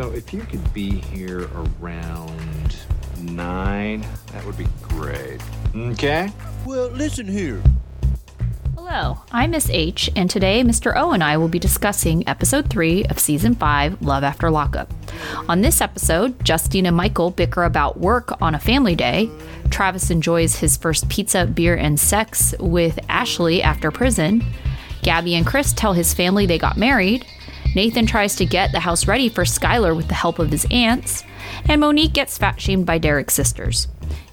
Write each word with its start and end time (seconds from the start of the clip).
So 0.00 0.10
if 0.12 0.32
you 0.32 0.40
could 0.40 0.72
be 0.72 0.92
here 0.92 1.46
around 1.54 2.74
nine, 3.18 4.00
that 4.32 4.42
would 4.46 4.56
be 4.56 4.66
great. 4.80 5.42
Okay? 5.76 6.32
Well, 6.64 6.88
listen 6.88 7.28
here. 7.28 7.62
Hello, 8.76 9.18
I'm 9.30 9.50
Miss 9.50 9.68
H, 9.68 10.08
and 10.16 10.30
today 10.30 10.62
Mr. 10.62 10.94
O 10.96 11.10
and 11.12 11.22
I 11.22 11.36
will 11.36 11.48
be 11.48 11.58
discussing 11.58 12.26
episode 12.26 12.70
3 12.70 13.04
of 13.10 13.18
season 13.18 13.54
5, 13.54 14.00
Love 14.00 14.24
After 14.24 14.50
Lockup. 14.50 14.90
On 15.50 15.60
this 15.60 15.82
episode, 15.82 16.42
Justine 16.46 16.86
and 16.86 16.96
Michael 16.96 17.30
bicker 17.30 17.64
about 17.64 17.98
work 17.98 18.40
on 18.40 18.54
a 18.54 18.58
family 18.58 18.94
day. 18.94 19.28
Travis 19.68 20.10
enjoys 20.10 20.56
his 20.56 20.78
first 20.78 21.10
pizza, 21.10 21.44
beer, 21.44 21.76
and 21.76 22.00
sex 22.00 22.54
with 22.58 22.98
Ashley 23.10 23.62
after 23.62 23.90
prison. 23.90 24.42
Gabby 25.02 25.34
and 25.34 25.46
Chris 25.46 25.74
tell 25.74 25.92
his 25.92 26.14
family 26.14 26.46
they 26.46 26.58
got 26.58 26.78
married. 26.78 27.26
Nathan 27.74 28.06
tries 28.06 28.34
to 28.36 28.44
get 28.44 28.72
the 28.72 28.80
house 28.80 29.06
ready 29.06 29.28
for 29.28 29.44
Skylar 29.44 29.94
with 29.96 30.08
the 30.08 30.14
help 30.14 30.38
of 30.38 30.50
his 30.50 30.66
aunts. 30.70 31.24
And 31.68 31.80
Monique 31.80 32.12
gets 32.12 32.36
fat 32.36 32.60
shamed 32.60 32.86
by 32.86 32.98
Derek's 32.98 33.34
sisters. 33.34 33.86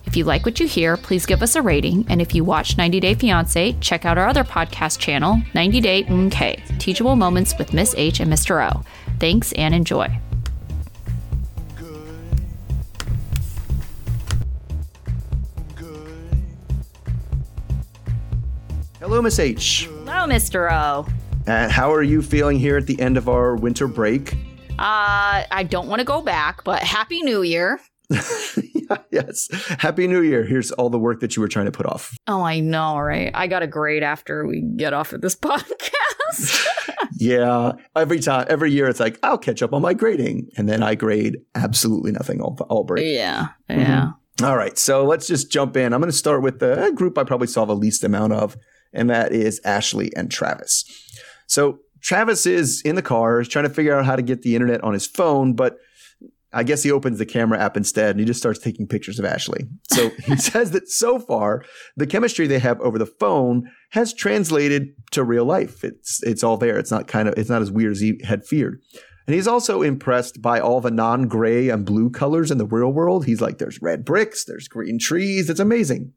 If 0.06 0.16
you 0.16 0.24
like 0.24 0.46
what 0.46 0.60
you 0.60 0.68
hear, 0.68 0.98
please 0.98 1.26
give 1.26 1.44
us 1.44 1.56
a 1.56 1.62
rating. 1.62 2.06
And 2.10 2.22
if 2.22 2.34
you 2.34 2.44
watch 2.44 2.78
90 2.78 3.00
Day 3.00 3.14
Fiance, 3.14 3.74
check 3.82 4.06
out 4.06 4.18
our 4.18 4.28
other 4.28 4.44
podcast 4.44 5.00
channel, 5.00 5.42
90 5.54 5.82
Day 5.82 6.04
MK, 6.04 6.80
Teachable 6.80 7.16
Moments 7.16 7.58
with 7.58 7.74
Miss 7.74 7.94
H 7.98 8.20
and 8.20 8.32
Mr. 8.32 8.74
O. 8.74 8.84
Thanks 9.20 9.52
and 9.54 9.76
enjoy. 9.76 10.20
Hello, 19.00 19.22
Miss 19.22 19.40
H. 19.40 19.86
Hello, 19.90 20.26
Mr. 20.28 20.72
O. 20.72 21.06
And 21.48 21.72
how 21.72 21.94
are 21.94 22.04
you 22.04 22.22
feeling 22.22 22.60
here 22.60 22.76
at 22.76 22.88
the 22.88 23.00
end 23.00 23.16
of 23.16 23.30
our 23.30 23.56
winter 23.56 23.88
break? 23.88 24.34
Uh, 24.78 25.48
I 25.50 25.66
don't 25.68 25.88
want 25.88 26.00
to 26.00 26.06
go 26.06 26.22
back, 26.22 26.66
but 26.66 26.84
Happy 26.84 27.22
New 27.22 27.42
Year. 27.42 27.80
yes. 29.12 29.48
Happy 29.80 30.08
New 30.08 30.22
Year. 30.22 30.44
Here's 30.44 30.72
all 30.72 30.90
the 30.90 31.00
work 31.00 31.22
that 31.22 31.38
you 31.38 31.42
were 31.42 31.48
trying 31.48 31.66
to 31.66 31.72
put 31.72 31.86
off. 31.86 32.14
Oh, 32.28 32.42
I 32.42 32.60
know, 32.60 33.00
right? 33.00 33.32
I 33.34 33.48
got 33.48 33.64
a 33.64 33.68
grade 33.68 34.04
after 34.04 34.46
we 34.46 34.62
get 34.62 34.94
off 34.94 35.14
of 35.14 35.22
this 35.22 35.36
podcast. 35.42 36.68
yeah. 37.14 37.72
Every 37.96 38.20
time, 38.20 38.46
every 38.50 38.72
year, 38.72 38.90
it's 38.90 39.00
like, 39.00 39.18
I'll 39.24 39.38
catch 39.38 39.64
up 39.64 39.74
on 39.74 39.82
my 39.82 39.94
grading. 39.94 40.50
And 40.58 40.68
then 40.68 40.84
I 40.84 40.96
grade 40.96 41.38
absolutely 41.56 42.12
nothing 42.12 42.42
all, 42.42 42.58
all 42.70 42.84
break. 42.84 43.06
yeah. 43.06 43.48
Yeah. 43.70 44.12
All 44.44 44.58
right. 44.58 44.78
So 44.78 45.06
let's 45.06 45.28
just 45.28 45.50
jump 45.50 45.78
in. 45.78 45.94
I'm 45.94 46.02
going 46.02 46.12
to 46.12 46.18
start 46.18 46.42
with 46.42 46.60
the 46.60 46.92
group 46.94 47.18
I 47.18 47.24
probably 47.24 47.48
saw 47.48 47.64
the 47.64 47.76
least 47.76 48.04
amount 48.04 48.34
of, 48.34 48.58
and 48.94 49.10
that 49.10 49.32
is 49.32 49.62
Ashley 49.64 50.14
and 50.16 50.30
Travis. 50.30 50.84
So 51.48 51.80
Travis 52.02 52.46
is 52.46 52.82
in 52.84 52.96
the 52.96 53.02
car, 53.02 53.44
trying 53.44 53.68
to 53.68 53.74
figure 53.74 53.98
out 53.98 54.06
how 54.06 54.16
to 54.16 54.22
get 54.22 54.44
the 54.44 54.56
internet 54.56 54.84
on 54.84 54.94
his 54.94 55.08
phone, 55.08 55.54
but 55.54 55.78
I 56.54 56.64
guess 56.64 56.82
he 56.82 56.92
opens 56.92 57.18
the 57.18 57.26
camera 57.26 57.60
app 57.60 57.76
instead 57.76 58.12
and 58.12 58.20
he 58.20 58.26
just 58.26 58.40
starts 58.40 58.60
taking 58.60 58.88
pictures 58.88 59.20
of 59.20 59.26
Ashley. 59.26 59.68
So 59.92 60.10
he 60.26 60.38
says 60.38 60.72
that 60.72 60.90
so 60.90 61.20
far, 61.20 61.66
the 61.96 62.08
chemistry 62.08 62.48
they 62.48 62.60
have 62.60 62.80
over 62.82 62.98
the 62.98 63.06
phone 63.06 63.70
has 63.92 64.14
translated 64.14 64.90
to 65.12 65.24
real 65.24 65.46
life. 65.46 65.84
It's 65.84 66.24
it's 66.24 66.44
all 66.44 66.58
there. 66.58 66.78
It's 66.78 66.92
not 66.92 67.08
kind 67.08 67.28
of 67.28 67.38
it's 67.38 67.50
not 67.50 67.62
as 67.62 67.72
weird 67.72 67.92
as 67.92 68.00
he 68.00 68.20
had 68.24 68.46
feared. 68.46 68.82
And 69.28 69.36
he's 69.36 69.48
also 69.48 69.82
impressed 69.82 70.42
by 70.42 70.62
all 70.62 70.80
the 70.80 70.90
non-gray 70.90 71.68
and 71.68 71.86
blue 71.86 72.10
colors 72.10 72.50
in 72.50 72.60
the 72.60 72.66
real 72.66 72.94
world. 72.94 73.26
He's 73.26 73.42
like, 73.42 73.58
there's 73.58 73.82
red 73.82 74.06
bricks, 74.06 74.46
there's 74.46 74.70
green 74.70 75.00
trees. 75.00 75.50
It's 75.50 75.60
amazing. 75.60 76.14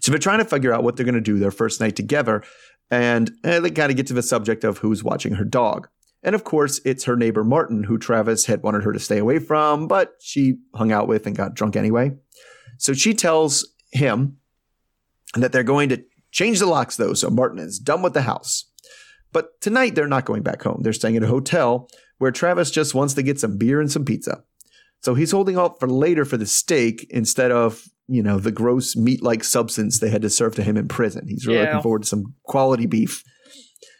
So 0.00 0.10
they're 0.10 0.18
trying 0.18 0.40
to 0.40 0.44
figure 0.44 0.74
out 0.74 0.82
what 0.82 0.96
they're 0.96 1.06
going 1.06 1.14
to 1.14 1.20
do 1.20 1.38
their 1.38 1.52
first 1.52 1.80
night 1.80 1.94
together. 1.94 2.42
And, 2.90 3.30
and 3.42 3.64
they 3.64 3.70
kind 3.70 3.90
of 3.90 3.96
get 3.96 4.06
to 4.08 4.14
the 4.14 4.22
subject 4.22 4.64
of 4.64 4.78
who's 4.78 5.02
watching 5.02 5.34
her 5.34 5.44
dog. 5.44 5.88
And 6.22 6.34
of 6.34 6.44
course, 6.44 6.80
it's 6.84 7.04
her 7.04 7.16
neighbor 7.16 7.42
Martin, 7.42 7.84
who 7.84 7.98
Travis 7.98 8.46
had 8.46 8.62
wanted 8.62 8.84
her 8.84 8.92
to 8.92 9.00
stay 9.00 9.18
away 9.18 9.38
from, 9.38 9.88
but 9.88 10.14
she 10.20 10.58
hung 10.74 10.92
out 10.92 11.08
with 11.08 11.26
and 11.26 11.36
got 11.36 11.54
drunk 11.54 11.74
anyway. 11.74 12.12
So 12.78 12.92
she 12.92 13.14
tells 13.14 13.66
him 13.92 14.36
that 15.34 15.52
they're 15.52 15.62
going 15.62 15.88
to 15.88 16.04
change 16.30 16.58
the 16.58 16.66
locks, 16.66 16.96
though, 16.96 17.14
so 17.14 17.30
Martin 17.30 17.58
is 17.58 17.78
done 17.78 18.02
with 18.02 18.14
the 18.14 18.22
house. 18.22 18.70
But 19.32 19.60
tonight, 19.60 19.94
they're 19.94 20.06
not 20.06 20.26
going 20.26 20.42
back 20.42 20.62
home. 20.62 20.80
They're 20.82 20.92
staying 20.92 21.16
at 21.16 21.22
a 21.22 21.28
hotel 21.28 21.88
where 22.18 22.30
Travis 22.30 22.70
just 22.70 22.94
wants 22.94 23.14
to 23.14 23.22
get 23.22 23.40
some 23.40 23.56
beer 23.56 23.80
and 23.80 23.90
some 23.90 24.04
pizza. 24.04 24.44
So 25.00 25.14
he's 25.14 25.32
holding 25.32 25.56
out 25.56 25.80
for 25.80 25.88
later 25.88 26.24
for 26.24 26.36
the 26.36 26.46
steak 26.46 27.06
instead 27.10 27.50
of, 27.50 27.82
you 28.08 28.22
know, 28.22 28.38
the 28.38 28.52
gross 28.52 28.96
meat 28.96 29.22
like 29.22 29.44
substance 29.44 29.98
they 30.00 30.10
had 30.10 30.22
to 30.22 30.30
serve 30.30 30.54
to 30.56 30.62
him 30.62 30.76
in 30.76 30.88
prison. 30.88 31.26
He's 31.28 31.46
really 31.46 31.60
Yeah. 31.60 31.66
looking 31.66 31.82
forward 31.82 32.02
to 32.02 32.08
some 32.08 32.34
quality 32.44 32.86
beef. 32.86 33.22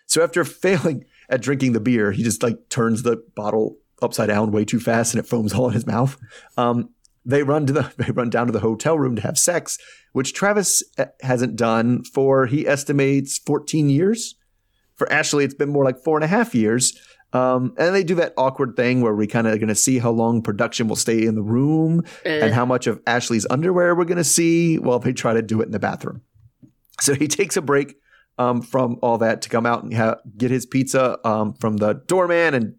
So 0.07 0.23
after 0.23 0.45
failing 0.45 1.05
at 1.29 1.41
drinking 1.41 1.73
the 1.73 1.81
beer, 1.81 2.13
he 2.13 2.23
just 2.23 2.43
like 2.43 2.69
turns 2.69 3.03
the 3.03 3.23
bottle 3.35 3.79
upside 4.03 4.29
down 4.29 4.51
way 4.51 4.65
too 4.65 4.81
fast 4.81 5.15
and 5.15 5.23
it 5.25 5.29
foams 5.29 5.55
all 5.55 5.69
in 5.69 5.75
his 5.75 5.87
mouth. 5.87 6.19
Um, 6.57 6.91
they 7.25 7.43
run 7.45 7.67
to 7.67 7.73
the 7.73 7.93
they 7.99 8.11
run 8.11 8.31
down 8.31 8.47
to 8.47 8.53
the 8.53 8.61
hotel 8.61 8.99
room 8.99 9.17
to 9.17 9.23
have 9.23 9.39
sex, 9.39 9.79
which 10.13 10.35
Travis 10.35 10.83
uh, 10.99 11.07
hasn't 11.23 11.57
done 11.57 12.03
for 12.05 12.47
he 12.47 12.67
estimates 12.67 13.39
14 13.39 13.89
years. 13.89 14.35
For 14.97 15.11
Ashley, 15.11 15.45
it's 15.45 15.55
been 15.55 15.71
more 15.71 15.85
like 15.85 15.99
four 16.05 16.17
and 16.17 16.25
a 16.25 16.29
half 16.29 16.55
years. 16.55 16.93
Um, 17.33 17.75
and 17.79 17.95
they 17.95 18.05
do 18.05 18.15
that 18.17 18.35
awkward 18.37 18.77
thing 18.77 19.01
where 19.01 19.15
we 19.15 19.27
kind 19.27 19.47
of 19.47 19.59
going 19.59 19.69
to 19.69 19.75
see 19.75 19.99
how 19.99 20.11
long 20.11 20.43
production 20.43 20.87
will 20.87 20.97
stay 20.97 21.25
in 21.25 21.35
the 21.35 21.43
room 21.43 22.05
and 22.45 22.53
how 22.53 22.67
much 22.67 22.87
of 22.87 23.01
Ashley's 23.07 23.47
underwear 23.49 23.95
we're 23.95 24.05
going 24.05 24.19
to 24.19 24.25
see 24.25 24.79
while 24.79 24.99
they 24.99 25.15
try 25.15 25.33
to 25.33 25.43
do 25.43 25.61
it 25.63 25.65
in 25.65 25.73
the 25.73 25.79
bathroom. 25.79 26.21
So 27.01 27.15
he 27.15 27.29
takes 27.29 27.57
a 27.57 27.63
break 27.63 27.97
um, 28.39 28.63
from 28.63 28.99
all 29.03 29.19
that 29.19 29.43
to 29.43 29.49
come 29.49 29.67
out 29.67 29.83
and 29.83 29.95
ha- 29.95 30.19
get 30.37 30.51
his 30.51 30.67
pizza 30.67 31.19
um, 31.27 31.55
from 31.55 31.79
the 31.79 31.95
doorman 31.95 32.55
and 32.55 32.75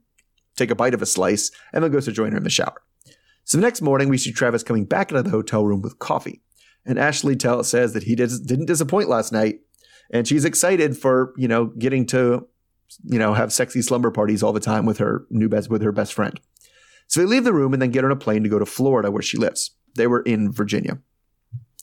take 0.56 0.70
a 0.70 0.76
bite 0.76 0.94
of 0.94 1.02
a 1.02 1.06
slice, 1.06 1.52
and 1.74 1.84
then 1.84 1.92
goes 1.92 2.06
to 2.06 2.12
join 2.12 2.32
her 2.32 2.38
in 2.38 2.44
the 2.44 2.50
shower. 2.50 2.82
So 3.44 3.58
the 3.58 3.64
next 3.64 3.82
morning, 3.82 4.08
we 4.08 4.18
see 4.18 4.32
Travis 4.32 4.64
coming 4.64 4.86
back 4.86 5.12
into 5.12 5.24
the 5.24 5.30
hotel 5.30 5.66
room 5.66 5.82
with 5.82 6.00
coffee, 6.00 6.42
and 6.86 7.00
Ashley 7.00 7.36
tell, 7.36 7.64
says 7.64 7.94
that 7.94 8.04
he 8.04 8.16
did, 8.16 8.30
didn't 8.46 8.68
disappoint 8.68 9.10
last 9.10 9.32
night, 9.32 9.62
and 10.12 10.28
she's 10.28 10.46
excited 10.46 10.98
for 10.98 11.34
you 11.38 11.48
know 11.48 11.66
getting 11.66 12.06
to 12.08 12.48
you 13.04 13.20
know 13.20 13.34
have 13.34 13.54
sexy 13.54 13.82
slumber 13.82 14.12
parties 14.12 14.44
all 14.44 14.54
the 14.54 14.60
time 14.60 14.86
with 14.86 14.98
her 14.98 15.26
new 15.30 15.50
best 15.50 15.70
with 15.70 15.82
her 15.82 15.92
best 15.92 16.14
friend. 16.14 16.40
So 17.08 17.20
they 17.20 17.28
leave 17.28 17.44
the 17.44 17.54
room 17.54 17.74
and 17.74 17.82
then 17.82 17.92
get 17.92 18.06
on 18.06 18.12
a 18.12 18.16
plane 18.16 18.44
to 18.44 18.50
go 18.50 18.60
to 18.60 18.66
Florida, 18.66 19.12
where 19.12 19.22
she 19.22 19.38
lives. 19.38 19.72
They 19.96 20.08
were 20.08 20.22
in 20.22 20.52
Virginia. 20.52 21.00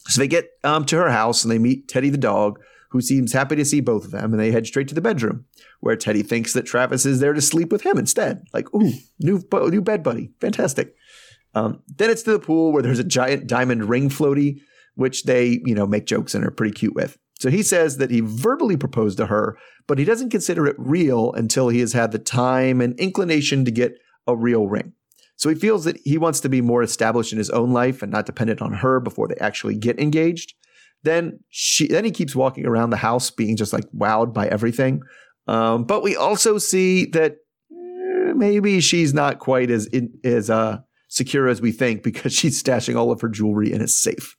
So 0.08 0.20
they 0.20 0.28
get 0.28 0.50
um, 0.64 0.84
to 0.86 0.96
her 0.96 1.10
house 1.10 1.44
and 1.44 1.52
they 1.52 1.58
meet 1.58 1.88
Teddy 1.88 2.10
the 2.10 2.18
dog, 2.18 2.58
who 2.90 3.00
seems 3.00 3.32
happy 3.32 3.54
to 3.56 3.64
see 3.64 3.80
both 3.80 4.04
of 4.04 4.10
them, 4.10 4.32
and 4.32 4.40
they 4.40 4.50
head 4.50 4.66
straight 4.66 4.88
to 4.88 4.94
the 4.94 5.00
bedroom, 5.00 5.44
where 5.80 5.94
Teddy 5.94 6.22
thinks 6.22 6.52
that 6.52 6.66
Travis 6.66 7.06
is 7.06 7.20
there 7.20 7.32
to 7.32 7.40
sleep 7.40 7.70
with 7.70 7.82
him 7.82 7.98
instead. 7.98 8.44
Like, 8.52 8.72
ooh, 8.74 8.92
new 9.20 9.42
new 9.52 9.80
bed 9.80 10.02
buddy, 10.02 10.30
fantastic. 10.40 10.94
Um, 11.54 11.82
then 11.96 12.10
it's 12.10 12.22
to 12.24 12.32
the 12.32 12.38
pool 12.40 12.72
where 12.72 12.82
there's 12.82 12.98
a 12.98 13.04
giant 13.04 13.46
diamond 13.46 13.88
ring 13.88 14.08
floaty, 14.08 14.60
which 14.94 15.24
they 15.24 15.60
you 15.64 15.74
know 15.74 15.86
make 15.86 16.06
jokes 16.06 16.34
and 16.34 16.44
are 16.44 16.50
pretty 16.50 16.72
cute 16.72 16.94
with. 16.94 17.18
So 17.40 17.48
he 17.48 17.62
says 17.62 17.96
that 17.96 18.10
he 18.10 18.20
verbally 18.20 18.76
proposed 18.76 19.16
to 19.16 19.26
her, 19.26 19.56
but 19.86 19.98
he 19.98 20.04
doesn't 20.04 20.28
consider 20.28 20.66
it 20.66 20.76
real 20.78 21.32
until 21.32 21.70
he 21.70 21.80
has 21.80 21.94
had 21.94 22.12
the 22.12 22.18
time 22.18 22.82
and 22.82 22.98
inclination 23.00 23.64
to 23.64 23.70
get 23.70 23.94
a 24.26 24.36
real 24.36 24.68
ring. 24.68 24.92
So 25.36 25.48
he 25.48 25.54
feels 25.54 25.84
that 25.84 25.98
he 26.04 26.18
wants 26.18 26.40
to 26.40 26.50
be 26.50 26.60
more 26.60 26.82
established 26.82 27.32
in 27.32 27.38
his 27.38 27.48
own 27.48 27.72
life 27.72 28.02
and 28.02 28.12
not 28.12 28.26
dependent 28.26 28.60
on 28.60 28.74
her 28.74 29.00
before 29.00 29.26
they 29.26 29.36
actually 29.40 29.74
get 29.74 29.98
engaged. 29.98 30.52
Then 31.02 31.40
she, 31.48 31.86
then 31.86 32.04
he 32.04 32.10
keeps 32.10 32.36
walking 32.36 32.66
around 32.66 32.90
the 32.90 32.98
house 32.98 33.30
being 33.30 33.56
just 33.56 33.72
like 33.72 33.90
wowed 33.96 34.34
by 34.34 34.46
everything. 34.48 35.00
Um, 35.46 35.84
but 35.84 36.02
we 36.02 36.16
also 36.16 36.58
see 36.58 37.06
that 37.06 37.38
eh, 37.72 38.32
maybe 38.36 38.82
she's 38.82 39.14
not 39.14 39.38
quite 39.38 39.70
as 39.70 39.86
in, 39.86 40.12
as 40.24 40.50
uh, 40.50 40.80
secure 41.08 41.48
as 41.48 41.62
we 41.62 41.72
think 41.72 42.02
because 42.02 42.32
she's 42.38 42.62
stashing 42.62 42.96
all 42.96 43.10
of 43.10 43.22
her 43.22 43.30
jewelry 43.30 43.72
in 43.72 43.80
a 43.80 43.88
safe. 43.88 44.36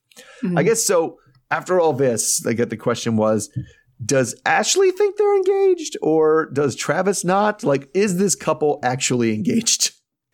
I 0.55 0.63
guess 0.63 0.83
so. 0.83 1.17
After 1.51 1.79
all 1.79 1.93
this, 1.93 2.45
I 2.45 2.53
get 2.53 2.69
the 2.69 2.77
question 2.77 3.17
was, 3.17 3.49
does 4.03 4.33
Ashley 4.45 4.89
think 4.91 5.17
they're 5.17 5.35
engaged 5.35 5.97
or 6.01 6.49
does 6.51 6.75
Travis 6.75 7.23
not? 7.23 7.63
Like, 7.63 7.89
is 7.93 8.17
this 8.17 8.33
couple 8.35 8.79
actually 8.83 9.33
engaged? 9.35 9.91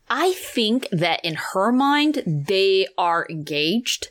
I 0.08 0.32
think 0.32 0.88
that 0.90 1.22
in 1.24 1.34
her 1.34 1.70
mind, 1.70 2.22
they 2.26 2.86
are 2.96 3.26
engaged. 3.28 4.08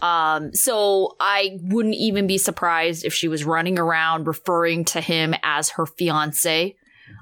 Um, 0.00 0.52
so 0.54 1.16
I 1.20 1.58
wouldn't 1.62 1.94
even 1.94 2.26
be 2.26 2.38
surprised 2.38 3.04
if 3.04 3.12
she 3.12 3.28
was 3.28 3.44
running 3.44 3.78
around 3.78 4.26
referring 4.26 4.84
to 4.86 5.00
him 5.00 5.34
as 5.42 5.70
her 5.70 5.86
fiance. 5.86 6.74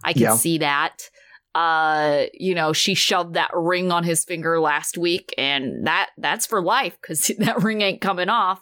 I 0.04 0.12
can 0.12 0.22
Yeah. 0.22 0.36
see 0.36 0.58
that. 0.58 1.10
Uh, 1.56 2.26
you 2.34 2.54
know, 2.54 2.74
she 2.74 2.92
shoved 2.92 3.32
that 3.32 3.50
ring 3.54 3.90
on 3.90 4.04
his 4.04 4.26
finger 4.26 4.60
last 4.60 4.98
week, 4.98 5.32
and 5.38 5.86
that 5.86 6.10
that's 6.18 6.44
for 6.44 6.60
life 6.60 6.98
because 7.00 7.28
that 7.38 7.62
ring 7.62 7.80
ain't 7.80 8.02
coming 8.02 8.28
off. 8.28 8.60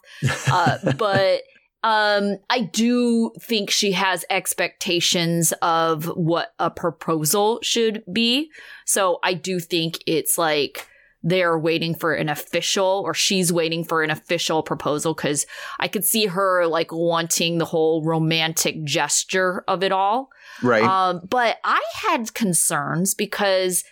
Uh, 0.48 0.78
but 0.96 1.42
um, 1.82 2.36
I 2.48 2.60
do 2.60 3.32
think 3.40 3.70
she 3.70 3.90
has 3.92 4.24
expectations 4.30 5.52
of 5.60 6.04
what 6.04 6.54
a 6.60 6.70
proposal 6.70 7.58
should 7.62 8.04
be. 8.12 8.48
So 8.86 9.18
I 9.24 9.34
do 9.34 9.58
think 9.58 9.98
it's 10.06 10.38
like 10.38 10.86
they're 11.24 11.58
waiting 11.58 11.94
for 11.94 12.12
an 12.12 12.28
official 12.28 13.02
or 13.04 13.14
she's 13.14 13.50
waiting 13.50 13.82
for 13.82 14.02
an 14.02 14.10
official 14.10 14.62
proposal 14.62 15.14
because 15.14 15.46
I 15.80 15.88
could 15.88 16.04
see 16.04 16.26
her 16.26 16.66
like 16.66 16.92
wanting 16.92 17.56
the 17.56 17.64
whole 17.64 18.04
romantic 18.04 18.84
gesture 18.84 19.64
of 19.66 19.82
it 19.82 19.90
all. 19.90 20.28
Right. 20.62 20.84
Um, 20.84 21.22
but 21.28 21.56
I 21.64 21.82
had 21.94 22.34
concerns 22.34 23.14
because 23.14 23.84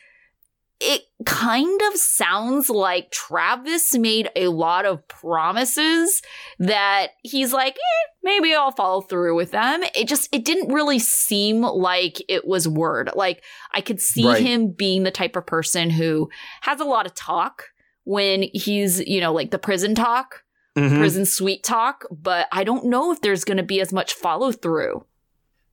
it 0.85 1.03
kind 1.25 1.81
of 1.91 1.97
sounds 1.99 2.69
like 2.69 3.11
Travis 3.13 3.95
made 3.97 4.29
a 4.35 4.49
lot 4.49 4.85
of 4.85 5.07
promises 5.07 6.21
that 6.59 7.09
he's 7.23 7.53
like, 7.53 7.75
eh, 7.77 8.11
maybe 8.23 8.55
I'll 8.55 8.73
follow 8.73 9.01
through 9.01 9.37
with 9.37 9.53
them. 9.53 9.83
It 9.95 10.09
just, 10.09 10.29
it 10.33 10.45
didn't 10.45 10.73
really 10.73 10.99
seem 10.99 11.63
like 11.63 12.21
it 12.29 12.47
was 12.47 12.67
word. 12.69 13.11
Like 13.15 13.43
I 13.73 13.81
could 13.81 14.01
see 14.01 14.27
Right. 14.27 14.43
him 14.43 14.73
being 14.73 15.05
the 15.05 15.11
type 15.11 15.37
of 15.37 15.47
person 15.47 15.89
who 15.91 16.29
has 16.63 16.81
a 16.81 16.85
lot 16.85 17.07
of 17.07 17.15
talk 17.15 17.67
when 18.05 18.43
he's, 18.53 19.01
you 19.07 19.21
know, 19.21 19.33
like 19.33 19.53
the 19.53 19.59
prison 19.59 19.95
talk, 19.95 20.43
Mhm. 20.77 20.99
prison 20.99 21.25
sweet 21.27 21.63
talk, 21.63 22.05
but 22.11 22.49
I 22.51 22.65
don't 22.65 22.87
know 22.87 23.13
if 23.13 23.21
there's 23.21 23.45
going 23.45 23.59
to 23.59 23.63
be 23.63 23.81
as 23.81 23.93
much 23.93 24.15
follow 24.15 24.51
through. 24.53 25.05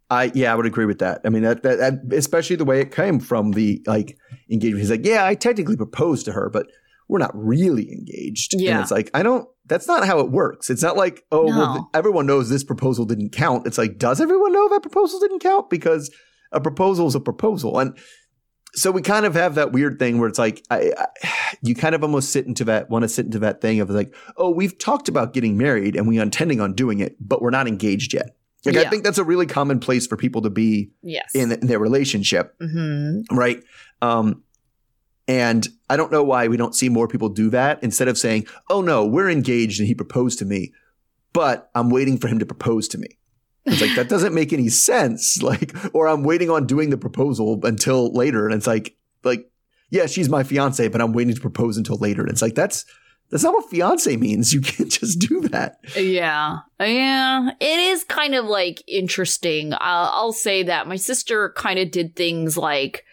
I 0.10 0.32
yeah, 0.34 0.52
I 0.52 0.56
would 0.56 0.66
agree 0.66 0.86
with 0.86 1.00
that. 1.00 1.22
I 1.24 1.30
mean, 1.30 1.44
that, 1.44 1.64
that, 1.64 1.78
that 1.78 2.18
especially 2.18 2.56
the 2.56 2.66
way 2.66 2.82
it 2.82 2.92
came 2.92 3.20
from 3.20 3.52
the 3.52 3.82
like 3.86 4.18
engagement. 4.50 4.80
He's 4.80 4.92
like, 4.92 5.06
yeah, 5.06 5.26
I 5.26 5.36
technically 5.36 5.78
proposed 5.78 6.26
to 6.26 6.32
her, 6.32 6.50
but 6.50 6.68
we're 7.08 7.20
not 7.20 7.32
really 7.34 7.92
engaged. 7.92 8.54
Yeah. 8.56 8.74
and 8.74 8.82
it's 8.82 8.92
like 8.92 9.12
I 9.14 9.24
don't. 9.24 9.48
That's 9.66 9.88
not 9.88 10.06
how 10.06 10.20
it 10.20 10.32
works. 10.32 10.70
It's 10.70 10.82
not 10.82 10.98
like 10.98 11.24
oh, 11.32 11.46
well, 11.46 11.74
th- 11.74 11.86
everyone 11.94 12.26
knows 12.26 12.50
this 12.50 12.64
proposal 12.64 13.06
didn't 13.06 13.32
count. 13.32 13.68
It's 13.68 13.78
like, 13.78 13.98
does 13.98 14.20
everyone 14.20 14.52
know 14.52 14.68
that 14.70 14.82
proposal 14.82 15.20
didn't 15.20 15.40
count? 15.40 15.70
Because 15.70 16.10
a 16.52 16.60
proposal 16.60 17.08
is 17.08 17.14
a 17.14 17.20
proposal, 17.20 17.78
and 17.78 17.96
so 18.74 18.92
we 18.92 19.02
kind 19.02 19.26
of 19.26 19.34
have 19.34 19.56
that 19.56 19.72
weird 19.72 20.00
thing 20.00 20.20
where 20.20 20.30
it's 20.30 20.40
like 20.40 20.64
I, 20.70 20.94
I, 20.98 21.08
you 21.62 21.76
kind 21.76 21.96
of 21.96 22.04
almost 22.04 22.32
sit 22.32 22.46
into 22.46 22.64
that 22.66 22.90
want 22.90 23.04
to 23.04 23.10
sit 23.10 23.26
into 23.26 23.40
that 23.40 23.62
thing 23.62 23.80
of 23.80 23.90
like, 23.90 24.14
oh, 24.38 24.50
we've 24.50 24.78
talked 24.78 25.10
about 25.10 25.34
getting 25.34 25.58
married 25.58 25.96
and 25.96 26.08
we 26.08 26.20
are 26.20 26.24
intending 26.24 26.62
on 26.62 26.74
doing 26.74 27.00
it, 27.00 27.16
but 27.20 27.42
we're 27.42 27.50
not 27.50 27.68
engaged 27.68 28.14
yet. 28.14 28.36
Like 28.66 28.76
I 28.76 28.90
think 28.90 29.04
that's 29.04 29.18
a 29.18 29.24
really 29.24 29.46
common 29.46 29.80
place 29.80 30.06
for 30.06 30.18
people 30.18 30.42
to 30.42 30.50
be 30.50 30.92
Yes. 31.02 31.34
in, 31.34 31.52
in 31.52 31.68
their 31.68 31.80
relationship, 31.80 32.56
hmm 32.60 33.22
right? 33.32 33.64
Um, 34.02 34.44
and 35.28 35.68
I 35.90 35.96
don't 35.98 36.12
know 36.12 36.24
why 36.24 36.48
we 36.48 36.58
don't 36.58 36.76
see 36.76 36.90
more 36.90 37.08
people 37.08 37.30
do 37.30 37.50
that 37.52 37.84
instead 37.84 38.08
of 38.08 38.18
saying, 38.18 38.48
"Oh 38.70 38.82
no, 38.82 39.06
we're 39.06 39.30
engaged 39.30 39.80
and 39.80 39.88
he 39.88 39.94
proposed 39.96 40.40
to 40.40 40.46
me, 40.46 40.74
but 41.34 41.70
I'm 41.76 41.90
waiting 41.90 42.18
for 42.18 42.28
him 42.28 42.40
to 42.40 42.46
propose 42.46 42.88
to 42.90 42.98
me." 42.98 43.08
It's 43.66 43.82
like 43.82 43.96
that 43.96 44.10
doesn't 44.14 44.34
make 44.34 44.52
any 44.54 44.70
sense. 44.70 45.42
Like, 45.50 45.74
or 45.94 46.08
I'm 46.08 46.24
waiting 46.24 46.50
on 46.50 46.66
doing 46.66 46.90
the 46.90 46.98
proposal 46.98 47.60
until 47.64 48.12
later, 48.14 48.46
and 48.46 48.56
it's 48.56 48.68
like, 48.68 48.96
like, 49.24 49.50
yeah, 49.92 50.06
she's 50.08 50.30
my 50.30 50.44
fiance, 50.44 50.88
but 50.88 51.02
I'm 51.02 51.14
waiting 51.14 51.36
to 51.36 51.42
propose 51.42 51.78
until 51.78 51.98
later. 51.98 52.22
And 52.22 52.32
it's 52.32 52.42
like 52.42 52.56
that's 52.56 52.86
that's 53.31 53.44
not 53.44 53.54
what 53.54 53.70
fiance 53.70 54.16
means. 54.18 54.54
You 54.54 54.62
can't 54.62 54.92
just 54.92 55.20
do 55.20 55.42
that. 55.50 55.80
Yeah. 55.96 56.60
Yeah. 56.80 57.52
It 57.60 57.80
is 57.80 58.04
kind 58.04 58.36
of 58.36 58.46
like 58.46 58.81
interesting. 58.88 59.74
I'll, 59.74 60.10
I'll 60.14 60.34
say 60.34 60.64
that 60.64 60.88
my 60.88 60.96
sister 60.96 61.50
kind 61.56 61.78
of 61.80 61.92
did 61.92 62.16
things 62.16 62.58
like, 62.58 63.06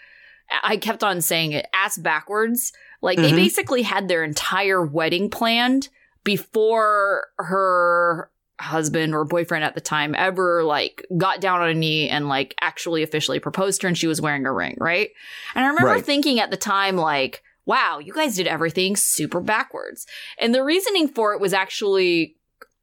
I 0.63 0.77
kept 0.77 1.03
on 1.05 1.21
saying 1.21 1.53
it 1.53 1.67
ass 1.75 1.99
backwards. 1.99 2.73
Like 3.03 3.19
they 3.19 3.33
Mhm. 3.33 3.37
basically 3.37 3.83
had 3.83 4.09
their 4.09 4.25
entire 4.25 4.85
wedding 4.85 5.29
planned 5.31 5.89
before 6.25 7.29
her 7.39 8.31
husband 8.59 9.15
or 9.15 9.25
boyfriend 9.25 9.65
at 9.65 9.75
the 9.75 9.81
time 9.83 10.15
ever 10.17 10.63
like 10.65 11.05
got 11.19 11.41
down 11.43 11.61
on 11.61 11.69
a 11.69 11.75
knee 11.75 12.09
and 12.09 12.27
like 12.29 12.55
actually 12.61 13.03
officially 13.03 13.39
proposed 13.39 13.81
to 13.81 13.87
her 13.87 13.89
and 13.89 13.99
she 13.99 14.07
was 14.07 14.21
wearing 14.21 14.47
a 14.47 14.53
ring, 14.53 14.77
right? 14.81 15.11
And 15.55 15.65
I 15.65 15.69
remember 15.69 15.91
Right. 15.91 16.05
thinking 16.05 16.41
at 16.41 16.51
the 16.51 16.57
time 16.57 16.97
like, 16.97 17.43
wow, 17.67 17.99
you 17.99 18.13
guys 18.13 18.37
did 18.37 18.47
everything 18.47 18.97
super 18.97 19.41
backwards. 19.41 20.07
And 20.39 20.55
the 20.55 20.63
reasoning 20.65 21.09
for 21.09 21.35
it 21.35 21.41
was 21.41 21.53
actually 21.53 22.37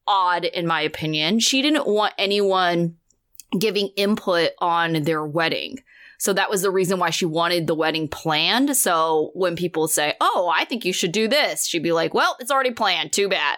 odd, 0.06 0.44
in 0.46 0.68
my 0.68 0.82
opinion. 0.82 1.40
She 1.40 1.62
didn't 1.62 1.88
want 1.88 2.14
anyone 2.18 2.98
giving 3.58 3.88
input 3.96 4.52
on 4.60 5.04
their 5.04 5.26
wedding. 5.26 5.78
So 6.20 6.34
that 6.34 6.50
was 6.50 6.62
the 6.62 6.72
reason 6.72 7.00
why 7.00 7.10
she 7.10 7.26
wanted 7.26 7.68
the 7.68 7.76
wedding 7.76 8.08
planned. 8.08 8.76
So 8.78 9.32
when 9.34 9.56
people 9.56 9.88
say, 9.88 10.14
Oh, 10.22 10.52
I 10.54 10.66
think 10.66 10.86
you 10.86 10.94
should 10.94 11.12
do 11.12 11.28
this, 11.28 11.66
she'd 11.68 11.84
be 11.84 11.92
like, 11.92 12.14
Well, 12.14 12.36
it's 12.40 12.52
already 12.52 12.72
planned. 12.72 13.12
Too 13.14 13.28
bad. 13.30 13.58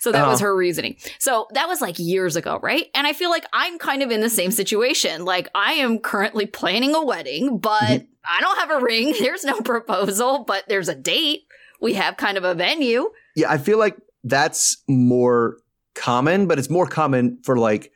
So 0.00 0.12
that 0.12 0.26
was 0.26 0.40
Oh. 0.42 0.46
her 0.46 0.56
reasoning. 0.56 0.96
So 1.18 1.46
that 1.52 1.68
was 1.68 1.80
like 1.80 1.98
years 1.98 2.36
ago, 2.36 2.58
right? 2.62 2.86
And 2.94 3.06
I 3.06 3.12
feel 3.12 3.30
like 3.30 3.46
I'm 3.52 3.78
kind 3.78 4.02
of 4.02 4.10
in 4.10 4.20
the 4.20 4.28
same 4.30 4.50
situation. 4.50 5.24
Like 5.24 5.48
I 5.54 5.74
am 5.74 5.98
currently 6.00 6.44
planning 6.46 6.94
a 6.94 7.04
wedding, 7.04 7.58
but 7.58 7.82
Mhm. 7.82 8.06
I 8.24 8.40
don't 8.40 8.58
have 8.58 8.70
a 8.70 8.84
ring. 8.84 9.14
There's 9.20 9.44
no 9.44 9.60
proposal, 9.60 10.44
but 10.46 10.64
there's 10.68 10.88
a 10.88 10.94
date. 10.94 11.42
We 11.80 11.94
have 11.94 12.16
kind 12.16 12.38
of 12.38 12.44
a 12.44 12.54
venue. 12.54 13.10
Yeah, 13.34 13.50
I 13.50 13.58
feel 13.58 13.78
like 13.78 13.96
that's 14.24 14.76
more 14.88 15.58
common, 15.94 16.46
but 16.46 16.58
it's 16.58 16.70
more 16.70 16.86
common 16.86 17.38
for 17.42 17.56
like 17.58 17.92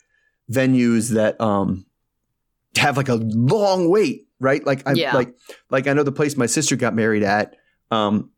venues 0.50 1.10
that 1.14 1.40
um 1.40 1.86
have 2.76 2.96
like 2.96 3.08
a 3.08 3.14
long 3.14 3.88
wait, 3.90 4.26
right? 4.40 4.64
Like 4.66 4.82
I 4.86 4.92
Yeah. 4.92 5.14
like 5.14 5.34
like 5.70 5.86
I 5.86 5.92
know 5.92 6.02
the 6.02 6.12
place 6.12 6.36
my 6.36 6.46
sister 6.46 6.74
got 6.76 6.94
married 6.94 7.22
at, 7.22 7.56
um, 7.90 8.30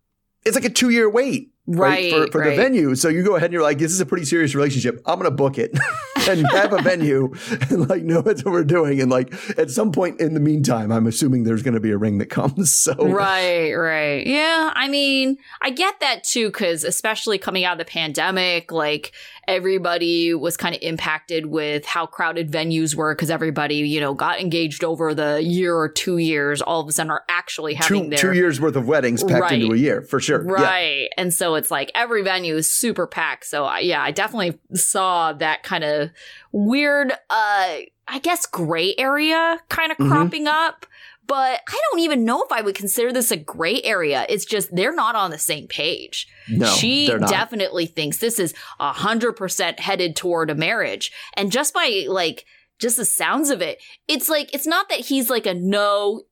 it's 0.44 0.54
like 0.54 0.64
a 0.66 0.70
two 0.70 0.90
year 0.90 1.08
wait. 1.08 1.52
Right. 1.70 2.10
for, 2.12 2.26
for 2.32 2.40
right. 2.40 2.50
the 2.50 2.56
venue. 2.56 2.94
So 2.94 3.08
you 3.08 3.22
go 3.22 3.36
ahead 3.36 3.46
and 3.46 3.52
you're 3.52 3.62
like, 3.62 3.76
this 3.78 3.92
is 3.92 4.00
a 4.00 4.06
pretty 4.06 4.24
serious 4.24 4.54
relationship. 4.54 5.02
I'm 5.04 5.18
gonna 5.18 5.30
book 5.30 5.58
it 5.58 5.70
and 6.28 6.46
have 6.52 6.72
a 6.72 6.82
venue 6.82 7.32
and 7.70 7.88
like 7.88 8.02
know 8.02 8.20
what 8.20 8.44
we're 8.44 8.64
doing. 8.64 9.00
And 9.00 9.10
like 9.10 9.32
at 9.58 9.70
some 9.70 9.92
point 9.92 10.20
in 10.20 10.34
the 10.34 10.40
meantime, 10.40 10.90
I'm 10.90 11.06
assuming 11.06 11.44
there's 11.44 11.62
gonna 11.62 11.80
be 11.80 11.90
a 11.90 11.98
ring 11.98 12.18
that 12.18 12.26
comes. 12.26 12.74
So 12.88 12.94
Right, 12.94 13.72
right. 13.74 14.26
Yeah, 14.26 14.72
I 14.74 14.88
mean, 14.88 15.36
I 15.60 15.70
get 15.70 16.00
that 16.00 16.22
too, 16.24 16.48
because 16.48 16.84
especially 16.84 17.36
coming 17.38 17.64
out 17.64 17.72
of 17.72 17.78
the 17.78 17.84
pandemic, 17.90 18.70
like 18.72 19.12
everybody 19.48 20.34
was 20.34 20.56
kind 20.56 20.74
of 20.74 20.80
impacted 20.82 21.46
with 21.46 21.84
how 21.84 22.06
crowded 22.06 22.50
venues 22.50 22.94
were 22.94 23.14
because 23.14 23.30
everybody, 23.30 23.76
you 23.76 24.00
know, 24.00 24.14
got 24.14 24.40
engaged 24.40 24.84
over 24.84 25.14
the 25.14 25.42
year 25.42 25.74
or 25.74 25.88
two 25.88 26.18
years, 26.18 26.62
all 26.62 26.80
of 26.80 26.88
a 26.88 26.92
sudden 26.92 27.10
are 27.10 27.24
actually 27.28 27.74
having 27.74 28.04
two 28.04 28.10
their 28.10 28.18
two 28.18 28.32
years 28.32 28.60
worth 28.60 28.76
of 28.76 28.86
weddings 28.86 29.24
packed 29.24 29.40
Right. 29.40 29.60
into 29.62 29.74
a 29.74 29.76
year 29.76 30.02
for 30.02 30.20
sure. 30.20 30.44
Yeah. 30.44 30.52
Right. 30.52 31.08
And 31.16 31.32
so 31.34 31.54
it's 31.56 31.70
like 31.70 31.90
every 31.94 32.22
venue 32.22 32.56
is 32.56 32.70
super 32.70 33.06
packed. 33.06 33.46
So 33.46 33.64
I- 33.64 33.80
yeah, 33.80 34.02
I 34.02 34.10
definitely 34.10 34.58
saw 34.74 35.32
that 35.34 35.62
kind 35.62 35.82
of 35.84 36.07
weird, 36.52 37.12
uh, 37.12 37.76
I 38.10 38.18
guess 38.22 38.46
gray 38.46 38.94
area 38.96 39.60
kind 39.68 39.92
of 39.92 39.98
Mhm. 39.98 40.08
cropping 40.08 40.46
up. 40.46 40.86
But 41.26 41.60
I 41.68 41.80
don't 41.90 42.00
even 42.00 42.24
know 42.24 42.42
if 42.42 42.50
I 42.50 42.62
would 42.62 42.74
consider 42.74 43.12
this 43.12 43.30
a 43.30 43.36
gray 43.36 43.82
area. 43.82 44.24
It's 44.30 44.46
just 44.46 44.74
they're 44.74 44.94
not 44.94 45.14
on 45.14 45.30
the 45.30 45.36
same 45.38 45.66
page. 45.66 46.26
No, 46.48 46.66
she 46.66 47.08
definitely 47.08 47.84
thinks 47.84 48.16
this 48.16 48.38
is 48.38 48.54
a 48.80 48.92
hundred 48.94 49.32
percent 49.34 49.78
headed 49.78 50.16
toward 50.16 50.48
a 50.48 50.54
marriage. 50.54 51.12
And 51.34 51.52
just 51.52 51.74
by 51.74 52.06
like 52.08 52.46
just 52.78 52.96
the 52.96 53.04
sounds 53.04 53.50
of 53.50 53.60
it, 53.60 53.82
it's 54.06 54.30
like 54.30 54.54
it's 54.54 54.66
not 54.66 54.88
that 54.88 55.00
he's 55.00 55.28
like 55.28 55.44
a 55.44 55.52
no 55.52 56.22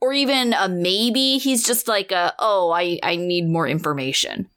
or 0.00 0.14
even 0.14 0.54
a 0.54 0.66
maybe. 0.66 1.36
He's 1.36 1.62
just 1.66 1.86
like 1.86 2.10
a 2.10 2.32
oh, 2.38 2.70
I 2.70 2.98
I 3.02 3.16
need 3.16 3.46
more 3.50 3.68
information. 3.68 4.48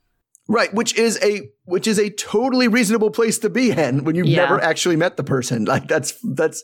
Right, 0.51 0.73
which 0.73 0.97
is 0.97 1.17
a 1.23 1.49
which 1.63 1.87
is 1.87 1.97
a 1.97 2.09
totally 2.09 2.67
reasonable 2.67 3.09
place 3.09 3.39
to 3.39 3.49
be 3.49 3.71
in 3.71 4.03
when 4.03 4.15
you've 4.15 4.27
Yeah. 4.27 4.43
never 4.43 4.61
actually 4.61 4.97
met 4.97 5.15
the 5.15 5.23
person. 5.23 5.63
Like 5.65 5.87
that's 5.87 6.13
that's 6.35 6.61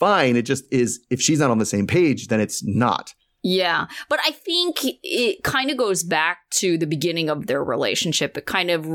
fine. 0.00 0.36
It 0.36 0.42
just 0.42 0.64
is 0.72 1.00
if 1.10 1.20
she's 1.20 1.38
not 1.38 1.50
on 1.50 1.58
the 1.58 1.66
same 1.66 1.86
page, 1.86 2.28
then 2.28 2.40
it's 2.40 2.64
not. 2.64 3.12
Yeah. 3.42 3.86
But 4.08 4.18
I 4.24 4.30
think 4.32 4.78
it 5.02 5.44
kind 5.44 5.70
of 5.70 5.76
goes 5.76 6.02
back 6.02 6.38
to 6.52 6.76
the 6.78 6.86
beginning 6.86 7.28
of 7.28 7.46
their 7.46 7.62
relationship. 7.62 8.36
It 8.36 8.46
kind 8.46 8.70
of, 8.72 8.88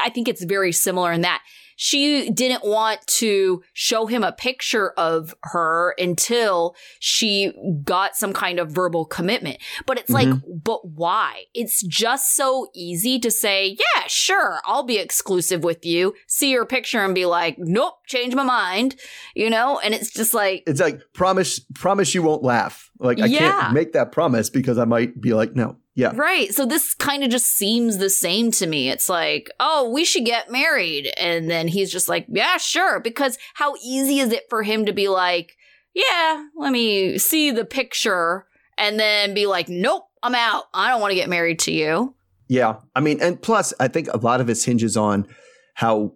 I 0.00 0.10
think 0.10 0.28
it's 0.28 0.44
very 0.44 0.70
similar 0.70 1.10
in 1.10 1.22
that 1.22 1.42
she 1.76 2.30
didn't 2.30 2.64
want 2.64 3.06
to 3.06 3.62
show 3.72 4.06
him 4.06 4.24
a 4.24 4.32
picture 4.32 4.90
of 4.96 5.34
her 5.42 5.94
until 5.98 6.74
she 6.98 7.52
got 7.84 8.16
some 8.16 8.32
kind 8.32 8.58
of 8.58 8.70
verbal 8.70 9.04
commitment. 9.04 9.58
But 9.84 9.98
it's 9.98 10.10
like, 10.10 10.28
mm-hmm. 10.28 10.58
but 10.64 10.88
why? 10.88 11.44
It's 11.54 11.82
just 11.82 12.34
so 12.34 12.68
easy 12.74 13.18
to 13.20 13.30
say, 13.30 13.76
yeah, 13.78 14.02
sure, 14.08 14.60
I'll 14.64 14.82
be 14.82 14.98
exclusive 14.98 15.62
with 15.62 15.84
you. 15.84 16.14
See 16.26 16.50
your 16.50 16.66
picture 16.66 17.04
and 17.04 17.14
be 17.14 17.26
like, 17.26 17.56
nope, 17.58 17.94
change 18.06 18.34
my 18.34 18.42
mind, 18.42 18.96
you 19.34 19.50
know? 19.50 19.78
And 19.78 19.94
it's 19.94 20.10
just 20.10 20.34
like, 20.34 20.64
It's 20.66 20.80
like 20.80 21.00
promise 21.12 21.60
promise 21.74 22.14
you 22.14 22.22
won't 22.22 22.42
laugh. 22.42 22.90
Like 22.98 23.20
I 23.20 23.26
Yeah. 23.26 23.60
can't 23.60 23.74
make 23.74 23.92
that 23.92 24.12
promise 24.12 24.48
because 24.50 24.78
I 24.78 24.84
might 24.84 25.20
be 25.20 25.34
like, 25.34 25.54
no. 25.54 25.76
Yeah. 25.94 26.12
Right. 26.14 26.52
So 26.54 26.66
this 26.66 26.92
kind 26.94 27.24
of 27.24 27.30
just 27.30 27.46
seems 27.46 27.98
the 27.98 28.10
same 28.10 28.50
to 28.52 28.66
me. 28.66 28.90
It's 28.90 29.08
like, 29.08 29.50
oh, 29.60 29.90
we 29.90 30.04
should 30.04 30.26
get 30.26 30.50
married. 30.50 31.10
And 31.16 31.50
then 31.50 31.68
he's 31.68 31.90
just 31.90 32.08
like, 32.08 32.26
yeah, 32.28 32.58
sure. 32.58 33.00
Because 33.00 33.38
how 33.54 33.74
easy 33.82 34.18
is 34.18 34.30
it 34.32 34.44
for 34.50 34.62
him 34.62 34.84
to 34.86 34.92
be 34.92 35.08
like, 35.08 35.56
yeah, 35.94 36.44
let 36.54 36.70
me 36.72 37.16
see 37.16 37.50
the 37.50 37.64
picture 37.64 38.46
and 38.76 39.00
then 39.00 39.32
be 39.32 39.46
like, 39.46 39.70
nope, 39.70 40.04
I'm 40.22 40.34
out. 40.34 40.64
I 40.74 40.90
don't 40.90 41.00
want 41.00 41.12
to 41.12 41.16
get 41.16 41.30
married 41.30 41.60
to 41.60 41.72
you. 41.72 42.14
Yeah. 42.48 42.76
I 42.94 43.00
mean, 43.00 43.22
and 43.22 43.40
plus 43.40 43.72
I 43.80 43.88
think 43.88 44.08
a 44.12 44.18
lot 44.18 44.42
of 44.42 44.46
this 44.46 44.66
hinges 44.66 44.96
on 44.98 45.26
how 45.74 46.12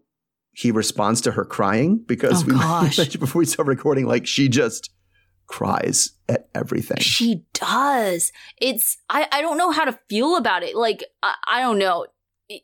he 0.53 0.71
responds 0.71 1.23
to 1.23 1.33
her 1.33 1.45
crying 1.47 2.03
because 2.07 2.43
Oh, 2.43 2.47
we 2.47 2.53
gosh. 2.59 2.99
mentioned 2.99 3.21
before 3.21 3.41
we 3.41 3.47
start 3.47 3.67
recording, 3.67 4.05
like 4.07 4.27
she 4.27 4.49
just 4.49 4.91
cries 5.51 6.13
at 6.29 6.49
everything. 6.55 6.99
She 7.01 7.45
does. 7.55 8.31
It's, 8.57 8.99
I, 9.11 9.27
I 9.33 9.43
don't 9.43 9.59
know 9.59 9.73
how 9.73 9.85
to 9.85 9.99
feel 10.09 10.37
about 10.37 10.63
it. 10.63 10.77
Like, 10.77 11.03
I, 11.25 11.35
I 11.49 11.61
don't 11.61 11.79
know. 11.79 12.07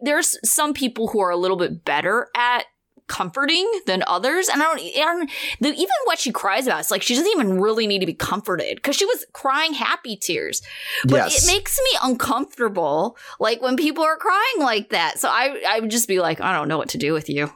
There's 0.01 0.39
some 0.49 0.73
people 0.73 1.09
who 1.09 1.19
are 1.21 1.31
a 1.31 1.37
little 1.37 1.57
bit 1.57 1.85
better 1.85 2.29
at 2.37 2.65
comforting 3.09 3.69
than 3.87 4.03
others. 4.07 4.49
And 4.49 4.63
I 4.63 4.67
don't, 4.67 4.95
don't 4.95 5.31
the, 5.61 5.69
even 5.69 5.89
what 6.05 6.19
she 6.19 6.33
cries 6.33 6.67
about, 6.67 6.81
it's 6.81 6.91
like 6.91 7.03
she 7.03 7.15
doesn't 7.15 7.31
even 7.31 7.61
really 7.61 7.87
need 7.87 8.01
to 8.01 8.07
be 8.07 8.15
comforted 8.15 8.77
because 8.77 8.97
she 8.97 9.05
was 9.05 9.25
crying 9.33 9.75
happy 9.75 10.17
tears. 10.17 10.63
But 11.05 11.17
Yes. 11.31 11.45
it 11.45 11.53
makes 11.53 11.79
me 11.79 11.99
uncomfortable, 12.03 13.17
like 13.39 13.63
when 13.63 13.77
people 13.77 14.05
are 14.05 14.17
crying 14.17 14.59
like 14.61 14.91
that. 14.91 15.19
So 15.19 15.29
I, 15.29 15.63
I 15.69 15.81
would 15.81 15.91
just 15.91 16.09
be 16.09 16.21
like, 16.21 16.41
I 16.41 16.53
don't 16.57 16.69
know 16.69 16.79
what 16.79 16.91
to 16.91 16.99
do 16.99 17.13
with 17.13 17.29
you. 17.29 17.51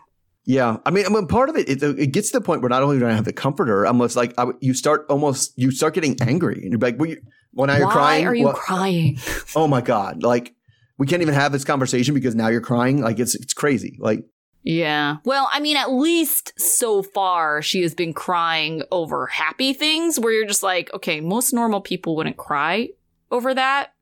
Yeah, 0.50 0.78
I 0.84 0.90
mean, 0.90 1.06
I 1.06 1.10
mean, 1.10 1.28
part 1.28 1.48
of 1.48 1.54
it, 1.56 1.68
it, 1.68 1.80
it 1.80 2.08
gets 2.08 2.32
to 2.32 2.40
the 2.40 2.44
point 2.44 2.60
where 2.60 2.68
not 2.68 2.82
only 2.82 2.98
do 2.98 3.06
I 3.06 3.12
have 3.12 3.24
the 3.24 3.32
comforter, 3.32 3.84
I'm 3.84 3.94
almost 3.94 4.16
like 4.16 4.34
I, 4.36 4.46
you 4.58 4.74
start 4.74 5.06
almost 5.08 5.56
you 5.56 5.70
start 5.70 5.94
getting 5.94 6.20
angry, 6.20 6.54
and 6.54 6.72
you're 6.72 6.80
like, 6.80 6.98
well, 6.98 7.08
you, 7.08 7.20
well 7.52 7.68
now 7.68 7.76
you're 7.76 7.88
crying. 7.88 8.24
Why 8.24 8.24
crying. 8.24 8.26
are 8.26 8.34
you 8.34 8.44
Well, 8.46 8.54
crying? 8.54 9.18
oh 9.54 9.68
my 9.68 9.80
god, 9.80 10.24
like 10.24 10.52
we 10.98 11.06
can't 11.06 11.22
even 11.22 11.34
have 11.34 11.52
this 11.52 11.64
conversation 11.64 12.14
because 12.14 12.34
now 12.34 12.48
you're 12.48 12.60
crying. 12.60 13.00
Like 13.00 13.20
it's 13.20 13.36
it's 13.36 13.54
crazy. 13.54 13.96
Like 14.00 14.24
Yeah. 14.64 15.18
Well, 15.24 15.48
I 15.52 15.60
mean, 15.60 15.76
at 15.76 15.92
least 15.92 16.52
so 16.58 17.04
far, 17.04 17.62
she 17.62 17.82
has 17.82 17.94
been 17.94 18.12
crying 18.12 18.82
over 18.90 19.28
happy 19.28 19.72
things 19.72 20.18
where 20.18 20.32
you're 20.32 20.48
just 20.48 20.64
like, 20.64 20.92
okay, 20.94 21.20
most 21.20 21.52
normal 21.52 21.80
people 21.80 22.16
wouldn't 22.16 22.38
cry 22.38 22.88
over 23.30 23.54
that. 23.54 23.92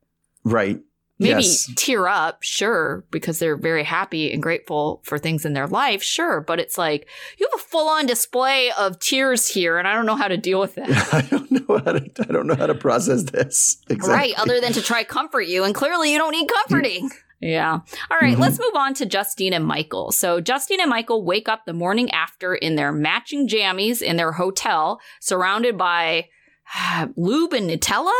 right. 0.44 0.80
Maybe 1.20 1.42
Yes. 1.42 1.68
tear 1.74 2.06
up, 2.06 2.42
sure, 2.42 3.04
because 3.10 3.38
they're 3.40 3.56
very 3.56 3.82
happy 3.82 4.32
and 4.32 4.40
grateful 4.42 5.00
for 5.04 5.18
things 5.18 5.44
in 5.44 5.52
their 5.52 5.66
life, 5.66 6.02
sure. 6.02 6.40
But 6.40 6.60
it's 6.60 6.78
like, 6.78 7.08
you 7.38 7.48
have 7.50 7.60
a 7.60 7.64
full 7.64 7.88
on 7.88 8.06
display 8.06 8.70
of 8.78 9.00
tears 9.00 9.48
here, 9.48 9.78
and 9.78 9.88
I 9.88 9.94
don't 9.94 10.06
know 10.06 10.14
how 10.14 10.28
to 10.28 10.36
deal 10.36 10.60
with 10.60 10.76
that. 10.76 10.88
I 11.12 11.22
don't 11.22 11.50
know 11.50 11.78
how 11.84 11.92
to. 11.92 12.10
I 12.28 12.32
don't 12.32 12.46
know 12.46 12.54
how 12.54 12.66
to 12.66 12.74
process 12.74 13.24
this. 13.24 13.78
Exactly. 13.90 14.14
Right, 14.14 14.34
other 14.38 14.60
than 14.60 14.72
to 14.74 14.82
try 14.82 15.02
comfort 15.02 15.48
you, 15.48 15.64
and 15.64 15.74
clearly 15.74 16.12
you 16.12 16.18
don't 16.18 16.32
need 16.32 16.48
comforting. 16.48 17.10
Yeah. 17.40 17.78
All 18.10 18.18
right, 18.20 18.36
Mhm. 18.36 18.40
let's 18.40 18.58
move 18.58 18.74
on 18.74 18.94
to 18.94 19.06
Justine 19.06 19.52
and 19.52 19.64
Michael. 19.64 20.10
So 20.12 20.40
Justine 20.40 20.80
and 20.80 20.90
Michael 20.90 21.24
wake 21.24 21.48
up 21.48 21.66
the 21.66 21.72
morning 21.72 22.10
after 22.10 22.54
in 22.54 22.74
their 22.74 22.90
matching 22.92 23.48
jammies 23.48 24.02
in 24.02 24.16
their 24.16 24.32
hotel, 24.32 25.00
surrounded 25.20 25.76
by 25.78 26.28
lube 27.16 27.52
and 27.54 27.70
Nutella. 27.70 28.12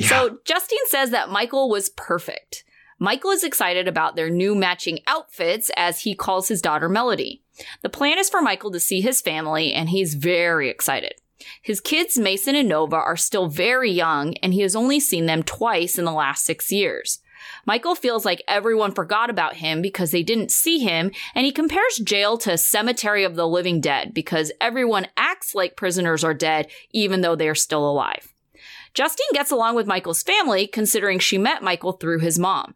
So 0.00 0.38
Justine 0.44 0.86
says 0.86 1.10
that 1.10 1.30
Michael 1.30 1.68
was 1.68 1.90
perfect. 1.90 2.64
Michael 3.00 3.30
is 3.30 3.44
excited 3.44 3.86
about 3.86 4.16
their 4.16 4.30
new 4.30 4.54
matching 4.54 4.98
outfits 5.06 5.70
as 5.76 6.00
he 6.00 6.14
calls 6.14 6.48
his 6.48 6.60
daughter 6.60 6.88
Melody. 6.88 7.42
The 7.82 7.88
plan 7.88 8.18
is 8.18 8.28
for 8.28 8.42
Michael 8.42 8.72
to 8.72 8.80
see 8.80 9.00
his 9.00 9.20
family, 9.20 9.72
and 9.72 9.88
he's 9.88 10.14
very 10.14 10.68
excited. 10.68 11.14
His 11.62 11.80
kids, 11.80 12.18
Mason 12.18 12.56
and 12.56 12.68
Nova, 12.68 12.96
are 12.96 13.16
still 13.16 13.46
very 13.46 13.90
young, 13.90 14.34
and 14.38 14.52
he 14.52 14.62
has 14.62 14.74
only 14.74 14.98
seen 14.98 15.26
them 15.26 15.44
twice 15.44 15.98
in 15.98 16.04
the 16.04 16.12
last 16.12 16.44
six 16.44 16.72
years. 16.72 17.20
Michael 17.64 17.94
feels 17.94 18.24
like 18.24 18.42
everyone 18.48 18.92
forgot 18.92 19.30
about 19.30 19.56
him 19.56 19.80
because 19.80 20.10
they 20.10 20.24
didn't 20.24 20.50
see 20.50 20.80
him, 20.80 21.12
and 21.34 21.46
he 21.46 21.52
compares 21.52 21.98
jail 21.98 22.36
to 22.38 22.52
a 22.52 22.58
cemetery 22.58 23.22
of 23.22 23.36
the 23.36 23.46
living 23.46 23.80
dead 23.80 24.12
because 24.12 24.50
everyone 24.60 25.06
acts 25.16 25.54
like 25.54 25.76
prisoners 25.76 26.24
are 26.24 26.34
dead 26.34 26.68
even 26.90 27.20
though 27.20 27.36
they 27.36 27.48
are 27.48 27.54
still 27.54 27.88
alive. 27.88 28.34
Justine 28.98 29.32
gets 29.32 29.52
along 29.52 29.76
with 29.76 29.86
Michael's 29.86 30.24
family 30.24 30.66
considering 30.66 31.20
she 31.20 31.38
met 31.38 31.62
Michael 31.62 31.92
through 31.92 32.18
his 32.18 32.36
mom. 32.36 32.74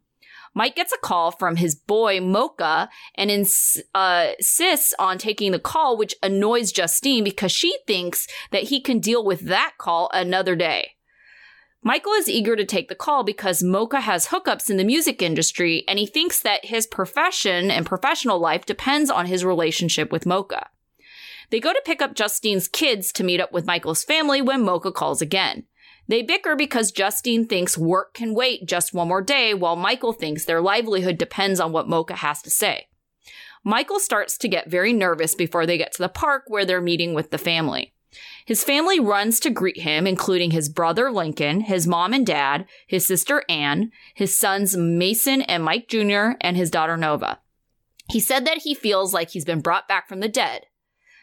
Mike 0.55 0.77
gets 0.77 0.93
a 0.93 0.99
call 0.99 1.33
from 1.33 1.57
his 1.57 1.75
boy 1.75 2.21
Mocha 2.21 2.89
and 3.17 3.29
ins- 3.29 3.83
uh, 3.93 4.29
insists 4.39 4.95
on 5.01 5.19
taking 5.19 5.51
the 5.51 5.59
call, 5.59 5.97
which 5.97 6.15
annoys 6.23 6.71
Justine 6.71 7.25
because 7.25 7.51
she 7.51 7.77
thinks 7.89 8.29
that 8.53 8.65
he 8.65 8.81
can 8.81 9.01
deal 9.01 9.25
with 9.25 9.41
that 9.47 9.73
call 9.79 10.09
another 10.15 10.55
day. 10.55 10.93
Michael 11.83 12.13
is 12.13 12.29
eager 12.29 12.55
to 12.55 12.65
take 12.65 12.89
the 12.89 12.95
call 12.95 13.25
because 13.25 13.65
Mocha 13.65 14.03
has 14.03 14.29
hookups 14.29 14.71
in 14.71 14.77
the 14.77 14.85
music 14.85 15.23
industry 15.23 15.83
and 15.89 15.99
he 15.99 16.07
thinks 16.07 16.41
that 16.41 16.67
his 16.67 16.87
profession 16.87 17.69
and 17.69 17.85
professional 17.85 18.39
life 18.39 18.65
depends 18.65 19.11
on 19.11 19.27
his 19.27 19.45
relationship 19.45 20.13
with 20.13 20.25
Mocha. 20.25 20.69
They 21.51 21.59
go 21.59 21.73
to 21.73 21.83
pick 21.85 22.01
up 22.01 22.15
Justine's 22.15 22.69
kids 22.69 23.11
to 23.15 23.25
meet 23.25 23.41
up 23.41 23.53
with 23.53 23.67
Michael's 23.67 24.05
family 24.05 24.41
when 24.41 24.63
Mocha 24.63 24.93
calls 24.93 25.21
again. 25.21 25.65
They 26.09 26.23
bicker 26.23 26.57
because 26.57 26.93
Justine 26.93 27.47
thinks 27.47 27.79
work 27.79 28.15
can 28.15 28.35
wait 28.35 28.67
just 28.67 28.93
one 28.93 29.09
more 29.09 29.23
day, 29.23 29.55
while 29.55 29.77
Michael 29.77 30.13
thinks 30.13 30.45
their 30.45 30.61
livelihood 30.61 31.17
depends 31.17 31.61
on 31.61 31.73
what 31.73 31.89
Mocha 31.89 32.17
has 32.17 32.43
to 32.43 32.51
say. 32.51 32.89
Michael 33.65 34.01
starts 34.01 34.37
to 34.39 34.49
get 34.49 34.71
very 34.71 34.93
nervous 34.93 35.35
before 35.35 35.67
they 35.67 35.79
get 35.79 35.93
to 35.93 36.03
the 36.03 36.09
park 36.09 36.45
where 36.49 36.65
they're 36.65 36.81
meeting 36.81 37.15
with 37.15 37.31
the 37.31 37.39
family. 37.39 37.95
His 38.45 38.65
family 38.65 38.99
runs 38.99 39.39
to 39.41 39.51
greet 39.51 39.81
him, 39.81 40.07
including 40.07 40.51
his 40.51 40.69
brother 40.69 41.11
Lincoln, 41.11 41.61
his 41.63 41.87
mom 41.87 42.13
and 42.13 42.27
dad, 42.27 42.67
his 42.87 43.07
sister 43.07 43.45
Anne, 43.49 43.93
his 44.15 44.37
sons 44.37 44.77
Mason 44.77 45.43
and 45.43 45.65
Mike 45.65 45.89
Jr., 45.89 46.33
and 46.41 46.57
his 46.57 46.71
daughter 46.71 46.97
Nova. 46.97 47.39
He 48.11 48.21
said 48.21 48.45
that 48.47 48.59
he 48.59 48.75
feels 48.75 49.15
like 49.15 49.31
he's 49.31 49.45
been 49.45 49.61
brought 49.61 49.89
back 49.89 50.09
from 50.09 50.21
the 50.21 50.29
dead. 50.29 50.67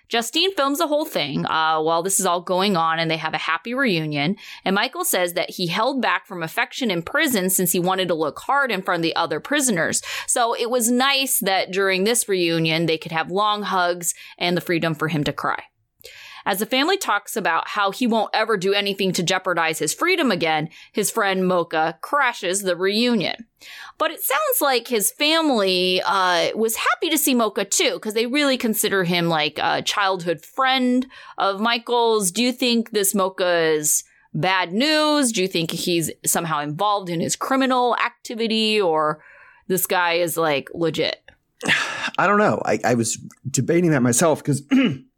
Justine 0.09 0.53
films 0.55 0.79
the 0.79 0.87
whole 0.87 1.05
thing 1.05 1.45
uh, 1.45 1.79
while 1.79 2.01
this 2.03 2.19
is 2.19 2.25
all 2.25 2.41
going 2.41 2.75
on 2.75 2.99
and 2.99 3.09
they 3.09 3.17
have 3.17 3.35
a 3.35 3.37
happy 3.37 3.73
reunion. 3.73 4.35
And 4.65 4.75
Michael 4.75 5.05
says 5.05 5.33
that 5.33 5.51
he 5.51 5.67
held 5.67 6.01
back 6.01 6.25
from 6.25 6.43
affection 6.43 6.89
in 6.89 7.03
prison 7.03 7.49
since 7.49 7.71
he 7.71 7.79
wanted 7.79 8.07
to 8.07 8.15
look 8.15 8.39
hard 8.39 8.71
in 8.71 8.81
front 8.81 8.99
of 8.99 9.03
the 9.03 9.15
other 9.15 9.39
prisoners. 9.39 10.01
So 10.27 10.55
it 10.55 10.69
was 10.69 10.89
nice 10.89 11.39
that 11.39 11.71
during 11.71 12.03
this 12.03 12.27
reunion 12.27 12.87
they 12.87 12.97
could 12.97 13.11
have 13.11 13.29
long 13.29 13.61
hugs 13.61 14.13
and 14.37 14.57
the 14.57 14.61
freedom 14.61 14.95
for 14.95 15.07
him 15.07 15.23
to 15.23 15.31
cry. 15.31 15.63
As 16.45 16.59
the 16.59 16.65
family 16.65 16.97
talks 16.97 17.35
about 17.35 17.67
how 17.67 17.91
he 17.91 18.07
won't 18.07 18.31
ever 18.33 18.57
do 18.57 18.73
anything 18.73 19.11
to 19.13 19.23
jeopardize 19.23 19.79
his 19.79 19.93
freedom 19.93 20.31
again, 20.31 20.69
his 20.91 21.11
friend 21.11 21.47
Mocha 21.47 21.97
crashes 22.01 22.61
the 22.61 22.75
reunion. 22.75 23.45
But 23.97 24.11
it 24.11 24.21
sounds 24.21 24.61
like 24.61 24.87
his 24.87 25.11
family 25.11 26.01
uh, 26.05 26.49
was 26.55 26.75
happy 26.75 27.09
to 27.09 27.17
see 27.17 27.35
Mocha 27.35 27.65
too, 27.65 27.93
because 27.93 28.13
they 28.13 28.25
really 28.25 28.57
consider 28.57 29.03
him 29.03 29.27
like 29.27 29.59
a 29.61 29.81
childhood 29.81 30.45
friend 30.45 31.05
of 31.37 31.59
Michael's. 31.59 32.31
Do 32.31 32.41
you 32.41 32.53
think 32.53 32.91
this 32.91 33.13
Mocha 33.13 33.73
is 33.73 34.03
bad 34.33 34.71
news? 34.71 35.31
Do 35.31 35.41
you 35.41 35.47
think 35.47 35.71
he's 35.71 36.11
somehow 36.25 36.61
involved 36.61 37.09
in 37.09 37.19
his 37.19 37.35
criminal 37.35 37.97
activity, 37.97 38.79
or 38.79 39.21
this 39.67 39.85
guy 39.85 40.13
is 40.13 40.37
like 40.37 40.69
legit? 40.73 41.21
I 42.17 42.27
don't 42.27 42.37
know. 42.39 42.61
I, 42.65 42.79
I 42.83 42.93
was 42.95 43.17
debating 43.49 43.91
that 43.91 44.01
myself 44.01 44.41
because 44.41 44.63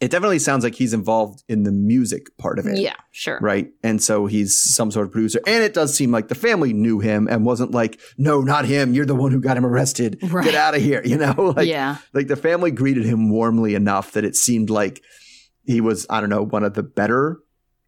it 0.00 0.10
definitely 0.10 0.40
sounds 0.40 0.64
like 0.64 0.74
he's 0.74 0.92
involved 0.92 1.44
in 1.48 1.62
the 1.62 1.70
music 1.72 2.36
part 2.36 2.58
of 2.58 2.66
it. 2.66 2.78
Yeah, 2.78 2.96
sure. 3.12 3.38
Right. 3.40 3.70
And 3.82 4.02
so 4.02 4.26
he's 4.26 4.60
some 4.74 4.90
sort 4.90 5.06
of 5.06 5.12
producer. 5.12 5.40
And 5.46 5.62
it 5.62 5.72
does 5.72 5.94
seem 5.96 6.10
like 6.10 6.28
the 6.28 6.34
family 6.34 6.72
knew 6.72 6.98
him 6.98 7.28
and 7.30 7.46
wasn't 7.46 7.70
like, 7.70 8.00
no, 8.18 8.40
not 8.40 8.64
him. 8.64 8.92
You're 8.92 9.06
the 9.06 9.14
one 9.14 9.30
who 9.30 9.40
got 9.40 9.56
him 9.56 9.64
arrested. 9.64 10.18
Right. 10.22 10.44
Get 10.44 10.54
out 10.56 10.74
of 10.74 10.82
here. 10.82 11.00
You 11.06 11.16
know? 11.18 11.54
Like, 11.56 11.68
yeah. 11.68 11.98
like 12.12 12.26
the 12.26 12.36
family 12.36 12.70
greeted 12.72 13.04
him 13.04 13.30
warmly 13.30 13.74
enough 13.76 14.12
that 14.12 14.24
it 14.24 14.34
seemed 14.34 14.68
like 14.68 15.00
he 15.64 15.80
was, 15.80 16.06
I 16.10 16.20
don't 16.20 16.28
know, 16.30 16.42
one 16.42 16.64
of 16.64 16.74
the 16.74 16.82
better 16.82 17.38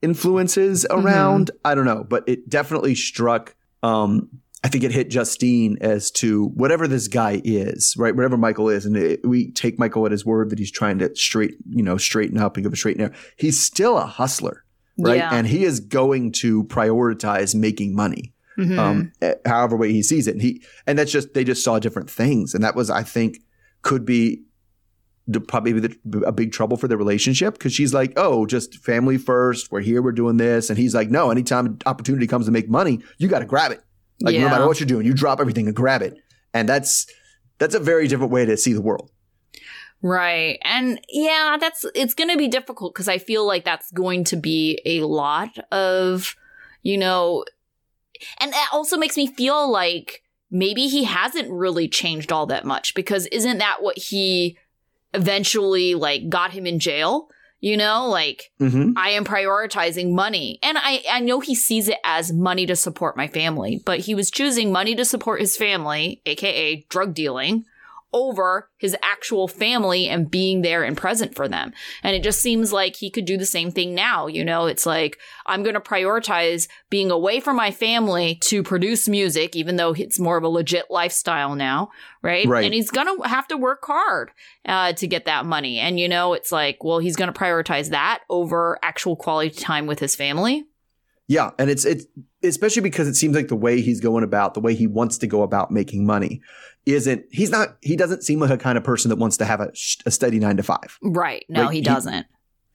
influences 0.01 0.87
Mm-hmm. 0.89 1.07
around. 1.07 1.51
I 1.65 1.75
don't 1.75 1.85
know. 1.87 2.05
But 2.05 2.29
it 2.29 2.49
definitely 2.49 2.95
struck 2.95 3.55
um 3.83 4.31
I 4.67 4.69
think 4.69 4.83
it 4.83 4.91
hit 4.91 5.11
Justine 5.11 5.77
as 5.81 6.11
to 6.23 6.47
whatever 6.57 6.89
this 6.89 7.07
guy 7.07 7.41
is, 7.45 7.95
right? 7.97 8.17
Whatever 8.17 8.37
Michael 8.37 8.69
is, 8.69 8.85
and 8.85 8.97
it, 8.97 9.21
we 9.25 9.53
take 9.53 9.79
Michael 9.79 10.05
at 10.07 10.11
his 10.11 10.27
word 10.27 10.51
that 10.51 10.59
he's 10.59 10.73
trying 10.73 10.99
to 10.99 11.15
straight, 11.15 11.55
you 11.71 11.85
know, 11.85 11.97
straighten 11.97 12.37
up 12.37 12.57
and 12.57 12.65
give 12.65 12.73
a 12.73 12.77
straight 12.77 12.97
narrow. 12.97 13.13
He's 13.37 13.61
still 13.63 13.97
a 13.97 14.07
hustler, 14.07 14.65
right? 14.99 15.19
Yeah. 15.19 15.31
And 15.33 15.47
he 15.47 15.63
is 15.63 15.79
going 15.79 16.33
to 16.43 16.65
prioritize 16.65 17.55
making 17.55 17.95
money, 17.95 18.35
Mhm. 18.59 18.77
um, 18.77 19.13
eh, 19.23 19.35
however 19.47 19.77
way 19.77 19.93
he 19.93 20.03
sees 20.03 20.27
it. 20.27 20.33
And 20.33 20.43
he, 20.43 20.61
and 20.85 20.99
that's 20.99 21.13
just 21.13 21.33
they 21.33 21.45
just 21.45 21.63
saw 21.63 21.79
different 21.79 22.11
things, 22.11 22.53
and 22.53 22.65
that 22.65 22.75
was, 22.75 22.91
I 22.91 23.05
think, 23.05 23.39
could 23.83 24.05
be 24.05 24.43
the, 25.29 25.41
probably 25.41 25.75
the, 25.75 25.97
a 26.27 26.33
big 26.33 26.51
trouble 26.51 26.77
for 26.77 26.89
their 26.89 26.99
relationship 26.99 27.55
because 27.55 27.73
she's 27.73 27.95
like, 27.95 28.15
oh, 28.17 28.47
just 28.47 28.79
family 28.79 29.17
first. 29.17 29.71
We're 29.71 29.81
here, 29.81 30.03
we're 30.03 30.11
doing 30.11 30.39
this, 30.39 30.71
and 30.71 30.77
he's 30.79 30.95
like, 30.95 31.09
no. 31.09 31.31
Anytime 31.31 31.79
opportunity 31.87 32.27
comes 32.27 32.47
to 32.47 32.53
make 32.53 32.69
money, 32.69 33.01
you 33.19 33.29
got 33.29 33.41
to 33.41 33.47
grab 33.47 33.71
it. 33.71 33.81
Like 34.21 34.37
no 34.37 34.49
matter 34.49 34.67
what 34.67 34.81
you're 34.81 34.87
doing, 34.87 35.07
you 35.07 35.15
drop 35.15 35.41
everything 35.41 35.67
and 35.67 35.77
grab 35.77 36.03
it. 36.03 36.17
And 36.55 36.69
that's 36.69 37.07
that's 37.59 37.75
a 37.75 37.81
very 37.81 38.09
different 38.09 38.33
way 38.33 38.45
to 38.45 38.57
see 38.57 38.73
the 38.73 38.81
world. 38.81 39.11
Right. 40.03 40.59
And 40.63 41.01
yeah, 41.09 41.57
that's 41.59 41.85
it's 41.95 42.15
going 42.15 42.31
to 42.31 42.37
be 42.37 42.49
difficult 42.49 42.95
because 42.95 43.09
I 43.09 43.19
feel 43.19 43.47
like 43.47 43.65
that's 43.65 43.91
going 43.91 44.25
to 44.25 44.37
be 44.37 44.81
a 44.85 45.01
lot 45.03 45.59
of, 45.73 46.37
you 46.83 46.99
know, 46.99 47.45
and 48.39 48.53
that 48.53 48.69
also 48.73 48.97
makes 48.97 49.17
me 49.17 49.27
feel 49.27 49.71
like 49.71 50.23
maybe 50.51 50.87
he 50.87 51.05
hasn't 51.05 51.51
really 51.51 51.89
changed 51.89 52.31
all 52.31 52.47
that 52.47 52.65
much 52.65 52.95
because 52.95 53.27
isn't 53.27 53.59
that 53.59 53.83
what 53.83 53.99
he 53.99 54.57
eventually 55.15 55.95
like 55.95 56.29
got 56.29 56.53
him 56.53 56.67
in 56.67 56.79
jail? 56.79 57.29
You 57.61 57.77
know, 57.77 58.09
like 58.09 58.51
Mm-hmm. 58.61 58.93
I 58.97 59.11
am 59.11 59.25
prioritizing 59.25 60.13
money. 60.13 60.59
And 60.63 60.79
I, 60.79 61.03
I 61.11 61.21
know 61.21 61.41
he 61.41 61.55
sees 61.55 61.89
it 61.89 61.99
as 62.05 62.33
money 62.33 62.67
to 62.67 62.77
support 62.77 63.17
my 63.17 63.29
family, 63.29 63.83
but 63.85 64.01
he 64.01 64.15
was 64.15 64.31
choosing 64.31 64.73
money 64.73 64.95
to 64.95 65.05
support 65.05 65.41
his 65.41 65.57
family, 65.57 66.21
aka 66.27 66.87
drug 66.89 67.15
dealing, 67.15 67.65
over 68.17 68.71
his 68.79 68.97
actual 69.03 69.47
family 69.47 70.09
and 70.09 70.31
being 70.31 70.63
there 70.63 70.83
and 70.83 70.97
present 70.97 71.35
for 71.35 71.47
them. 71.47 71.75
And 72.03 72.17
it 72.17 72.23
just 72.23 72.41
seems 72.41 72.73
like 72.73 72.97
he 72.97 73.11
could 73.11 73.27
do 73.27 73.37
the 73.37 73.45
same 73.45 73.71
thing 73.71 73.95
now. 73.95 74.27
You 74.27 74.43
know, 74.43 74.65
it's 74.65 74.87
like, 74.87 75.19
I'm 75.45 75.63
going 75.63 75.75
to 75.75 75.81
prioritize 75.81 76.67
being 76.89 77.11
away 77.11 77.41
from 77.41 77.57
my 77.57 77.71
family 77.71 78.37
to 78.45 78.63
produce 78.63 79.07
music, 79.07 79.55
even 79.55 79.77
though 79.77 79.93
it's 79.93 80.19
more 80.19 80.39
of 80.39 80.45
a 80.45 80.49
legit 80.49 80.87
lifestyle 80.89 81.55
now. 81.55 81.91
Right. 82.23 82.47
Right. 82.47 82.65
And 82.65 82.73
he's 82.73 82.91
going 82.91 83.07
to 83.07 83.29
have 83.29 83.47
to 83.49 83.59
work 83.59 83.85
hard 83.85 84.31
uh, 84.65 84.95
to 84.95 85.07
get 85.07 85.27
that 85.27 85.45
money. 85.45 85.79
And, 85.79 86.01
you 86.01 86.09
know, 86.09 86.33
it's 86.33 86.51
like, 86.51 86.83
well, 86.83 86.99
he's 86.99 87.17
going 87.17 87.33
to 87.33 87.39
prioritize 87.39 87.91
that 87.91 88.23
over 88.31 88.79
actual 88.83 89.15
quality 89.15 89.51
time 89.51 89.87
with 89.87 90.01
his 90.01 90.17
family. 90.17 90.65
Yeah, 91.29 91.51
and 91.59 91.71
it's 91.71 91.85
it's 91.85 92.07
especially 92.43 92.83
because 92.83 93.09
it 93.09 93.15
seems 93.15 93.35
like 93.35 93.49
the 93.49 93.57
way 93.57 93.81
he's 93.81 94.01
going 94.01 94.23
about, 94.23 94.55
the 94.55 94.61
way 94.61 94.75
he 94.75 94.87
wants 94.87 95.19
to 95.19 95.27
go 95.27 95.43
about 95.43 95.71
making 95.71 96.07
money, 96.07 96.41
isn't 96.85 97.25
he's 97.33 97.51
not 97.51 97.77
he 97.83 97.97
doesn't 97.97 98.23
seem 98.23 98.39
like 98.39 98.51
a 98.51 98.59
kind 98.59 98.79
of 98.79 98.85
person 98.85 99.09
that 99.09 99.17
wants 99.17 99.37
to 99.39 99.45
have 99.45 99.61
a, 99.61 99.73
a 100.07 100.11
steady 100.11 100.39
nine 100.39 100.57
to 100.57 100.63
five. 100.63 100.99
Right. 101.03 101.45
No, 101.49 101.63
Like, 101.65 101.73
he 101.73 101.79
he- 101.79 101.85
doesn't. 101.85 102.27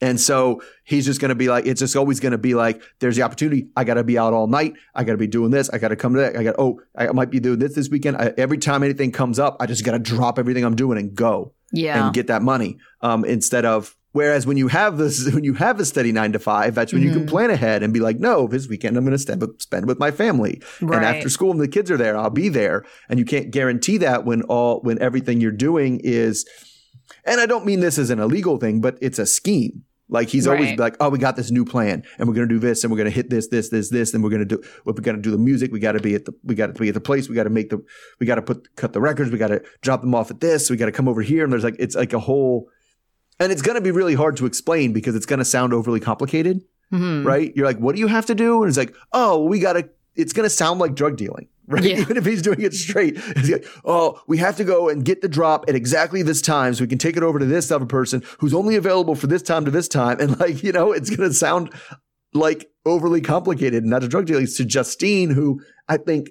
And 0.02 0.20
so 0.20 0.60
he's 0.82 1.06
just 1.06 1.20
going 1.20 1.28
to 1.28 1.36
be 1.36 1.48
like, 1.48 1.64
it's 1.64 1.78
just 1.78 1.94
always 1.94 2.18
going 2.18 2.32
to 2.32 2.38
be 2.38 2.54
like, 2.54 2.82
there's 2.98 3.14
the 3.14 3.22
opportunity. 3.22 3.68
I 3.76 3.84
got 3.84 3.94
to 3.94 4.02
be 4.02 4.18
out 4.18 4.32
all 4.32 4.48
night. 4.48 4.74
I 4.96 5.04
got 5.04 5.12
to 5.12 5.16
be 5.16 5.28
doing 5.28 5.52
this. 5.52 5.70
I 5.70 5.78
got 5.78 5.88
to 5.88 5.96
come 5.96 6.14
to 6.14 6.18
that. 6.18 6.36
I 6.36 6.42
got, 6.42 6.56
oh, 6.58 6.80
I 6.96 7.12
might 7.12 7.30
be 7.30 7.38
doing 7.38 7.60
this 7.60 7.76
this 7.76 7.88
weekend. 7.88 8.16
I, 8.16 8.32
every 8.36 8.58
time 8.58 8.82
anything 8.82 9.12
comes 9.12 9.38
up, 9.38 9.56
I 9.60 9.66
just 9.66 9.84
got 9.84 9.92
to 9.92 10.00
drop 10.00 10.40
everything 10.40 10.64
I'm 10.64 10.74
doing 10.74 10.98
and 10.98 11.14
go 11.14 11.54
yeah. 11.72 12.04
and 12.04 12.12
get 12.12 12.26
that 12.26 12.42
money. 12.42 12.78
Um, 13.00 13.24
instead 13.24 13.64
of, 13.64 13.96
whereas 14.12 14.46
when 14.46 14.56
you 14.56 14.68
have 14.68 14.96
this, 14.98 15.30
when 15.34 15.44
you 15.44 15.54
have 15.54 15.80
a 15.80 15.84
steady 15.84 16.12
nine 16.12 16.32
to 16.32 16.38
five, 16.38 16.74
that's 16.74 16.92
when 16.92 17.02
you 17.02 17.12
can 17.12 17.26
Mhm. 17.26 17.28
plan 17.30 17.50
ahead 17.50 17.82
and 17.82 17.92
be 17.92 18.00
like, 18.00 18.18
no, 18.20 18.46
this 18.46 18.68
weekend 18.68 18.96
I'm 18.96 19.04
going 19.04 19.12
to 19.12 19.18
spend, 19.18 19.42
spend 19.58 19.86
with 19.86 19.98
my 19.98 20.10
family. 20.10 20.60
And 20.80 21.04
after 21.04 21.28
school 21.28 21.50
and 21.50 21.60
the 21.60 21.68
kids 21.68 21.90
are 21.90 21.96
there, 21.96 22.16
I'll 22.16 22.30
be 22.30 22.48
there. 22.48 22.84
And 23.08 23.18
you 23.18 23.24
can't 23.24 23.50
guarantee 23.50 23.98
that 23.98 24.24
when 24.24 24.42
all, 24.42 24.80
when 24.82 25.00
everything 25.02 25.40
you're 25.40 25.50
doing 25.52 26.00
is, 26.04 26.46
and 27.24 27.40
I 27.40 27.46
don't 27.46 27.66
mean 27.66 27.80
this 27.80 27.98
as 27.98 28.10
an 28.10 28.18
illegal 28.20 28.58
thing, 28.58 28.80
but 28.80 28.96
it's 29.00 29.18
a 29.18 29.26
scheme. 29.26 29.82
Like 30.08 30.28
he's 30.28 30.46
always 30.46 30.78
like, 30.78 30.96
oh, 31.00 31.08
we 31.08 31.18
got 31.18 31.36
this 31.36 31.50
new 31.50 31.64
plan, 31.64 32.02
and 32.18 32.28
we're 32.28 32.34
gonna 32.34 32.46
do 32.46 32.58
this, 32.58 32.84
and 32.84 32.90
we're 32.92 32.98
gonna 32.98 33.08
hit 33.08 33.30
this, 33.30 33.48
this, 33.48 33.70
this, 33.70 33.88
this, 33.88 34.12
and 34.12 34.22
we're 34.22 34.28
gonna 34.28 34.44
do. 34.44 34.62
We're 34.84 34.92
gonna 34.92 35.22
do 35.22 35.30
the 35.30 35.38
music. 35.38 35.72
We 35.72 35.80
got 35.80 35.92
to 35.92 36.00
be 36.00 36.14
at 36.14 36.26
the. 36.26 36.34
We 36.44 36.54
got 36.54 36.66
to 36.74 36.78
be 36.78 36.88
at 36.88 36.94
the 36.94 37.00
place. 37.00 37.30
We 37.30 37.34
got 37.34 37.44
to 37.44 37.50
make 37.50 37.70
the. 37.70 37.82
We 38.20 38.26
got 38.26 38.34
to 38.34 38.42
put 38.42 38.76
cut 38.76 38.92
the 38.92 39.00
records. 39.00 39.30
We 39.30 39.38
got 39.38 39.48
to 39.48 39.62
drop 39.80 40.02
them 40.02 40.14
off 40.14 40.30
at 40.30 40.40
this. 40.40 40.68
We 40.68 40.76
got 40.76 40.86
to 40.86 40.92
come 40.92 41.08
over 41.08 41.22
here, 41.22 41.44
and 41.44 41.52
there's 41.52 41.64
like 41.64 41.76
it's 41.78 41.94
like 41.94 42.12
a 42.12 42.18
whole, 42.18 42.68
and 43.40 43.50
it's 43.52 43.62
gonna 43.62 43.80
be 43.80 43.90
really 43.90 44.14
hard 44.14 44.36
to 44.38 44.46
explain 44.46 44.92
because 44.92 45.14
it's 45.14 45.26
gonna 45.26 45.44
sound 45.44 45.72
overly 45.72 46.00
complicated, 46.00 46.62
Mhm. 46.92 47.24
right? 47.24 47.52
You're 47.56 47.66
like, 47.66 47.78
what 47.78 47.94
do 47.94 48.00
you 48.00 48.06
have 48.08 48.26
to 48.26 48.34
do? 48.34 48.62
And 48.62 48.68
it's 48.68 48.78
like, 48.78 48.94
oh, 49.12 49.44
we 49.44 49.58
got 49.58 49.74
to. 49.74 49.88
It's 50.14 50.32
gonna 50.32 50.50
sound 50.50 50.78
like 50.80 50.94
drug 50.94 51.16
dealing. 51.16 51.48
Right. 51.68 51.84
Yeah. 51.84 52.00
Even 52.00 52.16
if 52.16 52.26
he's 52.26 52.42
doing 52.42 52.60
it 52.60 52.74
straight, 52.74 53.16
he's 53.18 53.48
like, 53.50 53.64
oh, 53.84 54.20
we 54.26 54.36
have 54.38 54.56
to 54.56 54.64
go 54.64 54.88
and 54.88 55.04
get 55.04 55.22
the 55.22 55.28
drop 55.28 55.64
at 55.68 55.76
exactly 55.76 56.20
this 56.22 56.42
time 56.42 56.74
so 56.74 56.82
we 56.82 56.88
can 56.88 56.98
take 56.98 57.16
it 57.16 57.22
over 57.22 57.38
to 57.38 57.46
this 57.46 57.70
other 57.70 57.86
person 57.86 58.22
who's 58.40 58.52
only 58.52 58.74
available 58.74 59.14
for 59.14 59.28
this 59.28 59.42
time 59.42 59.64
to 59.64 59.70
this 59.70 59.86
time. 59.86 60.18
And 60.20 60.38
like, 60.40 60.62
you 60.64 60.72
know, 60.72 60.90
it's 60.92 61.08
going 61.08 61.26
to 61.30 61.32
sound 61.34 61.72
like 62.34 62.68
overly 62.84 63.20
complicated 63.20 63.84
and 63.84 63.90
not 63.90 64.02
a 64.02 64.08
drug 64.08 64.26
dealing 64.26 64.46
to 64.48 64.64
Justine, 64.64 65.30
who 65.30 65.60
I 65.88 65.98
think 65.98 66.30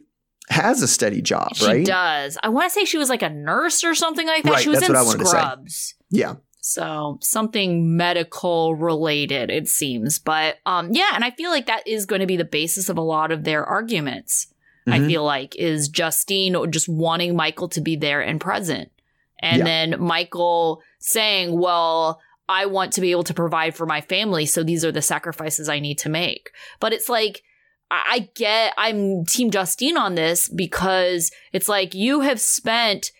has 0.50 0.82
a 0.82 0.88
steady 0.88 1.22
job, 1.22 1.56
She 1.56 1.66
right? 1.66 1.78
She 1.80 1.86
does. 1.86 2.38
I 2.44 2.50
want 2.50 2.70
to 2.70 2.74
say 2.80 2.84
she 2.86 2.98
was 2.98 3.10
like 3.10 3.22
a 3.24 3.30
nurse 3.30 3.86
or 3.86 3.96
something 3.96 4.28
like 4.28 4.44
that. 4.44 4.52
Right, 4.52 4.62
she 4.64 4.70
was 4.70 4.82
in 4.84 4.90
what 4.90 4.98
I 4.98 5.04
wanted 5.04 5.20
to 5.20 5.26
say. 5.26 5.38
Scrubs. 5.40 5.96
Yeah. 6.12 6.36
So 6.62 7.18
something 7.22 7.98
medical 7.98 8.76
related, 8.76 9.50
it 9.50 9.68
seems. 9.68 10.20
But 10.20 10.60
um, 10.66 10.90
yeah, 10.92 11.10
and 11.14 11.24
I 11.26 11.32
feel 11.32 11.50
like 11.50 11.66
that 11.66 11.88
is 11.88 12.06
going 12.06 12.22
to 12.22 12.28
be 12.28 12.38
the 12.38 12.46
basis 12.46 12.88
of 12.88 12.98
a 12.98 13.02
lot 13.02 13.32
of 13.32 13.44
their 13.44 13.66
arguments. 13.66 14.48
I 14.88 15.00
Mhm. 15.00 15.08
feel 15.08 15.24
like 15.24 15.56
is 15.56 15.90
Justine 15.90 16.56
just 16.72 16.88
wanting 16.88 17.36
Michael 17.36 17.68
to 17.70 17.82
be 17.82 17.96
there 17.96 18.22
and 18.22 18.40
present, 18.40 18.92
and 19.40 19.60
Yeah. 19.60 19.64
then 19.66 19.96
Michael 20.00 20.82
saying, 21.00 21.60
"Well." 21.60 22.22
I 22.50 22.66
want 22.66 22.92
to 22.94 23.02
be 23.02 23.12
able 23.12 23.24
to 23.26 23.34
provide 23.34 23.76
for 23.76 23.86
my 23.86 24.02
family, 24.02 24.46
so 24.46 24.62
these 24.62 24.84
are 24.84 24.92
the 24.92 25.02
sacrifices 25.02 25.70
I 25.70 25.80
need 25.80 25.98
to 26.00 26.10
make. 26.10 26.50
But 26.82 26.92
it's 26.92 27.08
like, 27.08 27.44
I 27.90 28.02
I 28.10 28.20
get, 28.36 28.74
I'm 28.78 29.24
Team 29.24 29.52
Justine 29.52 29.96
on 29.96 30.16
this 30.16 30.50
because 30.50 31.32
it's 31.54 31.70
like 31.70 31.94
you 31.96 32.22
have 32.22 32.42
spent 32.42 33.12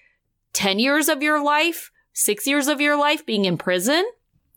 10 0.52 0.80
years 0.80 1.08
of 1.08 1.24
your 1.24 1.42
life, 1.42 1.92
six 2.14 2.46
years 2.48 2.68
of 2.68 2.82
your 2.82 2.98
life 2.98 3.26
being 3.26 3.46
in 3.46 3.58
prison. 3.58 4.06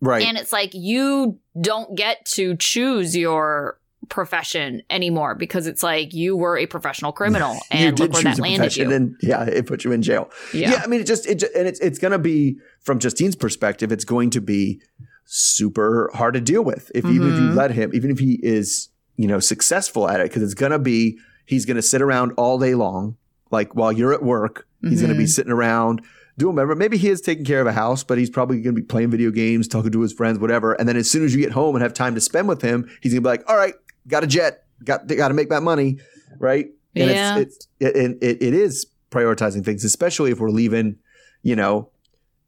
Right. 0.01 0.27
And 0.27 0.37
it's 0.37 0.53
like 0.53 0.71
you 0.75 1.39
don't 1.61 1.95
get 1.97 2.25
to 2.27 2.57
choose 2.57 3.17
your 3.17 3.79
profession 4.11 4.83
anymore 4.91 5.35
because 5.35 5.67
it's 5.67 5.83
like 5.83 6.13
you 6.13 6.37
were 6.37 6.59
a 6.59 6.67
professional 6.67 7.11
criminal 7.11 7.57
and 7.71 7.99
look 7.99 8.13
where 8.13 8.23
that 8.23 8.39
landed 8.39 8.77
you. 8.77 8.91
and 8.93 9.17
yeah, 9.23 9.45
it 9.45 9.67
put 9.67 9.83
you 9.83 9.93
in 9.93 10.03
jail. 10.03 10.31
yeah. 10.53 10.73
Yeah, 10.73 10.81
I 10.85 10.87
mean, 10.89 11.01
it 11.01 11.07
just 11.07 11.27
it 11.27 11.37
ju- 11.37 11.49
and 11.57 11.67
it's 11.67 11.81
it's 11.81 11.99
going 11.99 12.13
to 12.13 12.19
be 12.19 12.59
from 12.81 12.99
Justine's 12.99 13.35
perspective, 13.37 13.91
it's 13.93 14.05
going 14.05 14.29
to 14.31 14.43
be 14.43 14.83
super 15.25 16.11
hard 16.15 16.35
to 16.35 16.41
deal 16.41 16.63
with 16.63 16.91
if 16.95 17.05
even 17.07 17.29
if 17.29 17.35
you 17.35 17.49
Mhm. 17.51 17.55
let 17.57 17.71
him, 17.71 17.91
even 17.95 18.11
if 18.11 18.19
he 18.19 18.39
is 18.43 18.89
you 19.17 19.27
know 19.27 19.41
successful 19.41 20.09
at 20.09 20.21
it, 20.21 20.25
because 20.29 20.43
it's 20.43 20.55
going 20.55 20.73
to 20.73 20.79
be 20.79 21.19
he's 21.47 21.65
going 21.65 21.77
to 21.77 21.83
sit 21.83 22.03
around 22.03 22.33
all 22.37 22.59
day 22.59 22.75
long, 22.75 23.17
like 23.51 23.75
while 23.75 23.93
you're 23.93 24.13
at 24.13 24.23
work, 24.23 24.67
he's 24.83 25.01
going 25.01 25.13
to 25.13 25.19
be 25.19 25.27
sitting 25.27 25.53
around. 25.53 26.03
Doing 26.37 26.57
whatever. 26.57 26.75
Maybe 26.75 26.97
he 26.97 27.09
is 27.09 27.21
taking 27.21 27.45
care 27.45 27.61
of 27.61 27.67
a 27.69 27.73
house, 27.73 28.03
but 28.03 28.19
he's 28.19 28.29
probably 28.31 28.61
going 28.61 28.75
to 28.75 28.81
be 28.81 28.87
playing 28.87 29.11
video 29.11 29.31
games, 29.31 29.69
talking 29.69 29.93
to 29.93 30.01
his 30.01 30.13
friends, 30.13 30.39
whatever. 30.41 30.73
And 30.73 30.89
then 30.89 30.97
as 30.97 31.09
soon 31.09 31.25
as 31.25 31.33
you 31.35 31.41
get 31.41 31.53
home 31.53 31.77
and 31.77 31.83
have 31.83 31.95
time 31.95 32.15
to 32.17 32.21
spend 32.21 32.49
with 32.49 32.61
him, 32.61 32.91
he's 33.01 33.13
going 33.13 33.23
to 33.23 33.29
be 33.29 33.29
like, 33.29 33.49
"All 33.49 33.57
right, 33.57 33.75
got 34.09 34.25
a 34.25 34.27
jet, 34.27 34.65
got 34.83 35.07
got 35.07 35.29
to 35.29 35.35
make 35.35 35.49
that 35.51 35.63
money, 35.63 35.99
right?" 36.39 36.67
And 36.97 37.11
Yeah. 37.11 37.39
it's 37.39 37.69
it's 37.81 37.97
it, 37.97 38.19
it, 38.23 38.43
it, 38.43 38.55
is 38.55 38.87
prioritizing 39.11 39.65
things, 39.65 39.85
especially 39.85 40.33
if 40.33 40.41
we're 40.41 40.51
leaving, 40.51 40.97
you 41.43 41.55
know, 41.55 41.91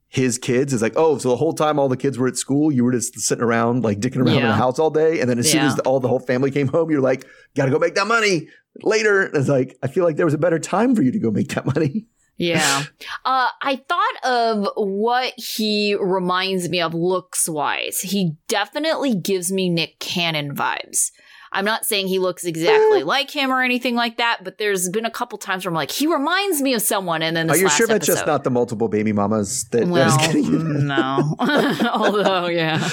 his 0.08 0.36
kids. 0.38 0.72
It's 0.72 0.82
like, 0.82 0.94
oh, 0.96 1.18
so 1.18 1.28
the 1.28 1.36
whole 1.36 1.52
time 1.52 1.78
all 1.78 1.88
the 1.88 1.96
kids 1.96 2.18
were 2.18 2.26
at 2.26 2.36
school, 2.36 2.72
you 2.72 2.84
were 2.84 2.92
just 2.92 3.18
sitting 3.20 3.44
around, 3.44 3.84
like 3.84 4.00
dicking 4.00 4.18
around 4.18 4.38
in 4.38 4.48
the 4.48 4.54
house 4.54 4.78
all 4.80 4.90
day, 4.90 5.20
and 5.20 5.30
then 5.30 5.38
as 5.38 5.50
soon 5.50 5.62
as 5.62 5.76
the, 5.76 5.82
all 5.82 6.00
the 6.00 6.08
whole 6.08 6.20
family 6.20 6.50
came 6.50 6.68
home, 6.68 6.90
you're 6.90 7.00
like, 7.00 7.24
got 7.54 7.66
to 7.66 7.70
go 7.70 7.78
make 7.78 7.94
that 7.94 8.06
money 8.06 8.48
later. 8.82 9.22
And 9.26 9.36
it's 9.36 9.48
like, 9.48 9.76
I 9.82 9.86
feel 9.88 10.04
like 10.04 10.16
there 10.16 10.26
was 10.26 10.34
a 10.34 10.38
better 10.38 10.58
time 10.58 10.94
for 10.96 11.02
you 11.02 11.12
to 11.12 11.18
go 11.18 11.30
make 11.30 11.48
that 11.54 11.66
money. 11.66 12.06
Yeah. 12.36 12.84
Uh, 13.24 13.48
I 13.60 13.76
thought 13.88 14.24
of 14.24 14.68
what 14.76 15.34
he 15.36 15.96
reminds 15.96 16.68
me 16.68 16.80
of 16.80 16.94
looks 16.94 17.48
wise. 17.48 18.00
He 18.00 18.36
definitely 18.46 19.16
gives 19.16 19.50
me 19.50 19.68
Nick 19.68 19.98
Cannon 19.98 20.54
vibes. 20.54 21.10
I'm 21.52 21.64
not 21.64 21.86
saying 21.86 22.08
he 22.08 22.18
looks 22.18 22.44
exactly 22.44 23.02
like 23.02 23.30
him 23.30 23.50
or 23.50 23.62
anything 23.62 23.94
like 23.94 24.18
that, 24.18 24.44
but 24.44 24.58
there's 24.58 24.88
been 24.90 25.06
a 25.06 25.10
couple 25.10 25.38
times 25.38 25.64
where 25.64 25.70
I'm 25.70 25.74
like, 25.74 25.90
he 25.90 26.06
reminds 26.06 26.62
me 26.62 26.74
of 26.74 26.82
someone. 26.82 27.22
And 27.22 27.36
then 27.36 27.50
Are 27.50 27.56
you 27.56 27.68
sure 27.68 27.86
that's 27.86 28.08
episode, 28.08 28.12
just 28.12 28.26
not 28.26 28.44
the 28.44 28.50
multiple 28.50 28.88
baby 28.88 29.12
mamas 29.12 29.64
that, 29.70 29.80
that 29.80 29.88
well, 29.88 30.08
is 30.08 30.26
getting 30.26 30.44
you? 30.44 30.58
mm, 30.58 30.82
no. 30.82 31.34
Although, 31.92 32.46
yeah. 32.46 32.88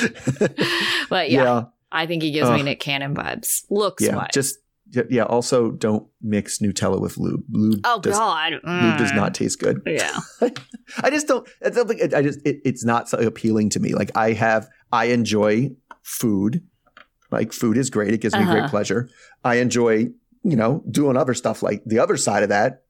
But 1.10 1.30
yeah, 1.30 1.44
yeah, 1.44 1.64
I 1.92 2.06
think 2.06 2.24
he 2.24 2.32
gives 2.32 2.50
me 2.50 2.64
Nick 2.64 2.80
Cannon 2.80 3.14
vibes. 3.14 3.66
Looks 3.70 4.04
yeah. 4.04 4.16
wise. 4.16 4.30
Just 4.34 4.58
yeah. 5.10 5.24
Also, 5.24 5.72
don't 5.72 6.08
mix 6.22 6.60
Nutella 6.60 7.00
with 7.02 7.18
lube. 7.18 7.44
Lube 7.52 7.82
oh, 7.84 8.00
does, 8.00 8.18
God. 8.18 8.54
lube 8.54 8.98
does 8.98 9.12
Mm. 9.12 9.16
not 9.16 9.34
taste 9.34 9.60
good. 9.60 9.82
Yeah. 9.86 10.20
I 11.02 11.10
just 11.10 11.28
don't. 11.28 11.48
It's 11.62 11.76
something. 11.78 12.00
I 12.16 12.22
just. 12.22 12.40
It, 12.46 12.62
it's 12.66 12.84
not 12.86 13.10
so 13.10 13.18
appealing 13.20 13.70
to 13.72 13.80
me. 13.80 13.94
Like 13.94 14.12
I 14.16 14.34
have. 14.34 14.68
I 14.92 15.06
enjoy 15.06 15.72
food. 16.04 16.64
Like 17.32 17.52
food 17.54 17.78
is 17.78 17.90
great. 17.90 18.14
It 18.14 18.22
gives 18.22 18.36
me 18.36 18.44
great 18.46 18.60
Uh-huh. 18.60 18.70
pleasure. 18.70 19.10
I 19.44 19.56
enjoy, 19.56 20.10
you 20.44 20.56
know, 20.56 20.84
doing 20.92 21.18
other 21.18 21.34
stuff 21.34 21.64
like 21.64 21.82
the 21.86 22.00
other 22.00 22.16
side 22.18 22.44
of 22.44 22.50
that. 22.50 22.84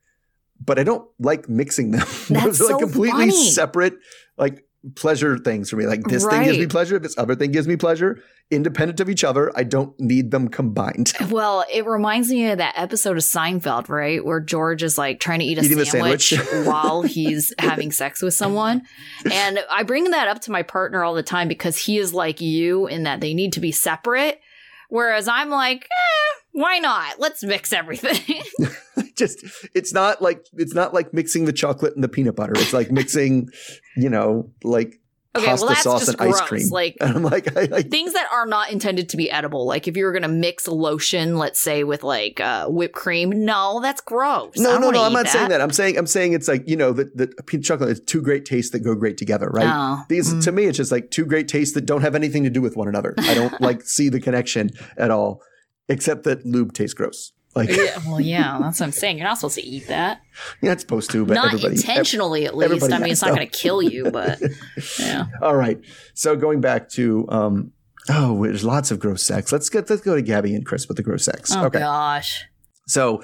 But 0.63 0.79
I 0.79 0.83
don't 0.83 1.07
like 1.19 1.47
mixing 1.49 1.91
them. 1.91 2.01
That's 2.29 2.29
Those 2.29 2.61
are 2.61 2.63
like 2.65 2.71
so 2.73 2.79
completely 2.79 3.29
funny. 3.31 3.51
separate, 3.51 3.95
like 4.37 4.65
pleasure 4.95 5.37
things 5.37 5.69
for 5.69 5.77
me. 5.77 5.85
Like 5.85 6.03
this 6.03 6.25
thing 6.25 6.43
gives 6.43 6.57
me 6.57 6.63
Right. 6.65 6.69
pleasure. 6.71 6.99
This 6.99 7.17
other 7.17 7.35
thing 7.35 7.51
gives 7.51 7.67
me 7.67 7.77
pleasure. 7.77 8.19
Independent 8.51 8.99
of 8.99 9.09
each 9.09 9.23
other. 9.23 9.51
I 9.55 9.63
don't 9.63 9.97
need 9.99 10.31
them 10.31 10.49
combined. 10.49 11.13
Well, 11.31 11.63
it 11.71 11.85
reminds 11.85 12.29
me 12.29 12.51
of 12.51 12.57
that 12.57 12.73
episode 12.77 13.15
of 13.17 13.23
Seinfeld, 13.23 13.87
right? 13.89 14.23
Where 14.23 14.39
George 14.41 14.83
is 14.83 14.97
like 14.97 15.19
trying 15.19 15.39
to 15.39 15.45
eat 15.45 15.57
a 15.57 15.63
Eating 15.63 15.83
sandwich, 15.85 16.29
sandwich. 16.29 16.65
while 16.67 17.01
he's 17.01 17.53
having 17.57 17.91
sex 17.91 18.21
with 18.21 18.33
someone. 18.33 18.83
And 19.31 19.59
I 19.71 19.83
bring 19.83 20.11
that 20.11 20.27
up 20.27 20.41
to 20.41 20.51
my 20.51 20.63
partner 20.63 21.03
all 21.03 21.13
the 21.13 21.23
time 21.23 21.47
because 21.47 21.77
he 21.77 21.97
is 21.97 22.13
like 22.13 22.41
you 22.41 22.87
in 22.87 23.03
that 23.03 23.21
they 23.21 23.33
need 23.33 23.53
to 23.53 23.59
be 23.61 23.71
separate. 23.71 24.41
Whereas 24.89 25.27
I'm 25.27 25.49
like, 25.49 25.85
eh, 25.85 26.32
why 26.53 26.79
not? 26.79 27.19
Let's 27.19 27.43
mix 27.43 27.73
everything. 27.73 28.41
just 29.15 29.43
it's 29.73 29.93
not 29.93 30.21
like 30.21 30.47
it's 30.53 30.73
not 30.73 30.93
like 30.93 31.13
mixing 31.13 31.45
the 31.45 31.53
chocolate 31.53 31.95
and 31.95 32.03
the 32.03 32.07
peanut 32.07 32.35
butter. 32.35 32.53
It's 32.55 32.73
like 32.73 32.91
mixing, 32.91 33.49
you 33.97 34.09
know, 34.09 34.49
like 34.63 34.99
Okay, 35.35 35.47
pasta 35.47 35.65
well, 35.65 35.73
that's 35.73 35.83
sauce 35.83 36.05
just 36.05 36.19
and 36.19 36.29
ice 36.29 36.41
cream. 36.41 36.69
Like- 36.69 36.95
and 37.01 37.15
I'm 37.15 37.23
like, 37.23 37.57
I, 37.57 37.77
I, 37.77 37.81
Things 37.81 38.13
that 38.13 38.27
are 38.31 38.45
not 38.45 38.71
intended 38.71 39.09
to 39.09 39.17
be 39.17 39.31
edible. 39.31 39.65
Like 39.65 39.87
if 39.87 39.97
you 39.97 40.05
were 40.05 40.11
going 40.11 40.21
to 40.21 40.27
mix 40.27 40.67
lotion, 40.67 41.39
let's 41.39 41.59
say 41.59 41.83
with 41.83 42.03
like 42.03 42.39
uh, 42.39 42.67
whipped 42.67 42.93
cream. 42.93 43.43
No, 43.43 43.79
that's 43.81 43.99
gross. 43.99 44.57
No, 44.57 44.77
no, 44.77 44.91
no. 44.91 45.03
I'm 45.03 45.11
eat 45.11 45.15
not 45.15 45.27
saying 45.27 45.49
that. 45.49 45.59
I'm 45.59 45.71
saying 45.71 45.97
I'm 45.97 46.05
saying 46.05 46.33
it's 46.33 46.47
like 46.47 46.69
you 46.69 46.75
know 46.75 46.91
the 46.91 47.05
the 47.15 47.27
peanut 47.47 47.65
chocolate 47.65 47.89
is 47.89 47.99
two 47.99 48.21
great 48.21 48.45
tastes 48.45 48.71
that 48.73 48.81
go 48.81 48.93
great 48.93 49.17
together, 49.17 49.49
right? 49.49 49.67
Oh, 49.67 50.03
These 50.07 50.35
mm. 50.35 50.43
to 50.43 50.51
me, 50.51 50.65
it's 50.65 50.77
just 50.77 50.91
like 50.91 51.09
two 51.09 51.25
great 51.25 51.47
tastes 51.47 51.73
that 51.73 51.87
don't 51.87 52.01
have 52.01 52.13
anything 52.13 52.43
to 52.43 52.51
do 52.51 52.61
with 52.61 52.77
one 52.77 52.87
another. 52.87 53.15
I 53.17 53.33
don't 53.33 53.59
like 53.61 53.81
see 53.81 54.09
the 54.09 54.19
connection 54.19 54.69
at 54.97 55.09
all, 55.09 55.41
except 55.89 56.23
that 56.23 56.45
lube 56.45 56.73
tastes 56.73 56.93
gross. 56.93 57.33
Like, 57.55 57.69
yeah, 57.69 57.99
well, 58.07 58.19
yeah, 58.19 58.57
that's 58.59 58.79
what 58.79 58.87
I'm 58.87 58.91
saying. 58.91 59.17
You're 59.17 59.27
not 59.27 59.37
supposed 59.37 59.55
to 59.55 59.65
eat 59.65 59.87
that. 59.87 60.21
Yeah, 60.61 60.71
it's 60.71 60.81
supposed 60.81 61.11
to, 61.11 61.25
but 61.25 61.35
not 61.35 61.53
intentionally, 61.63 62.45
at 62.45 62.57
least. 62.57 62.91
I 62.91 62.97
mean, 62.97 63.11
it's 63.11 63.21
not 63.21 63.35
going 63.35 63.47
to 63.47 63.57
kill 63.57 63.81
you, 63.81 64.09
but 64.11 64.41
yeah. 64.99 65.25
All 65.41 65.55
right. 65.55 65.79
So 66.13 66.35
going 66.35 66.61
back 66.61 66.89
to 66.89 67.27
um 67.29 67.71
oh, 68.09 68.43
there's 68.43 68.63
lots 68.63 68.91
of 68.91 68.99
gross 68.99 69.23
sex. 69.23 69.51
Let's 69.51 69.69
get 69.69 69.89
let's 69.89 70.01
go 70.01 70.15
to 70.15 70.21
Gabby 70.21 70.55
and 70.55 70.65
Chris 70.65 70.87
with 70.87 70.97
the 70.97 71.03
gross 71.03 71.25
sex. 71.25 71.51
Oh 71.55 71.65
okay. 71.65 71.79
gosh. 71.79 72.45
So 72.87 73.23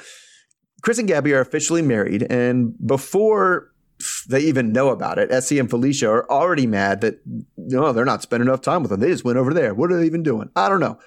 Chris 0.82 1.00
and 1.00 1.08
Gabby 1.08 1.34
are 1.34 1.41
officially 1.41 1.82
married, 1.82 2.32
and 2.32 2.76
before 2.86 3.72
they 4.30 4.41
even 4.41 4.72
know 4.72 4.89
about 4.89 5.17
it, 5.17 5.32
Essie 5.32 5.60
and 5.60 5.69
Felicia 5.69 6.10
are 6.10 6.32
already 6.32 6.67
mad 6.67 7.02
that 7.02 7.19
no, 7.58 7.91
they're 7.91 8.06
not 8.06 8.22
spending 8.22 8.48
enough 8.48 8.62
time 8.62 8.82
with 8.82 8.91
them. 8.91 9.00
They 9.00 9.10
just 9.10 9.26
went 9.26 9.38
over 9.38 9.54
there. 9.54 9.74
What 9.74 9.91
are 9.91 9.98
they 9.98 10.06
even 10.06 10.24
doing? 10.24 10.50
I 10.56 10.69
don't 10.69 10.80
know. 10.80 11.00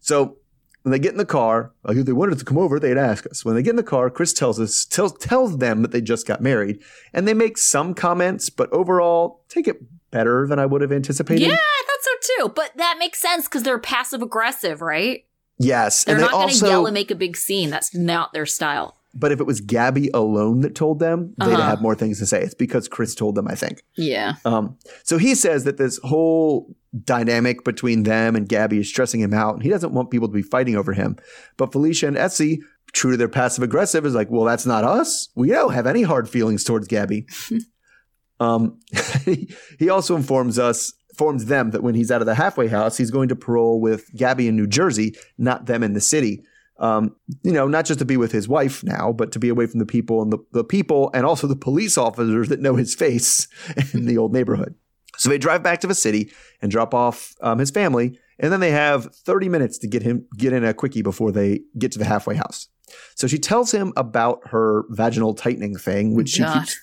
So 0.00 0.38
when 0.84 0.92
they 0.92 0.98
get 0.98 1.12
in 1.12 1.18
the 1.18 1.24
car, 1.24 1.72
like 1.82 1.96
if 1.96 2.04
they 2.04 2.12
wanted 2.12 2.38
to 2.38 2.44
come 2.44 2.58
over, 2.58 2.78
they'd 2.78 2.98
ask 2.98 3.26
us. 3.26 3.42
When 3.42 3.54
they 3.54 3.62
get 3.62 3.70
in 3.70 3.76
the 3.76 3.82
car, 3.82 4.10
Chris 4.10 4.34
tells 4.34 4.60
us 4.60 4.84
tells 4.84 5.14
tells 5.14 5.56
them 5.56 5.80
that 5.80 5.92
they 5.92 6.02
just 6.02 6.26
got 6.26 6.42
married, 6.42 6.78
and 7.14 7.26
they 7.26 7.32
make 7.32 7.56
some 7.56 7.94
comments, 7.94 8.50
but 8.50 8.70
overall 8.70 9.40
take 9.48 9.66
it 9.66 9.82
better 10.10 10.46
than 10.46 10.58
I 10.58 10.66
would 10.66 10.82
have 10.82 10.92
anticipated. 10.92 11.46
Yeah, 11.46 11.54
I 11.54 11.82
thought 11.86 12.02
so 12.02 12.10
too. 12.36 12.52
But 12.54 12.76
that 12.76 12.96
makes 12.98 13.18
sense 13.18 13.46
because 13.46 13.62
they're 13.62 13.78
passive 13.78 14.20
aggressive, 14.20 14.82
right? 14.82 15.24
Yes, 15.58 16.04
They're 16.04 16.16
and 16.16 16.22
they 16.22 16.26
not 16.26 16.32
going 16.32 16.54
to 16.54 16.66
yell 16.66 16.86
and 16.86 16.94
make 16.94 17.10
a 17.10 17.14
big 17.14 17.36
scene. 17.36 17.70
That's 17.70 17.94
not 17.94 18.34
their 18.34 18.46
style. 18.46 18.96
But 19.16 19.30
if 19.32 19.40
it 19.40 19.46
was 19.46 19.60
Gabby 19.60 20.10
alone 20.12 20.60
that 20.62 20.74
told 20.74 20.98
them, 20.98 21.34
they'd 21.38 21.52
Uh-huh. 21.52 21.62
have 21.62 21.80
more 21.80 21.94
things 21.94 22.18
to 22.18 22.26
say. 22.26 22.42
It's 22.42 22.54
because 22.54 22.88
Chris 22.88 23.14
told 23.14 23.36
them, 23.36 23.46
I 23.48 23.54
think. 23.54 23.82
Yeah. 23.96 24.34
Um, 24.44 24.76
so 25.04 25.18
he 25.18 25.34
says 25.36 25.64
that 25.64 25.76
this 25.76 25.98
whole 26.02 26.74
dynamic 27.04 27.64
between 27.64 28.02
them 28.02 28.34
and 28.36 28.48
Gabby 28.48 28.78
is 28.78 28.88
stressing 28.88 29.20
him 29.20 29.32
out, 29.32 29.54
and 29.54 29.62
he 29.62 29.68
doesn't 29.70 29.92
want 29.94 30.10
people 30.10 30.26
to 30.28 30.34
be 30.34 30.42
fighting 30.42 30.76
over 30.76 30.92
him. 30.92 31.16
But 31.56 31.70
Felicia 31.72 32.08
and 32.08 32.16
Essie, 32.18 32.60
true 32.92 33.12
to 33.12 33.16
their 33.16 33.28
passive 33.28 33.62
aggressive, 33.62 34.04
is 34.04 34.14
like, 34.14 34.30
well, 34.30 34.44
that's 34.44 34.66
not 34.66 34.84
us. 34.84 35.28
We 35.36 35.48
don't 35.48 35.72
have 35.74 35.86
any 35.86 36.02
hard 36.02 36.28
feelings 36.28 36.64
towards 36.64 36.88
Gabby. 36.88 37.26
um, 38.40 38.78
he- 39.24 39.54
he 39.78 39.88
also 39.88 40.16
informs 40.16 40.58
us, 40.58 40.92
informs 41.10 41.44
them 41.46 41.70
that 41.70 41.82
when 41.82 41.94
he's 41.94 42.10
out 42.10 42.20
of 42.20 42.26
the 42.26 42.34
halfway 42.34 42.68
house, 42.68 42.96
he's 42.96 43.10
going 43.10 43.28
to 43.28 43.36
parole 43.36 43.80
with 43.80 44.12
Gabby 44.16 44.48
in 44.48 44.56
New 44.56 44.66
Jersey, 44.66 45.14
not 45.38 45.66
them 45.66 45.82
in 45.82 45.92
the 45.92 46.00
city. 46.00 46.42
Um, 46.78 47.14
you 47.42 47.52
know, 47.52 47.68
not 47.68 47.84
just 47.84 48.00
to 48.00 48.04
be 48.04 48.16
with 48.16 48.32
his 48.32 48.48
wife 48.48 48.82
now, 48.82 49.12
but 49.12 49.30
to 49.32 49.38
be 49.38 49.48
away 49.48 49.66
from 49.66 49.78
the 49.78 49.86
people 49.86 50.22
and 50.22 50.32
the, 50.32 50.38
the 50.52 50.64
people 50.64 51.10
and 51.14 51.24
also 51.24 51.46
the 51.46 51.54
police 51.54 51.96
officers 51.96 52.48
that 52.48 52.60
know 52.60 52.74
his 52.74 52.94
face 52.96 53.46
in 53.94 54.06
the 54.06 54.18
old 54.18 54.32
neighborhood. 54.32 54.74
So 55.16 55.30
they 55.30 55.38
drive 55.38 55.62
back 55.62 55.80
to 55.80 55.86
the 55.86 55.94
city 55.94 56.32
and 56.60 56.72
drop 56.72 56.92
off 56.92 57.34
um, 57.40 57.58
his 57.58 57.70
family, 57.70 58.18
and 58.40 58.52
then 58.52 58.58
they 58.58 58.72
have 58.72 59.14
30 59.14 59.48
minutes 59.48 59.78
to 59.78 59.86
get 59.86 60.02
him 60.02 60.26
get 60.36 60.52
in 60.52 60.64
a 60.64 60.74
quickie 60.74 61.02
before 61.02 61.30
they 61.30 61.60
get 61.78 61.92
to 61.92 61.98
the 62.00 62.04
halfway 62.04 62.34
house. 62.34 62.68
So 63.14 63.28
she 63.28 63.38
tells 63.38 63.70
him 63.72 63.92
about 63.96 64.40
her 64.48 64.84
vaginal 64.90 65.34
tightening 65.34 65.76
thing, 65.76 66.14
which 66.16 66.30
she 66.30 66.42
keeps 66.44 66.76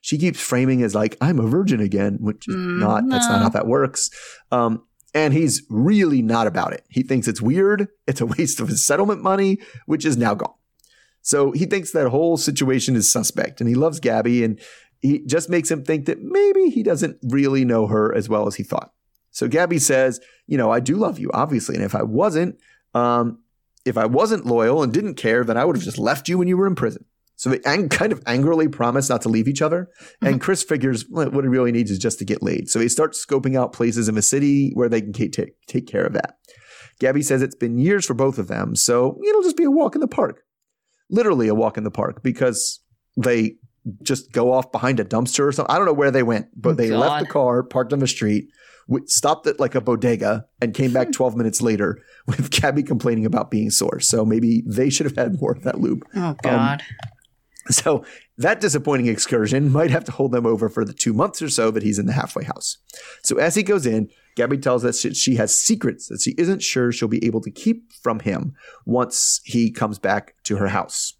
she 0.00 0.18
keeps 0.18 0.40
framing 0.40 0.82
as 0.82 0.94
like 0.94 1.16
I'm 1.20 1.38
a 1.38 1.46
virgin 1.46 1.80
again, 1.80 2.18
which 2.20 2.48
is 2.48 2.54
Mm, 2.54 2.78
not. 2.78 3.10
That's 3.10 3.28
not 3.28 3.42
how 3.42 3.48
that 3.50 3.66
works. 3.66 4.08
Um, 4.50 4.85
and 5.16 5.32
he's 5.32 5.62
really 5.70 6.20
not 6.20 6.46
about 6.46 6.74
it. 6.74 6.84
He 6.90 7.02
thinks 7.02 7.26
it's 7.26 7.40
weird. 7.40 7.88
It's 8.06 8.20
a 8.20 8.26
waste 8.26 8.60
of 8.60 8.68
his 8.68 8.84
settlement 8.84 9.22
money, 9.22 9.58
which 9.86 10.04
is 10.04 10.18
now 10.18 10.34
gone. 10.34 10.52
So 11.22 11.52
he 11.52 11.64
thinks 11.64 11.90
that 11.92 12.08
whole 12.08 12.36
situation 12.36 12.94
is 12.96 13.10
suspect, 13.10 13.62
and 13.62 13.68
he 13.68 13.74
loves 13.74 13.98
Gabby, 13.98 14.44
and 14.44 14.60
he 15.00 15.24
just 15.24 15.48
makes 15.48 15.70
him 15.70 15.82
think 15.82 16.04
that 16.04 16.20
maybe 16.20 16.68
he 16.68 16.82
doesn't 16.82 17.16
really 17.22 17.64
know 17.64 17.86
her 17.86 18.14
as 18.14 18.28
well 18.28 18.46
as 18.46 18.56
he 18.56 18.62
thought. 18.62 18.92
So 19.30 19.48
Gabby 19.48 19.78
says, 19.78 20.20
"You 20.46 20.58
know, 20.58 20.70
I 20.70 20.80
do 20.80 20.96
love 20.96 21.18
you, 21.18 21.30
obviously, 21.32 21.76
and 21.76 21.84
if 21.84 21.94
I 21.94 22.02
wasn't, 22.02 22.58
um, 22.92 23.38
if 23.86 23.96
I 23.96 24.04
wasn't 24.04 24.44
loyal 24.44 24.82
and 24.82 24.92
didn't 24.92 25.14
care, 25.14 25.44
then 25.44 25.56
I 25.56 25.64
would 25.64 25.76
have 25.76 25.84
just 25.84 25.98
left 25.98 26.28
you 26.28 26.36
when 26.36 26.46
you 26.46 26.58
were 26.58 26.66
in 26.66 26.74
prison." 26.74 27.06
So 27.36 27.50
they 27.50 27.60
ang- 27.64 27.90
kind 27.90 28.12
of 28.12 28.22
angrily 28.26 28.66
promise 28.66 29.08
not 29.08 29.22
to 29.22 29.28
leave 29.28 29.46
each 29.46 29.62
other. 29.62 29.88
And 30.22 30.32
mm-hmm. 30.32 30.40
Chris 30.40 30.62
figures 30.62 31.04
well, 31.08 31.30
what 31.30 31.44
he 31.44 31.48
really 31.48 31.72
needs 31.72 31.90
is 31.90 31.98
just 31.98 32.18
to 32.18 32.24
get 32.24 32.42
laid. 32.42 32.68
So 32.68 32.80
he 32.80 32.88
starts 32.88 33.24
scoping 33.24 33.58
out 33.58 33.72
places 33.72 34.08
in 34.08 34.14
the 34.14 34.22
city 34.22 34.70
where 34.74 34.88
they 34.88 35.02
can 35.02 35.12
ca- 35.12 35.28
take, 35.28 35.66
take 35.66 35.86
care 35.86 36.04
of 36.04 36.14
that. 36.14 36.38
Gabby 36.98 37.22
says 37.22 37.42
it's 37.42 37.54
been 37.54 37.78
years 37.78 38.06
for 38.06 38.14
both 38.14 38.38
of 38.38 38.48
them. 38.48 38.74
So 38.74 39.20
it'll 39.26 39.42
just 39.42 39.56
be 39.56 39.64
a 39.64 39.70
walk 39.70 39.94
in 39.94 40.00
the 40.00 40.08
park. 40.08 40.42
Literally 41.10 41.48
a 41.48 41.54
walk 41.54 41.76
in 41.76 41.84
the 41.84 41.90
park 41.90 42.22
because 42.22 42.80
they 43.16 43.56
just 44.02 44.32
go 44.32 44.52
off 44.52 44.72
behind 44.72 44.98
a 44.98 45.04
dumpster 45.04 45.46
or 45.46 45.52
something. 45.52 45.72
I 45.72 45.78
don't 45.78 45.86
know 45.86 45.92
where 45.92 46.10
they 46.10 46.22
went, 46.22 46.48
but 46.56 46.76
they 46.76 46.90
left 46.90 47.20
the 47.20 47.30
car 47.30 47.62
parked 47.62 47.92
on 47.92 48.00
the 48.00 48.08
street, 48.08 48.48
stopped 49.04 49.46
at 49.46 49.60
like 49.60 49.74
a 49.74 49.80
bodega, 49.80 50.46
and 50.60 50.74
came 50.74 50.92
back 50.92 51.12
12 51.12 51.36
minutes 51.36 51.62
later 51.62 51.98
with 52.26 52.50
Gabby 52.50 52.82
complaining 52.82 53.26
about 53.26 53.50
being 53.50 53.70
sore. 53.70 54.00
So 54.00 54.24
maybe 54.24 54.64
they 54.66 54.90
should 54.90 55.06
have 55.06 55.16
had 55.16 55.40
more 55.40 55.52
of 55.52 55.62
that 55.62 55.80
lube. 55.80 56.02
Oh 56.16 56.20
um, 56.20 56.36
God. 56.42 56.82
So 57.70 58.04
that 58.38 58.60
disappointing 58.60 59.08
excursion 59.08 59.72
might 59.72 59.90
have 59.90 60.04
to 60.04 60.12
hold 60.12 60.32
them 60.32 60.46
over 60.46 60.68
for 60.68 60.84
the 60.84 60.92
two 60.92 61.12
months 61.12 61.42
or 61.42 61.48
so 61.48 61.70
that 61.70 61.82
he's 61.82 61.98
in 61.98 62.06
the 62.06 62.12
halfway 62.12 62.44
house. 62.44 62.78
So 63.22 63.38
as 63.38 63.54
he 63.54 63.62
goes 63.62 63.86
in, 63.86 64.08
Gabby 64.36 64.58
tells 64.58 64.84
us 64.84 65.02
that 65.02 65.16
she 65.16 65.36
has 65.36 65.56
secrets 65.56 66.08
that 66.08 66.20
she 66.20 66.34
isn't 66.38 66.62
sure 66.62 66.92
she'll 66.92 67.08
be 67.08 67.24
able 67.24 67.40
to 67.40 67.50
keep 67.50 67.92
from 67.92 68.20
him 68.20 68.54
once 68.84 69.40
he 69.44 69.70
comes 69.70 69.98
back 69.98 70.34
to 70.44 70.56
her 70.56 70.68
house. 70.68 71.14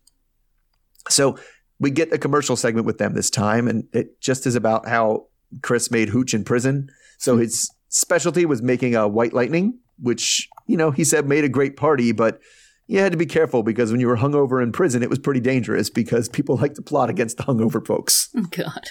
So 1.08 1.38
we 1.78 1.90
get 1.90 2.12
a 2.12 2.18
commercial 2.18 2.56
segment 2.56 2.86
with 2.86 2.98
them 2.98 3.14
this 3.14 3.30
time, 3.30 3.68
and 3.68 3.84
it 3.92 4.20
just 4.20 4.46
is 4.46 4.54
about 4.54 4.86
how 4.86 5.26
Chris 5.62 5.90
made 5.90 6.10
hooch 6.10 6.34
in 6.34 6.44
prison. 6.44 6.88
So 7.18 7.34
hmm. 7.34 7.42
his 7.42 7.70
specialty 7.88 8.44
was 8.44 8.62
making 8.62 8.94
a 8.94 9.08
white 9.08 9.32
lightning, 9.32 9.78
which, 9.98 10.48
you 10.66 10.76
know, 10.76 10.90
he 10.90 11.04
said 11.04 11.26
made 11.26 11.44
a 11.44 11.48
great 11.48 11.76
party, 11.76 12.12
but 12.12 12.40
you 12.86 12.98
had 13.00 13.12
to 13.12 13.18
be 13.18 13.26
careful 13.26 13.62
because 13.62 13.90
when 13.90 14.00
you 14.00 14.06
were 14.06 14.16
hungover 14.16 14.62
in 14.62 14.72
prison, 14.72 15.02
it 15.02 15.10
was 15.10 15.18
pretty 15.18 15.40
dangerous 15.40 15.90
because 15.90 16.28
people 16.28 16.56
like 16.56 16.74
to 16.74 16.82
plot 16.82 17.10
against 17.10 17.36
the 17.36 17.42
hungover 17.42 17.84
folks, 17.84 18.28
oh 18.36 18.46
God. 18.50 18.90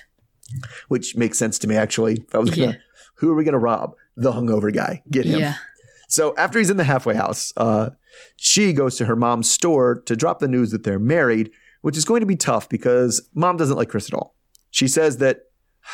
which 0.87 1.15
makes 1.15 1.37
sense 1.37 1.57
to 1.59 1.67
me 1.67 1.75
actually. 1.75 2.15
If 2.27 2.35
I 2.35 2.39
was 2.39 2.49
gonna, 2.51 2.67
Yeah. 2.71 2.73
who 3.15 3.31
are 3.31 3.35
we 3.35 3.43
gonna 3.43 3.59
rob? 3.59 3.95
The 4.15 4.31
hungover 4.31 4.73
guy. 4.73 5.01
Get 5.09 5.25
him. 5.25 5.39
Yeah. 5.39 5.55
So 6.07 6.35
after 6.37 6.59
he's 6.59 6.69
in 6.69 6.77
the 6.77 6.83
halfway 6.83 7.15
house, 7.15 7.51
uh, 7.57 7.89
she 8.37 8.73
goes 8.73 8.95
to 8.97 9.05
her 9.05 9.15
mom's 9.15 9.49
store 9.49 10.01
to 10.05 10.15
drop 10.15 10.39
the 10.39 10.47
news 10.47 10.71
that 10.71 10.83
they're 10.83 10.99
married, 10.99 11.51
which 11.81 11.97
is 11.97 12.05
going 12.05 12.19
to 12.19 12.25
be 12.27 12.35
tough 12.35 12.69
because 12.69 13.27
mom 13.33 13.57
doesn't 13.57 13.75
like 13.75 13.89
Chris 13.89 14.07
at 14.07 14.13
all. 14.13 14.35
She 14.71 14.87
says 14.87 15.17
that 15.17 15.39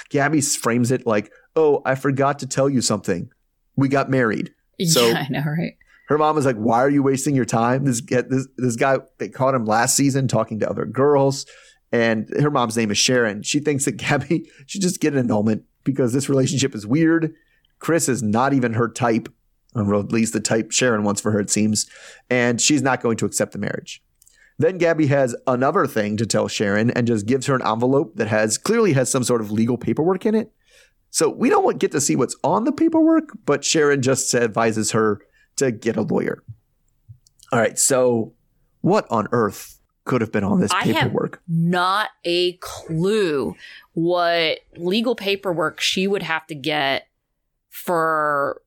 Gabby 0.09 0.41
frames 0.41 0.91
it 0.91 1.07
like, 1.07 1.31
"Oh, 1.55 1.81
I 1.85 1.95
forgot 1.95 2.39
to 2.39 2.47
tell 2.47 2.69
you 2.69 2.81
something. 2.81 3.29
We 3.75 3.87
got 3.87 4.09
married." 4.09 4.53
So- 4.85 5.07
yeah, 5.09 5.25
I 5.25 5.31
know, 5.31 5.43
right? 5.45 5.73
Her 6.11 6.17
mom 6.17 6.37
is 6.37 6.45
like, 6.45 6.57
"Why 6.57 6.79
are 6.79 6.89
you 6.89 7.01
wasting 7.01 7.35
your 7.35 7.45
time? 7.45 7.85
This 7.85 8.01
this 8.01 8.45
this 8.57 8.75
guy 8.75 8.97
they 9.17 9.29
caught 9.29 9.55
him 9.55 9.63
last 9.63 9.95
season 9.95 10.27
talking 10.27 10.59
to 10.59 10.69
other 10.69 10.85
girls." 10.85 11.45
And 11.93 12.29
her 12.37 12.51
mom's 12.51 12.75
name 12.75 12.91
is 12.91 12.97
Sharon. 12.97 13.43
She 13.43 13.61
thinks 13.61 13.85
that 13.85 13.93
Gabby 13.97 14.51
should 14.65 14.81
just 14.81 14.99
get 14.99 15.13
an 15.13 15.19
annulment 15.19 15.63
because 15.85 16.11
this 16.11 16.27
relationship 16.27 16.75
is 16.75 16.85
weird. 16.85 17.33
Chris 17.79 18.09
is 18.09 18.21
not 18.21 18.51
even 18.51 18.73
her 18.73 18.89
type, 18.89 19.29
or 19.73 19.95
at 19.95 20.11
least 20.11 20.33
the 20.33 20.41
type 20.41 20.71
Sharon 20.71 21.03
wants 21.03 21.21
for 21.21 21.31
her, 21.31 21.39
it 21.39 21.49
seems. 21.49 21.89
And 22.29 22.59
she's 22.59 22.81
not 22.81 23.01
going 23.01 23.15
to 23.15 23.25
accept 23.25 23.53
the 23.53 23.57
marriage. 23.57 24.03
Then 24.59 24.79
Gabby 24.79 25.07
has 25.07 25.33
another 25.47 25.87
thing 25.87 26.17
to 26.17 26.25
tell 26.25 26.49
Sharon 26.49 26.91
and 26.91 27.07
just 27.07 27.25
gives 27.25 27.45
her 27.45 27.55
an 27.55 27.65
envelope 27.65 28.17
that 28.17 28.27
has 28.27 28.57
clearly 28.57 28.91
has 28.93 29.09
some 29.09 29.23
sort 29.23 29.39
of 29.39 29.49
legal 29.49 29.77
paperwork 29.77 30.25
in 30.25 30.35
it. 30.35 30.51
So 31.09 31.29
we 31.29 31.49
don't 31.49 31.79
get 31.79 31.93
to 31.93 32.01
see 32.01 32.17
what's 32.17 32.35
on 32.43 32.65
the 32.65 32.73
paperwork, 32.73 33.29
but 33.45 33.63
Sharon 33.63 34.01
just 34.01 34.35
advises 34.35 34.91
her 34.91 35.21
to 35.57 35.71
get 35.71 35.97
a 35.97 36.01
lawyer. 36.01 36.43
All 37.51 37.59
right, 37.59 37.77
so 37.77 38.33
what 38.81 39.05
on 39.11 39.27
earth 39.31 39.79
could 40.05 40.21
have 40.21 40.31
been 40.31 40.43
on 40.43 40.59
this 40.59 40.71
I 40.71 40.85
have- 40.85 40.95
paperwork? 40.95 41.41
Not 41.47 42.09
a 42.25 42.53
clue 42.53 43.55
what 43.93 44.59
legal 44.77 45.15
paperwork 45.15 45.79
she 45.81 46.07
would 46.07 46.23
have 46.23 46.47
to 46.47 46.55
get 46.55 47.07
for, 47.69 48.61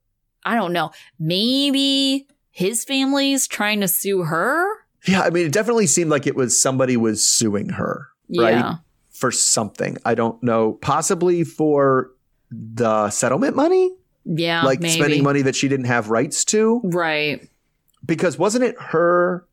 I 0.45 0.55
don't 0.55 0.73
know, 0.73 0.91
maybe 1.19 2.27
his 2.51 2.85
family's 2.85 3.47
trying 3.47 3.81
to 3.81 3.89
sue 3.89 4.23
her? 4.25 4.67
Yeah, 5.07 5.23
I 5.23 5.31
mean, 5.31 5.47
it 5.47 5.53
definitely 5.53 5.87
seemed 5.87 6.11
like 6.11 6.27
it 6.27 6.37
was 6.37 6.61
somebody 6.61 6.97
was 6.97 7.27
suing 7.27 7.71
her, 7.71 8.09
right? 8.37 8.55
Yeah. 8.55 8.75
For 9.11 9.31
something. 9.31 9.97
I 10.05 10.15
don't 10.15 10.43
know, 10.43 10.73
possibly 10.75 11.45
for 11.45 12.11
the 12.51 13.11
settlement 13.11 13.55
money, 13.57 13.95
Yeah. 14.25 14.63
like 14.65 14.81
maybe. 14.81 14.95
spending 14.95 15.23
money 15.23 15.43
that 15.43 15.55
she 15.57 15.69
didn't 15.69 15.87
have 15.87 16.11
rights 16.11 16.45
to. 16.47 16.81
Right. 16.85 17.49
Because 18.05 18.39
wasn't 18.39 18.65
it 18.65 18.77
her? 18.79 19.47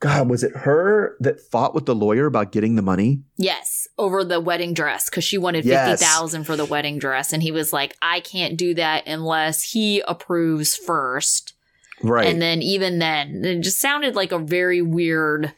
God, 0.00 0.28
was 0.28 0.44
it 0.44 0.54
her 0.54 1.16
that 1.18 1.40
fought 1.40 1.74
with 1.74 1.86
the 1.86 1.94
lawyer 1.94 2.26
about 2.26 2.52
getting 2.52 2.76
the 2.76 2.82
money? 2.82 3.22
Yes, 3.36 3.88
over 3.98 4.22
the 4.22 4.38
wedding 4.38 4.72
dress 4.72 5.10
because 5.10 5.24
she 5.24 5.38
wanted 5.38 5.64
Yes. 5.64 5.90
fifty 5.90 6.04
thousand 6.04 6.44
for 6.44 6.54
the 6.56 6.64
wedding 6.64 6.98
dress, 7.00 7.32
and 7.32 7.42
he 7.42 7.50
was 7.50 7.72
like, 7.72 7.96
"I 8.00 8.20
can't 8.20 8.56
do 8.56 8.74
that 8.74 9.08
unless 9.08 9.62
he 9.62 10.00
approves 10.06 10.76
first. 10.76 11.54
Right. 12.00 12.28
And 12.28 12.40
then 12.40 12.62
even 12.62 13.00
then, 13.00 13.44
it 13.44 13.60
just 13.60 13.80
sounded 13.80 14.14
like 14.14 14.30
a 14.30 14.38
very 14.38 14.82
weird 14.82 15.52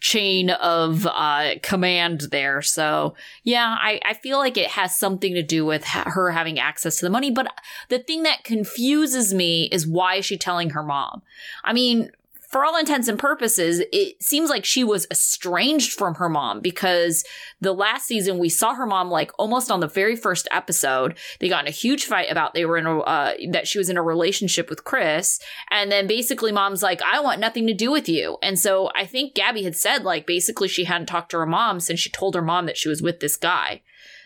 chain 0.00 0.50
of 0.50 1.06
uh, 1.06 1.54
command 1.62 2.22
there. 2.30 2.62
So 2.62 3.14
yeah, 3.44 3.76
I, 3.78 4.00
I 4.04 4.14
feel 4.14 4.38
like 4.38 4.56
it 4.56 4.68
has 4.68 4.96
something 4.96 5.34
to 5.34 5.42
do 5.42 5.64
with 5.64 5.84
ha- 5.84 6.10
her 6.10 6.30
having 6.30 6.58
access 6.58 6.96
to 6.98 7.06
the 7.06 7.10
money. 7.10 7.30
But 7.30 7.52
the 7.88 7.98
thing 7.98 8.22
that 8.24 8.44
confuses 8.44 9.32
me 9.34 9.68
is 9.70 9.86
why 9.86 10.16
is 10.16 10.24
she 10.24 10.38
telling 10.38 10.70
her 10.70 10.82
mom? 10.82 11.22
I 11.62 11.72
mean, 11.72 12.10
for 12.50 12.64
all 12.64 12.76
intents 12.76 13.06
and 13.06 13.16
purposes, 13.16 13.80
it 13.92 14.20
seems 14.20 14.50
like 14.50 14.64
she 14.64 14.82
was 14.82 15.06
estranged 15.08 15.92
from 15.92 16.16
her 16.16 16.28
mom 16.28 16.58
because 16.58 17.24
the 17.60 17.72
last 17.72 18.06
season 18.06 18.38
we 18.38 18.48
saw 18.48 18.74
her 18.74 18.86
mom 18.86 19.08
like 19.08 19.30
almost 19.38 19.70
on 19.70 19.78
the 19.78 19.86
very 19.86 20.16
first 20.16 20.48
episode. 20.50 21.16
They 21.38 21.48
got 21.48 21.64
in 21.64 21.68
a 21.68 21.70
huge 21.70 22.06
fight 22.06 22.30
about 22.30 22.54
they 22.54 22.64
were 22.64 22.76
in 22.76 22.86
a 22.86 22.98
uh, 22.98 23.34
that 23.52 23.68
she 23.68 23.78
was 23.78 23.88
in 23.88 23.96
a 23.96 24.02
relationship 24.02 24.68
with 24.68 24.82
Chris, 24.82 25.38
and 25.70 25.92
then 25.92 26.08
basically 26.08 26.50
mom's 26.50 26.82
like, 26.82 27.00
"I 27.02 27.20
want 27.20 27.38
nothing 27.38 27.68
to 27.68 27.74
do 27.74 27.92
with 27.92 28.08
you." 28.08 28.36
And 28.42 28.58
so 28.58 28.90
I 28.96 29.06
think 29.06 29.34
Gabby 29.34 29.62
had 29.62 29.76
said 29.76 30.02
like 30.02 30.26
basically 30.26 30.66
she 30.66 30.84
hadn't 30.84 31.06
talked 31.06 31.30
to 31.30 31.38
her 31.38 31.46
mom 31.46 31.78
since 31.78 32.00
she 32.00 32.10
told 32.10 32.34
her 32.34 32.42
mom 32.42 32.66
that 32.66 32.76
she 32.76 32.88
was 32.88 33.00
with 33.00 33.20
this 33.20 33.36
guy. 33.36 33.82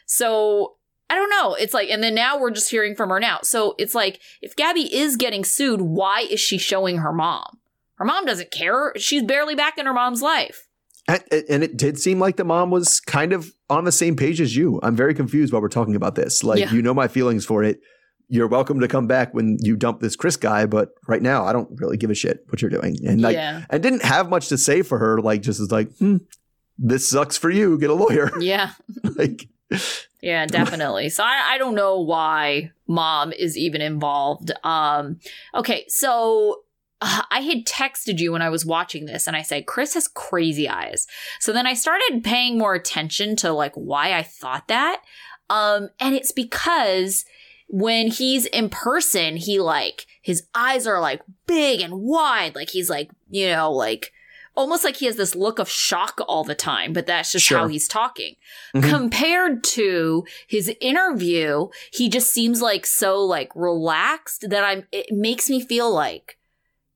So 0.06 0.76
I 1.10 1.14
don't 1.16 1.30
know. 1.30 1.54
It's 1.54 1.74
like, 1.74 1.90
and 1.90 2.02
then 2.02 2.14
now 2.14 2.38
we're 2.38 2.50
just 2.50 2.70
hearing 2.70 2.96
from 2.96 3.10
her 3.10 3.20
now. 3.20 3.40
So 3.42 3.74
it's 3.78 3.94
like, 3.94 4.20
if 4.40 4.56
Gabby 4.56 4.94
is 4.94 5.16
getting 5.16 5.44
sued, 5.44 5.82
why 5.82 6.20
is 6.20 6.40
she 6.40 6.56
showing 6.56 6.98
her 6.98 7.12
mom? 7.12 7.58
Her 7.96 8.04
mom 8.04 8.24
doesn't 8.24 8.50
care. 8.50 8.92
She's 8.96 9.22
barely 9.22 9.54
back 9.54 9.78
in 9.78 9.86
her 9.86 9.92
mom's 9.92 10.22
life. 10.22 10.66
And, 11.06 11.22
and 11.50 11.62
it 11.62 11.76
did 11.76 11.98
seem 11.98 12.18
like 12.18 12.36
the 12.36 12.44
mom 12.44 12.70
was 12.70 12.98
kind 13.00 13.32
of 13.32 13.52
on 13.68 13.84
the 13.84 13.92
same 13.92 14.16
page 14.16 14.40
as 14.40 14.56
you. 14.56 14.80
I'm 14.82 14.96
very 14.96 15.14
confused 15.14 15.52
while 15.52 15.60
we're 15.62 15.68
talking 15.68 15.94
about 15.96 16.14
this. 16.14 16.42
Like, 16.42 16.60
Yeah. 16.60 16.72
you 16.72 16.80
know 16.82 16.94
my 16.94 17.08
feelings 17.08 17.44
for 17.44 17.62
it. 17.62 17.80
You're 18.28 18.48
welcome 18.48 18.80
to 18.80 18.88
come 18.88 19.06
back 19.06 19.34
when 19.34 19.58
you 19.60 19.76
dump 19.76 20.00
this 20.00 20.16
Chris 20.16 20.36
guy, 20.38 20.64
but 20.64 20.90
right 21.06 21.20
now 21.20 21.44
I 21.44 21.52
don't 21.52 21.68
really 21.78 21.98
give 21.98 22.08
a 22.10 22.14
shit 22.14 22.44
what 22.48 22.62
you're 22.62 22.70
doing. 22.70 22.96
And 23.06 23.20
like, 23.20 23.34
yeah. 23.34 23.64
and 23.68 23.82
didn't 23.82 24.02
have 24.02 24.30
much 24.30 24.48
to 24.48 24.56
say 24.56 24.80
for 24.80 24.98
her. 24.98 25.20
Like, 25.20 25.42
just 25.42 25.60
as 25.60 25.70
like, 25.70 25.94
hmm, 25.98 26.16
this 26.78 27.08
sucks 27.10 27.36
for 27.36 27.50
you. 27.50 27.78
Get 27.78 27.90
a 27.90 27.94
lawyer. 27.94 28.30
Yeah. 28.40 28.70
like, 29.16 29.46
Yeah, 30.22 30.46
definitely. 30.46 31.10
So 31.10 31.22
I, 31.22 31.50
I 31.52 31.58
don't 31.58 31.74
know 31.74 32.00
why 32.00 32.70
mom 32.88 33.30
is 33.32 33.58
even 33.58 33.82
involved. 33.82 34.52
Um, 34.64 35.20
okay, 35.54 35.84
so 35.88 36.62
uh, 37.04 37.22
I 37.30 37.40
had 37.40 37.66
texted 37.66 38.18
you 38.18 38.32
when 38.32 38.42
I 38.42 38.48
was 38.48 38.64
watching 38.66 39.06
this 39.06 39.26
and 39.26 39.36
I 39.36 39.42
said, 39.42 39.66
Chris 39.66 39.94
has 39.94 40.08
crazy 40.08 40.68
eyes. 40.68 41.06
So 41.40 41.52
then 41.52 41.66
I 41.66 41.74
started 41.74 42.22
paying 42.24 42.58
more 42.58 42.74
attention 42.74 43.36
to 43.36 43.52
like 43.52 43.74
why 43.74 44.12
I 44.12 44.22
thought 44.22 44.68
that. 44.68 45.02
Um, 45.50 45.90
and 46.00 46.14
it's 46.14 46.32
because 46.32 47.24
when 47.68 48.08
he's 48.10 48.46
in 48.46 48.68
person, 48.70 49.36
he 49.36 49.60
like, 49.60 50.06
his 50.22 50.44
eyes 50.54 50.86
are 50.86 51.00
like 51.00 51.22
big 51.46 51.80
and 51.80 51.94
wide. 52.00 52.54
Like 52.54 52.70
he's 52.70 52.88
like, 52.88 53.10
you 53.30 53.48
know, 53.48 53.70
like 53.72 54.12
almost 54.56 54.84
like 54.84 54.96
he 54.96 55.06
has 55.06 55.16
this 55.16 55.34
look 55.34 55.58
of 55.58 55.68
shock 55.68 56.20
all 56.28 56.44
the 56.44 56.54
time, 56.54 56.92
but 56.92 57.06
that's 57.06 57.32
just 57.32 57.44
Sure. 57.44 57.58
how 57.58 57.66
he's 57.66 57.88
talking. 57.88 58.36
Mhm. 58.74 58.88
Compared 58.88 59.64
to 59.64 60.24
his 60.46 60.72
interview, 60.80 61.68
he 61.92 62.08
just 62.08 62.30
seems 62.30 62.62
like 62.62 62.86
so 62.86 63.18
like 63.20 63.50
relaxed 63.54 64.48
that 64.48 64.64
I'm, 64.64 64.86
it 64.92 65.06
makes 65.10 65.50
me 65.50 65.60
feel 65.60 65.92
like 65.92 66.38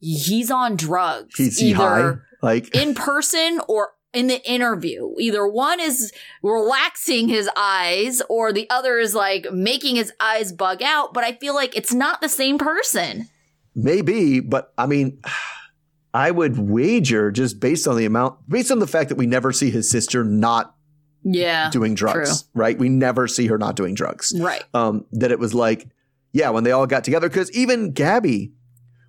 he's 0.00 0.50
on 0.50 0.76
drugs. 0.76 1.34
he's 1.36 1.58
he 1.58 1.72
high. 1.72 2.14
Like, 2.42 2.74
in 2.74 2.94
person 2.94 3.60
or 3.68 3.90
in 4.14 4.26
the 4.28 4.42
interview. 4.50 5.12
Either 5.18 5.46
one 5.46 5.80
is 5.80 6.12
relaxing 6.42 7.28
his 7.28 7.48
eyes 7.56 8.22
or 8.28 8.52
the 8.52 8.68
other 8.70 8.98
is 8.98 9.14
like 9.14 9.46
making 9.52 9.96
his 9.96 10.12
eyes 10.18 10.50
bug 10.52 10.82
out, 10.82 11.12
but 11.12 11.24
I 11.24 11.32
feel 11.32 11.54
like 11.54 11.76
it's 11.76 11.92
not 11.92 12.20
the 12.20 12.28
same 12.28 12.58
person. 12.58 13.28
Maybe, 13.74 14.40
but 14.40 14.72
I 14.78 14.86
mean, 14.86 15.20
I 16.14 16.30
would 16.30 16.58
wager 16.58 17.30
just 17.30 17.60
based 17.60 17.86
on 17.86 17.96
the 17.96 18.06
amount, 18.06 18.48
based 18.48 18.70
on 18.70 18.78
the 18.78 18.86
fact 18.86 19.10
that 19.10 19.18
we 19.18 19.26
never 19.26 19.52
see 19.52 19.70
his 19.70 19.90
sister 19.90 20.24
not 20.24 20.74
Yeah. 21.22 21.68
doing 21.70 21.94
drugs, 21.94 22.44
right? 22.54 22.78
We 22.78 22.88
never 22.88 23.28
see 23.28 23.46
her 23.48 23.58
not 23.58 23.76
doing 23.76 23.94
drugs. 23.94 24.32
Right. 24.40 24.64
Um, 24.72 25.04
that 25.12 25.30
it 25.30 25.38
was 25.38 25.52
like, 25.54 25.86
yeah, 26.32 26.48
when 26.50 26.64
they 26.64 26.72
all 26.72 26.86
got 26.86 27.04
together, 27.04 27.28
because 27.28 27.52
even 27.52 27.92
Gabby 27.92 28.52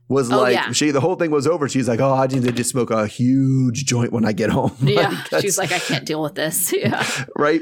was 0.10 0.30
Oh, 0.32 0.40
like, 0.42 0.56
yeah. 0.56 0.72
she 0.74 0.92
the 0.92 1.00
whole 1.00 1.16
thing 1.16 1.32
was 1.32 1.48
over. 1.48 1.70
She's 1.70 1.88
like, 1.88 2.02
oh, 2.02 2.14
I 2.14 2.28
need 2.28 2.44
to 2.44 2.52
just 2.52 2.72
smoke 2.72 2.92
a 2.92 3.08
huge 3.08 3.86
joint 3.86 4.12
when 4.12 4.26
I 4.26 4.34
get 4.34 4.50
home. 4.50 4.76
Yeah. 4.82 5.10
that's- 5.12 5.42
She's 5.44 5.58
like, 5.58 5.72
I 5.72 5.80
can't 5.80 6.06
deal 6.06 6.22
with 6.22 6.36
this. 6.36 6.74
Yeah. 6.78 7.06
right. 7.38 7.62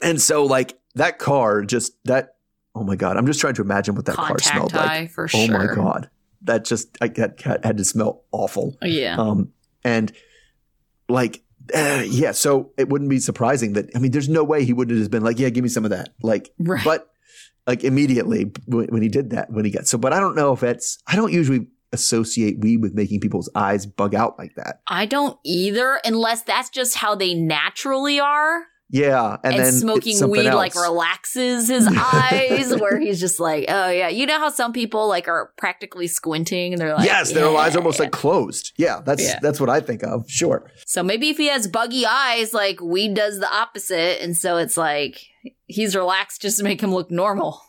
And 0.00 0.22
so, 0.22 0.44
like 0.44 0.78
that 0.94 1.18
car, 1.18 1.62
just 1.64 1.92
that. 2.04 2.36
Oh 2.74 2.84
my 2.84 2.94
god, 2.96 3.16
I'm 3.16 3.26
just 3.26 3.40
trying 3.40 3.54
to 3.54 3.62
imagine 3.62 3.96
what 3.96 4.04
that 4.06 4.14
car 4.16 4.38
smelled 4.38 4.72
like. 4.72 5.10
for 5.10 5.24
Oh 5.24 5.46
sure. 5.46 5.58
my 5.68 5.74
god, 5.74 6.08
that 6.42 6.64
just 6.64 6.96
I 7.00 7.08
that 7.08 7.36
cat 7.36 7.64
had 7.64 7.76
to 7.78 7.84
smell 7.84 8.22
awful. 8.30 8.76
Yeah. 8.82 9.16
Um, 9.18 9.52
and 9.82 10.12
like, 11.08 11.42
uh, 11.74 12.04
yeah, 12.06 12.30
so 12.32 12.70
it 12.78 12.88
wouldn't 12.88 13.10
be 13.10 13.18
surprising 13.18 13.72
that, 13.72 13.90
I 13.96 13.98
mean, 13.98 14.12
there's 14.12 14.28
no 14.28 14.44
way 14.44 14.64
he 14.64 14.72
wouldn't 14.72 14.98
have 15.00 15.10
been 15.10 15.24
like, 15.24 15.38
yeah, 15.40 15.48
give 15.48 15.62
me 15.64 15.68
some 15.68 15.84
of 15.84 15.90
that. 15.90 16.10
Like, 16.22 16.50
right. 16.58 16.84
but 16.84 17.10
like 17.68 17.84
immediately 17.84 18.50
when, 18.66 19.02
he 19.02 19.08
did 19.08 19.30
that, 19.30 19.52
when 19.52 19.64
he 19.66 19.70
got, 19.70 19.86
so, 19.86 19.98
but 19.98 20.12
I 20.14 20.18
don't 20.20 20.34
know 20.34 20.52
if 20.54 20.62
it's, 20.62 20.98
I 21.06 21.14
don't 21.16 21.32
usually 21.32 21.68
associate 21.92 22.58
weed 22.60 22.78
with 22.78 22.94
making 22.94 23.20
people's 23.20 23.50
eyes 23.54 23.84
bug 23.86 24.14
out 24.14 24.38
like 24.38 24.54
that. 24.56 24.80
I 24.88 25.04
don't 25.04 25.38
either, 25.44 26.00
unless 26.04 26.42
that's 26.42 26.70
just 26.70 26.96
how 26.96 27.14
they 27.14 27.34
naturally 27.34 28.18
are. 28.18 28.64
Yeah. 28.90 29.36
And, 29.44 29.54
And, 29.54 29.64
then 29.64 29.72
smoking 29.72 30.30
weed 30.30 30.50
like 30.50 30.74
relaxes 30.74 31.68
his 31.68 31.86
eyes, 31.90 32.74
where 32.74 32.98
he's 32.98 33.20
just 33.20 33.38
like, 33.38 33.66
oh 33.68 33.90
yeah. 33.90 34.08
You 34.08 34.24
know 34.24 34.38
how 34.38 34.48
some 34.48 34.72
people 34.72 35.08
like 35.08 35.28
are 35.28 35.52
practically 35.58 36.06
squinting 36.06 36.72
and 36.72 36.80
they're 36.80 36.94
like, 36.94 37.04
yes, 37.04 37.32
their 37.32 37.54
eyes 37.54 37.74
"Yeah." 37.74 37.80
almost 37.80 38.00
like 38.00 38.12
closed. 38.12 38.72
Yeah, 38.78 39.02
that's 39.04 39.22
Yeah. 39.22 39.40
that's 39.42 39.60
what 39.60 39.68
I 39.68 39.80
think 39.80 40.02
of. 40.04 40.24
Sure. 40.30 40.70
So 40.86 41.02
maybe 41.02 41.28
if 41.28 41.36
he 41.36 41.48
has 41.48 41.66
buggy 41.68 42.06
eyes, 42.06 42.54
like 42.54 42.80
weed 42.80 43.12
does 43.12 43.38
the 43.40 43.54
opposite, 43.54 44.22
and 44.22 44.34
so 44.34 44.56
it's 44.56 44.78
like 44.78 45.20
he's 45.66 45.94
relaxed 45.96 46.42
just 46.42 46.58
to 46.58 46.64
make 46.64 46.80
him 46.80 46.92
look 46.92 47.10
normal. 47.10 47.60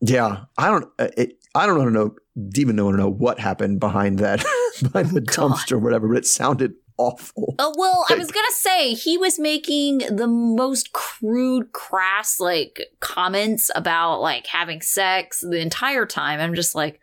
Yeah, 0.00 0.44
I 0.58 0.68
don't. 0.68 0.84
uh, 0.98 1.08
It, 1.16 1.38
I 1.54 1.66
don't 1.66 1.78
want 1.78 1.88
to 1.88 1.94
know. 1.94 2.14
Even 2.56 2.76
want 2.84 2.94
to 2.96 3.00
know 3.02 3.08
what 3.10 3.38
happened 3.40 3.80
behind 3.80 4.18
that, 4.18 4.44
behind 4.82 5.10
the 5.12 5.20
God. 5.22 5.52
dumpster, 5.52 5.72
or 5.72 5.78
whatever. 5.78 6.06
But 6.08 6.18
it 6.18 6.26
sounded 6.26 6.74
awful. 6.98 7.54
Oh 7.58 7.72
well, 7.78 8.04
I 8.10 8.14
was 8.14 8.30
gonna 8.30 8.46
say 8.52 8.92
he 8.92 9.16
was 9.16 9.38
making 9.38 9.98
the 9.98 10.26
most 10.26 10.92
crude, 10.92 11.72
crass 11.72 12.38
like 12.40 12.82
comments 13.00 13.70
about 13.74 14.20
like 14.20 14.46
having 14.48 14.82
sex 14.82 15.40
the 15.40 15.58
entire 15.60 16.04
time. 16.04 16.40
I'm 16.40 16.54
just 16.54 16.74
like, 16.74 17.00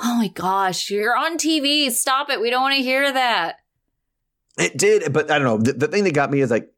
oh 0.00 0.16
my 0.16 0.28
gosh, 0.28 0.90
you're 0.90 1.14
on 1.16 1.36
TV. 1.36 1.90
Stop 1.90 2.30
it. 2.30 2.40
We 2.40 2.48
don't 2.48 2.62
want 2.62 2.76
to 2.76 2.82
hear 2.82 3.12
that. 3.12 3.56
It 4.58 4.76
did, 4.78 5.12
but 5.12 5.30
I 5.30 5.38
don't 5.38 5.46
know. 5.46 5.58
The, 5.58 5.72
the 5.74 5.88
thing 5.88 6.04
that 6.04 6.14
got 6.14 6.30
me 6.30 6.40
is 6.40 6.50
like 6.50 6.70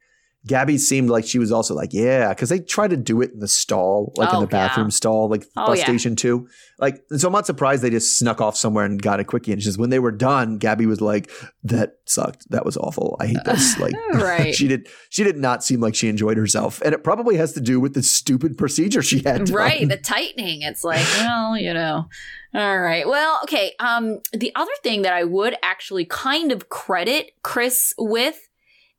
Gabby 0.46 0.76
seemed 0.76 1.08
like 1.08 1.24
she 1.24 1.38
was 1.38 1.52
also 1.52 1.72
like, 1.74 1.92
yeah, 1.92 2.30
because 2.30 2.48
they 2.48 2.58
tried 2.58 2.90
to 2.90 2.96
do 2.96 3.22
it 3.22 3.30
in 3.32 3.38
the 3.38 3.46
stall, 3.46 4.12
like 4.16 4.30
Oh, 4.32 4.38
in 4.38 4.40
the 4.40 4.48
bathroom 4.48 4.88
yeah. 4.88 4.90
stall, 4.92 5.28
like 5.28 5.44
Oh, 5.56 5.66
bus 5.68 5.78
yeah. 5.78 5.84
station 5.84 6.16
too. 6.16 6.48
Like, 6.80 7.00
and 7.10 7.20
so 7.20 7.28
I'm 7.28 7.32
not 7.32 7.46
surprised 7.46 7.82
they 7.82 7.90
just 7.90 8.18
snuck 8.18 8.40
off 8.40 8.56
somewhere 8.56 8.84
and 8.84 9.00
got 9.00 9.20
a 9.20 9.24
quickie. 9.24 9.52
And 9.52 9.60
just 9.60 9.78
when 9.78 9.90
they 9.90 10.00
were 10.00 10.10
done, 10.10 10.58
Gabby 10.58 10.86
was 10.86 11.00
like, 11.00 11.30
"That 11.62 11.98
sucked. 12.06 12.50
That 12.50 12.64
was 12.64 12.76
awful. 12.76 13.16
I 13.20 13.28
hate 13.28 13.44
this." 13.44 13.78
Like, 13.78 13.94
Right. 14.14 14.52
she 14.52 14.66
did. 14.66 14.88
She 15.10 15.22
did 15.22 15.36
not 15.36 15.62
seem 15.62 15.80
like 15.80 15.94
she 15.94 16.08
enjoyed 16.08 16.36
herself, 16.36 16.80
and 16.84 16.92
it 16.92 17.04
probably 17.04 17.36
has 17.36 17.52
to 17.52 17.60
do 17.60 17.78
with 17.78 17.94
the 17.94 18.02
stupid 18.02 18.58
procedure 18.58 19.00
she 19.02 19.18
had. 19.22 19.44
done. 19.44 19.54
right 19.54 19.88
the 19.88 19.96
tightening 19.96 20.62
it's 20.62 20.82
like 20.82 21.06
well 21.18 21.56
you 21.56 21.72
know 21.72 22.06
all 22.54 22.78
right 22.80 23.06
well 23.06 23.38
okay 23.44 23.72
um 23.78 24.18
the 24.32 24.52
other 24.56 24.72
thing 24.82 25.02
that 25.02 25.12
i 25.12 25.22
would 25.24 25.54
actually 25.62 26.04
kind 26.04 26.50
of 26.52 26.68
credit 26.68 27.30
chris 27.42 27.94
with 27.98 28.48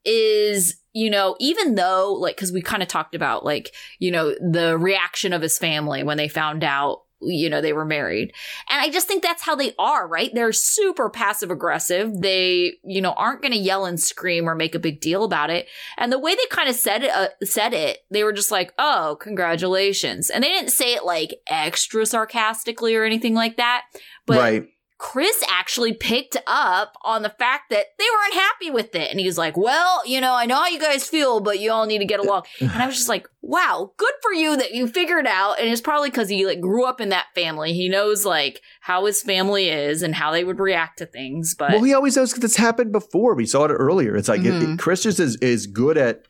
is 0.04 0.76
you 0.94 1.10
know 1.10 1.36
even 1.38 1.74
though 1.74 2.14
like 2.14 2.36
because 2.36 2.52
we 2.52 2.62
kind 2.62 2.82
of 2.82 2.88
talked 2.88 3.14
about 3.14 3.44
like 3.44 3.74
you 3.98 4.10
know 4.10 4.34
the 4.40 4.78
reaction 4.78 5.32
of 5.32 5.42
his 5.42 5.58
family 5.58 6.02
when 6.02 6.16
they 6.16 6.28
found 6.28 6.64
out 6.64 7.02
you 7.20 7.48
know 7.48 7.60
they 7.60 7.72
were 7.72 7.84
married 7.86 8.32
and 8.68 8.80
i 8.80 8.90
just 8.90 9.06
think 9.06 9.22
that's 9.22 9.42
how 9.42 9.54
they 9.54 9.72
are 9.78 10.06
right 10.06 10.34
they're 10.34 10.52
super 10.52 11.08
passive 11.08 11.50
aggressive 11.50 12.20
they 12.20 12.74
you 12.84 13.00
know 13.00 13.12
aren't 13.12 13.40
going 13.40 13.52
to 13.52 13.58
yell 13.58 13.86
and 13.86 13.98
scream 13.98 14.48
or 14.48 14.54
make 14.54 14.74
a 14.74 14.78
big 14.78 15.00
deal 15.00 15.24
about 15.24 15.48
it 15.48 15.66
and 15.96 16.12
the 16.12 16.18
way 16.18 16.34
they 16.34 16.46
kind 16.50 16.68
of 16.68 16.74
said 16.74 17.02
it, 17.02 17.10
uh, 17.10 17.28
said 17.42 17.72
it, 17.72 17.98
they 18.10 18.24
were 18.24 18.32
just 18.32 18.50
like, 18.50 18.72
"Oh, 18.78 19.16
congratulations," 19.20 20.30
and 20.30 20.44
they 20.44 20.48
didn't 20.48 20.70
say 20.70 20.94
it 20.94 21.04
like 21.04 21.40
extra 21.48 22.06
sarcastically 22.06 22.94
or 22.94 23.04
anything 23.04 23.34
like 23.34 23.56
that. 23.56 23.84
But 24.26 24.38
right. 24.38 24.68
Chris 25.04 25.44
actually 25.50 25.92
picked 25.92 26.36
up 26.46 26.96
on 27.02 27.20
the 27.22 27.28
fact 27.28 27.68
that 27.68 27.86
they 27.98 28.04
weren't 28.14 28.34
happy 28.34 28.70
with 28.70 28.94
it, 28.94 29.10
and 29.10 29.20
he 29.20 29.26
was 29.26 29.36
like, 29.36 29.54
"Well, 29.54 30.00
you 30.06 30.18
know, 30.18 30.32
I 30.34 30.46
know 30.46 30.54
how 30.56 30.66
you 30.68 30.80
guys 30.80 31.06
feel, 31.06 31.40
but 31.40 31.60
you 31.60 31.70
all 31.70 31.84
need 31.84 31.98
to 31.98 32.06
get 32.06 32.20
along." 32.20 32.44
And 32.58 32.70
I 32.72 32.86
was 32.86 32.96
just 32.96 33.08
like, 33.08 33.28
"Wow, 33.42 33.92
good 33.98 34.14
for 34.22 34.32
you 34.32 34.56
that 34.56 34.72
you 34.72 34.88
figured 34.88 35.26
out." 35.26 35.60
And 35.60 35.68
it's 35.68 35.82
probably 35.82 36.08
because 36.08 36.30
he 36.30 36.46
like 36.46 36.60
grew 36.60 36.86
up 36.86 37.02
in 37.02 37.10
that 37.10 37.26
family. 37.34 37.74
He 37.74 37.88
knows 37.88 38.24
like 38.24 38.62
how 38.80 39.04
his 39.04 39.22
family 39.22 39.68
is 39.68 40.02
and 40.02 40.14
how 40.14 40.32
they 40.32 40.42
would 40.42 40.58
react 40.58 40.98
to 41.00 41.06
things. 41.06 41.54
But 41.54 41.72
Well, 41.72 41.82
he 41.82 41.92
always 41.92 42.16
knows 42.16 42.32
because 42.32 42.44
it's 42.44 42.56
happened 42.56 42.90
before. 42.90 43.34
We 43.34 43.44
saw 43.46 43.64
it 43.66 43.72
earlier. 43.72 44.16
It's 44.16 44.28
like 44.28 44.40
it- 44.40 44.54
it, 44.54 44.68
Mhm. 44.70 44.78
Chris 44.78 45.02
just 45.02 45.20
is 45.20 45.36
is 45.36 45.66
good 45.66 45.98
at 45.98 46.22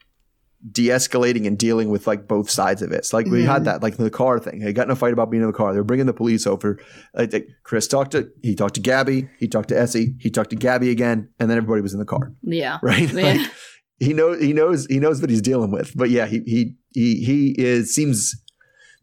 de-escalating 0.70 1.46
and 1.46 1.58
dealing 1.58 1.90
with 1.90 2.06
like 2.06 2.26
both 2.26 2.48
sides 2.50 2.80
of 2.82 2.90
it. 2.92 2.96
It's 2.96 3.12
like 3.12 3.26
we 3.26 3.42
Mhm. 3.42 3.46
had 3.46 3.64
that 3.66 3.82
like 3.82 3.96
the 3.96 4.10
car 4.10 4.38
thing. 4.38 4.60
They 4.60 4.72
got 4.72 4.86
in 4.86 4.90
a 4.90 4.96
fight 4.96 5.12
about 5.12 5.30
being 5.30 5.42
in 5.42 5.46
the 5.48 5.52
car. 5.56 5.72
They 5.72 5.78
were 5.78 5.84
bringing 5.84 6.06
the 6.06 6.12
police 6.14 6.46
over. 6.46 6.78
I 7.14 7.26
think 7.26 7.46
Chris 7.64 7.86
talked 7.86 8.12
to 8.12 8.28
he 8.42 8.54
talked 8.54 8.74
to 8.76 8.80
Gabby. 8.80 9.28
He 9.38 9.46
talked 9.48 9.68
to 9.68 9.78
Essie. 9.78 10.14
He 10.20 10.30
talked 10.30 10.50
to 10.50 10.56
Gabby 10.56 10.90
again, 10.90 11.28
and 11.38 11.50
then 11.50 11.58
everybody 11.58 11.82
was 11.82 11.92
in 11.92 11.98
the 11.98 12.06
car. 12.06 12.32
yeah, 12.42 12.78
Right? 12.82 13.12
Yeah. 13.12 13.22
Like, 13.34 13.50
he 13.98 14.12
knows 14.12 14.40
he 14.40 14.52
knows 14.52 14.86
he 14.86 14.98
knows 14.98 15.20
what 15.20 15.30
he's 15.30 15.42
dealing 15.42 15.70
with. 15.70 15.92
But 15.96 16.10
yeah, 16.10 16.26
he 16.26 16.40
he 16.46 16.74
he 16.92 17.16
he 17.24 17.54
is 17.58 17.94
seems 17.94 18.34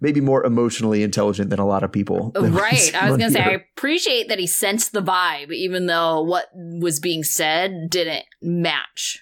maybe 0.02 0.20
more 0.20 0.44
emotionally 0.44 1.04
intelligent 1.04 1.52
than 1.52 1.60
a 1.60 1.66
lot 1.68 1.84
of 1.84 1.92
people. 1.92 2.32
Right. 2.40 2.76
see 2.76 2.96
I 2.96 3.10
was 3.12 3.18
going 3.20 3.32
to 3.32 3.38
say, 3.38 3.44
I 3.44 3.64
appreciate 3.78 4.30
that 4.30 4.40
he 4.40 4.48
sensed 4.48 4.94
the 4.94 5.02
vibe, 5.04 5.54
even 5.54 5.86
though 5.86 6.22
what 6.24 6.48
was 6.56 7.00
being 7.00 7.24
said 7.24 7.88
didn't 7.92 8.26
match. 8.42 9.20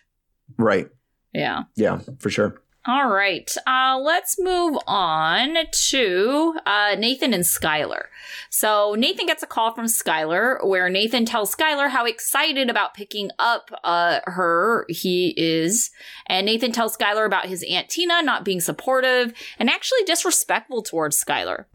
right. 0.58 0.88
Yeah. 1.34 1.64
Yeah, 1.76 2.00
for 2.20 2.30
sure. 2.30 2.62
All 2.86 3.10
right. 3.10 3.54
Uh, 3.68 4.00
let's 4.02 4.40
move 4.40 4.78
on 4.88 5.58
to 5.90 6.56
uh, 6.66 6.96
Nathan 6.98 7.34
and 7.34 7.44
Skylar. 7.44 8.06
So 8.50 8.96
Nathan 8.98 9.26
gets 9.26 9.44
a 9.44 9.48
call 9.48 9.76
from 9.76 9.86
Skylar 9.86 10.66
where 10.66 10.90
Nathan 10.90 11.26
tells 11.26 11.54
Skylar 11.54 11.90
how 11.90 12.06
excited 12.06 12.70
about 12.70 12.94
picking 12.94 13.32
up 13.38 13.70
uh, 13.84 14.22
her 14.24 14.86
he 14.88 15.34
is. 15.38 15.92
And 16.28 16.46
Nathan 16.46 16.72
tells 16.72 16.96
Skylar 16.96 17.26
about 17.26 17.48
his 17.48 17.64
Aunt 17.70 17.90
Tina 17.90 18.24
not 18.24 18.46
being 18.46 18.62
supportive 18.62 19.34
and 19.60 19.70
actually 19.70 20.04
disrespectful 20.06 20.82
towards 20.82 21.22
Skylar. 21.22 21.66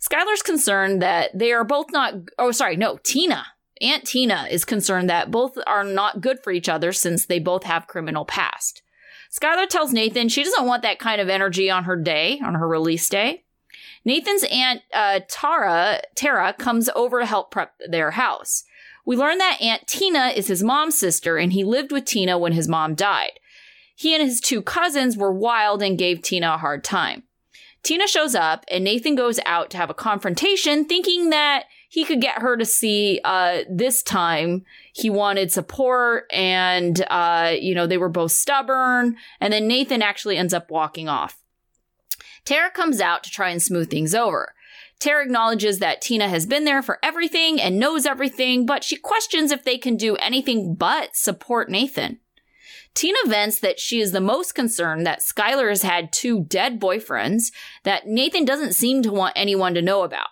Skylar's 0.00 0.42
concerned 0.42 1.00
that 1.02 1.36
they 1.36 1.50
are 1.52 1.64
both 1.64 1.86
not, 1.90 2.14
oh, 2.38 2.52
sorry, 2.52 2.76
no, 2.76 2.98
Tina. 3.02 3.46
Aunt 3.80 4.06
Tina 4.06 4.46
is 4.50 4.64
concerned 4.64 5.08
that 5.08 5.30
both 5.30 5.56
are 5.66 5.84
not 5.84 6.20
good 6.20 6.42
for 6.42 6.52
each 6.52 6.68
other 6.68 6.92
since 6.92 7.24
they 7.24 7.38
both 7.38 7.64
have 7.64 7.86
criminal 7.86 8.24
past. 8.24 8.82
Skylar 9.30 9.68
tells 9.68 9.92
Nathan 9.92 10.28
she 10.28 10.42
doesn't 10.42 10.66
want 10.66 10.82
that 10.82 10.98
kind 10.98 11.20
of 11.20 11.28
energy 11.28 11.70
on 11.70 11.84
her 11.84 11.96
day, 11.96 12.40
on 12.44 12.54
her 12.54 12.66
release 12.66 13.08
day. 13.08 13.44
Nathan's 14.04 14.44
aunt 14.50 14.82
uh, 14.92 15.20
Tara 15.28 16.00
Tara 16.14 16.52
comes 16.52 16.88
over 16.94 17.20
to 17.20 17.26
help 17.26 17.50
prep 17.50 17.74
their 17.88 18.12
house. 18.12 18.64
We 19.04 19.16
learn 19.16 19.38
that 19.38 19.60
Aunt 19.60 19.86
Tina 19.86 20.28
is 20.28 20.48
his 20.48 20.62
mom's 20.62 20.98
sister, 20.98 21.36
and 21.36 21.52
he 21.52 21.64
lived 21.64 21.92
with 21.92 22.04
Tina 22.04 22.38
when 22.38 22.52
his 22.52 22.68
mom 22.68 22.94
died. 22.94 23.32
He 23.94 24.14
and 24.14 24.22
his 24.22 24.40
two 24.40 24.62
cousins 24.62 25.16
were 25.16 25.32
wild 25.32 25.82
and 25.82 25.98
gave 25.98 26.22
Tina 26.22 26.54
a 26.54 26.58
hard 26.58 26.84
time. 26.84 27.24
Tina 27.82 28.06
shows 28.06 28.34
up, 28.34 28.64
and 28.68 28.84
Nathan 28.84 29.14
goes 29.14 29.40
out 29.46 29.70
to 29.70 29.76
have 29.76 29.90
a 29.90 29.94
confrontation, 29.94 30.84
thinking 30.84 31.30
that 31.30 31.64
he 31.90 32.04
could 32.04 32.20
get 32.20 32.40
her 32.40 32.56
to 32.56 32.64
see 32.64 33.20
uh, 33.24 33.64
this 33.68 34.00
time 34.04 34.64
he 34.92 35.10
wanted 35.10 35.50
support 35.50 36.24
and 36.32 37.04
uh, 37.10 37.52
you 37.60 37.74
know 37.74 37.86
they 37.86 37.98
were 37.98 38.08
both 38.08 38.30
stubborn. 38.30 39.16
And 39.40 39.52
then 39.52 39.66
nathan 39.66 40.00
actually 40.00 40.38
ends 40.38 40.54
up 40.54 40.70
walking 40.70 41.08
off. 41.08 41.42
Tara 42.44 42.70
comes 42.70 43.00
out 43.00 43.24
to 43.24 43.30
try 43.30 43.50
and 43.50 43.60
smooth 43.60 43.90
things 43.90 44.14
over. 44.14 44.54
Tara 45.00 45.24
acknowledges 45.24 45.80
that 45.80 46.00
tina 46.00 46.28
has 46.28 46.46
been 46.46 46.64
there 46.64 46.80
for 46.80 47.00
everything 47.02 47.60
and 47.60 47.80
knows 47.80 48.06
everything 48.06 48.66
but 48.66 48.84
she 48.84 48.94
questions 48.94 49.50
if 49.50 49.64
they 49.64 49.76
can 49.76 49.96
do 49.96 50.14
anything 50.16 50.76
but 50.76 51.16
support 51.16 51.68
nathan. 51.68 52.20
Tina 52.94 53.18
vents 53.26 53.58
that 53.58 53.80
she 53.80 54.00
is 54.00 54.12
the 54.12 54.20
most 54.20 54.54
concerned 54.54 55.04
that 55.06 55.22
Skylar 55.22 55.68
has 55.68 55.82
had 55.82 56.12
two 56.12 56.44
dead 56.44 56.80
boyfriends 56.80 57.50
that 57.82 58.06
Nathan 58.06 58.44
doesn't 58.44 58.74
seem 58.74 59.02
to 59.02 59.12
want 59.12 59.32
anyone 59.36 59.74
to 59.74 59.82
know 59.82 60.02
about. 60.02 60.28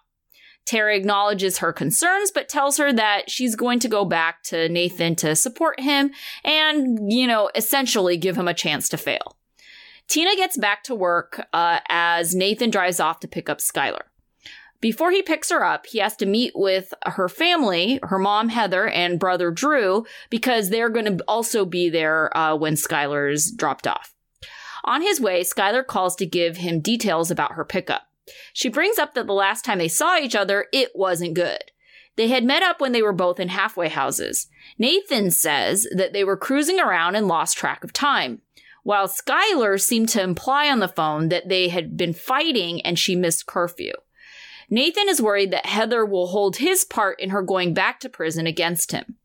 Tara 0.68 0.94
acknowledges 0.94 1.58
her 1.58 1.72
concerns, 1.72 2.30
but 2.30 2.46
tells 2.46 2.76
her 2.76 2.92
that 2.92 3.30
she's 3.30 3.56
going 3.56 3.78
to 3.78 3.88
go 3.88 4.04
back 4.04 4.42
to 4.42 4.68
Nathan 4.68 5.16
to 5.16 5.34
support 5.34 5.80
him 5.80 6.10
and, 6.44 7.10
you 7.10 7.26
know, 7.26 7.50
essentially 7.54 8.18
give 8.18 8.36
him 8.36 8.46
a 8.46 8.52
chance 8.52 8.86
to 8.90 8.98
fail. 8.98 9.38
Tina 10.08 10.36
gets 10.36 10.58
back 10.58 10.84
to 10.84 10.94
work 10.94 11.46
uh, 11.54 11.80
as 11.88 12.34
Nathan 12.34 12.68
drives 12.68 13.00
off 13.00 13.20
to 13.20 13.28
pick 13.28 13.48
up 13.48 13.60
Skylar. 13.60 14.02
Before 14.82 15.10
he 15.10 15.22
picks 15.22 15.48
her 15.48 15.64
up, 15.64 15.86
he 15.86 16.00
has 16.00 16.14
to 16.16 16.26
meet 16.26 16.52
with 16.54 16.92
her 17.06 17.30
family, 17.30 17.98
her 18.02 18.18
mom 18.18 18.50
Heather 18.50 18.88
and 18.88 19.18
brother 19.18 19.50
Drew, 19.50 20.04
because 20.28 20.68
they're 20.68 20.90
going 20.90 21.16
to 21.16 21.24
also 21.26 21.64
be 21.64 21.88
there 21.88 22.36
uh, 22.36 22.54
when 22.54 22.74
Skylar's 22.74 23.50
dropped 23.50 23.86
off. 23.86 24.14
On 24.84 25.00
his 25.00 25.18
way, 25.18 25.42
Skylar 25.44 25.86
calls 25.86 26.14
to 26.16 26.26
give 26.26 26.58
him 26.58 26.80
details 26.80 27.30
about 27.30 27.52
her 27.52 27.64
pickup. 27.64 28.07
She 28.52 28.68
brings 28.68 28.98
up 28.98 29.14
that 29.14 29.26
the 29.26 29.32
last 29.32 29.64
time 29.64 29.78
they 29.78 29.88
saw 29.88 30.18
each 30.18 30.34
other, 30.34 30.66
it 30.72 30.90
wasn't 30.94 31.34
good. 31.34 31.72
They 32.16 32.28
had 32.28 32.44
met 32.44 32.62
up 32.62 32.80
when 32.80 32.92
they 32.92 33.02
were 33.02 33.12
both 33.12 33.38
in 33.38 33.48
halfway 33.48 33.88
houses. 33.88 34.48
Nathan 34.76 35.30
says 35.30 35.86
that 35.94 36.12
they 36.12 36.24
were 36.24 36.36
cruising 36.36 36.80
around 36.80 37.14
and 37.14 37.28
lost 37.28 37.56
track 37.56 37.84
of 37.84 37.92
time, 37.92 38.42
while 38.82 39.06
Skylar 39.06 39.80
seemed 39.80 40.08
to 40.10 40.22
imply 40.22 40.68
on 40.68 40.80
the 40.80 40.88
phone 40.88 41.28
that 41.28 41.48
they 41.48 41.68
had 41.68 41.96
been 41.96 42.12
fighting 42.12 42.80
and 42.82 42.98
she 42.98 43.14
missed 43.14 43.46
curfew. 43.46 43.92
Nathan 44.70 45.08
is 45.08 45.22
worried 45.22 45.50
that 45.52 45.66
Heather 45.66 46.04
will 46.04 46.26
hold 46.26 46.56
his 46.56 46.84
part 46.84 47.20
in 47.20 47.30
her 47.30 47.42
going 47.42 47.72
back 47.72 48.00
to 48.00 48.08
prison 48.08 48.46
against 48.46 48.92
him. 48.92 49.16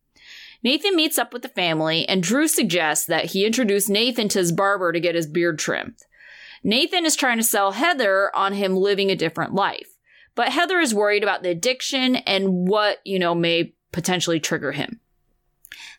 Nathan 0.63 0.95
meets 0.95 1.17
up 1.17 1.33
with 1.33 1.41
the 1.41 1.49
family, 1.49 2.07
and 2.07 2.23
Drew 2.23 2.47
suggests 2.47 3.05
that 3.07 3.25
he 3.25 3.45
introduce 3.45 3.89
Nathan 3.89 4.29
to 4.29 4.39
his 4.39 4.53
barber 4.53 4.93
to 4.93 4.99
get 4.99 5.15
his 5.15 5.27
beard 5.27 5.59
trimmed. 5.59 5.97
Nathan 6.63 7.05
is 7.05 7.15
trying 7.15 7.37
to 7.37 7.43
sell 7.43 7.73
Heather 7.73 8.31
on 8.35 8.53
him 8.53 8.75
living 8.75 9.11
a 9.11 9.15
different 9.15 9.53
life, 9.53 9.97
but 10.33 10.49
Heather 10.49 10.79
is 10.79 10.95
worried 10.95 11.23
about 11.23 11.43
the 11.43 11.49
addiction 11.49 12.15
and 12.15 12.67
what, 12.67 12.99
you 13.03 13.19
know, 13.19 13.35
may 13.35 13.73
potentially 13.91 14.39
trigger 14.39 14.71
him. 14.71 14.99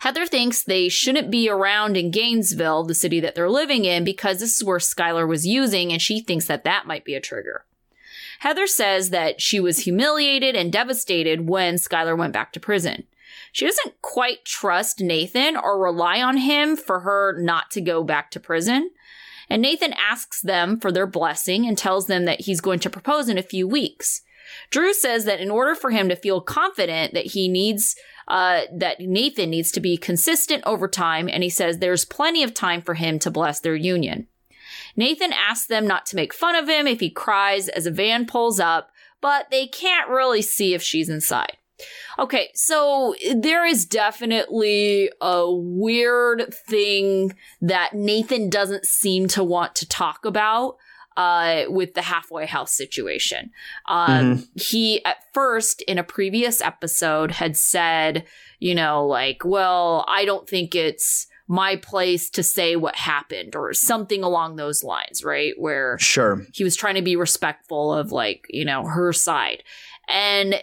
Heather 0.00 0.27
thinks 0.27 0.62
they 0.62 0.88
shouldn't 0.88 1.31
be 1.31 1.48
around 1.48 1.96
in 1.96 2.11
Gainesville, 2.11 2.85
the 2.85 2.94
city 2.94 3.20
that 3.20 3.35
they're 3.35 3.50
living 3.50 3.85
in, 3.85 4.05
because 4.05 4.40
this 4.40 4.57
is 4.57 4.64
where 4.64 4.79
Skylar 4.79 5.29
was 5.29 5.46
using, 5.46 5.92
and 5.92 6.00
she 6.00 6.20
thinks 6.20 6.46
that 6.46 6.64
that 6.64 6.87
might 6.87 7.05
be 7.05 7.14
a 7.14 7.20
trigger. 7.20 7.64
Heather 8.40 8.66
says 8.66 9.11
that 9.11 9.40
she 9.40 9.61
was 9.61 9.81
humiliated 9.81 10.57
and 10.57 10.72
devastated 10.72 11.48
when 11.48 11.77
Skylar 11.77 12.16
went 12.16 12.33
back 12.33 12.53
to 12.53 12.61
prison. 12.61 13.05
She 13.53 13.66
doesn't 13.66 14.03
quite 14.03 14.44
trust 14.44 15.00
Nathan 15.00 15.57
or 15.57 15.81
rely 15.81 16.20
on 16.20 16.38
him 16.38 16.77
for 16.77 17.00
her 17.00 17.38
not 17.40 17.70
to 17.70 17.81
go 17.81 18.03
back 18.03 18.31
to 18.33 18.40
prison. 18.40 18.90
And 19.48 19.62
Nathan 19.62 19.94
asks 19.94 20.40
them 20.40 20.80
for 20.80 20.90
their 20.90 21.07
blessing 21.07 21.66
and 21.66 21.76
tells 21.76 22.07
them 22.07 22.24
that 22.24 22.42
he's 22.42 22.61
going 22.61 22.80
to 22.80 22.90
propose 22.90 23.28
in 23.28 23.38
a 23.38 23.42
few 23.42 23.68
weeks. 23.68 24.22
Drew 24.70 24.92
says 24.92 25.24
that 25.24 25.40
in 25.40 25.50
order 25.50 25.74
for 25.74 25.90
him 25.90 26.09
to 26.09 26.16
feel 26.16 26.40
confident 26.40 27.14
that 27.14 27.26
he 27.26 27.48
needs, 27.48 27.96
uh, 28.28 28.62
that 28.72 29.00
Nathan 29.00 29.50
needs 29.50 29.70
to 29.72 29.80
be 29.80 29.96
consistent 29.96 30.62
over 30.66 30.88
time, 30.88 31.28
and 31.28 31.42
he 31.42 31.50
says 31.50 31.78
there's 31.78 32.04
plenty 32.04 32.42
of 32.42 32.54
time 32.54 32.83
for 32.83 32.94
him 32.94 33.18
to 33.20 33.30
bless 33.30 33.61
their 33.61 33.76
union. 33.76 34.26
Nathan 34.96 35.33
asks 35.33 35.66
them 35.66 35.87
not 35.87 36.07
to 36.07 36.16
make 36.16 36.33
fun 36.33 36.54
of 36.54 36.68
him 36.68 36.87
if 36.87 37.00
he 37.00 37.11
cries 37.11 37.68
as 37.68 37.87
a 37.87 37.90
van 37.90 38.26
pulls 38.26 38.61
up, 38.61 38.90
but 39.20 39.50
they 39.50 39.66
can't 39.66 40.09
really 40.09 40.42
see 40.42 40.74
if 40.74 40.83
she's 40.83 41.09
inside. 41.09 41.57
Okay, 42.18 42.50
so 42.54 43.14
there 43.34 43.64
is 43.64 43.84
definitely 43.84 45.10
a 45.20 45.52
weird 45.52 46.54
thing 46.54 47.34
that 47.60 47.94
Nathan 47.94 48.48
doesn't 48.48 48.87
seem 48.87 49.26
to 49.28 49.42
want 49.42 49.74
to 49.76 49.88
talk 49.88 50.24
about 50.24 50.76
uh, 51.16 51.64
with 51.68 51.94
the 51.94 52.02
halfway 52.02 52.46
house 52.46 52.72
situation. 52.76 53.50
Um, 53.87 54.46
He, 54.54 55.04
at 55.04 55.18
first, 55.32 55.82
in 55.82 55.98
a 55.98 56.04
previous 56.04 56.60
episode, 56.60 57.32
had 57.32 57.56
said, 57.56 58.24
you 58.58 58.74
know, 58.74 59.06
like, 59.06 59.42
well, 59.44 60.04
I 60.08 60.24
don't 60.24 60.48
think 60.48 60.74
it's 60.74 61.26
my 61.46 61.76
place 61.76 62.30
to 62.30 62.42
say 62.42 62.74
what 62.74 62.96
happened 62.96 63.54
or 63.54 63.74
something 63.74 64.22
along 64.24 64.56
those 64.56 64.82
lines, 64.82 65.22
right? 65.22 65.52
Where 65.58 65.98
Sure. 65.98 66.42
he 66.54 66.64
was 66.64 66.74
trying 66.74 66.94
to 66.94 67.02
be 67.02 67.16
respectful 67.16 67.92
of 67.92 68.12
like 68.12 68.46
you 68.48 68.64
know 68.64 68.84
her 68.87 69.12
side 69.12 69.62
and 70.08 70.54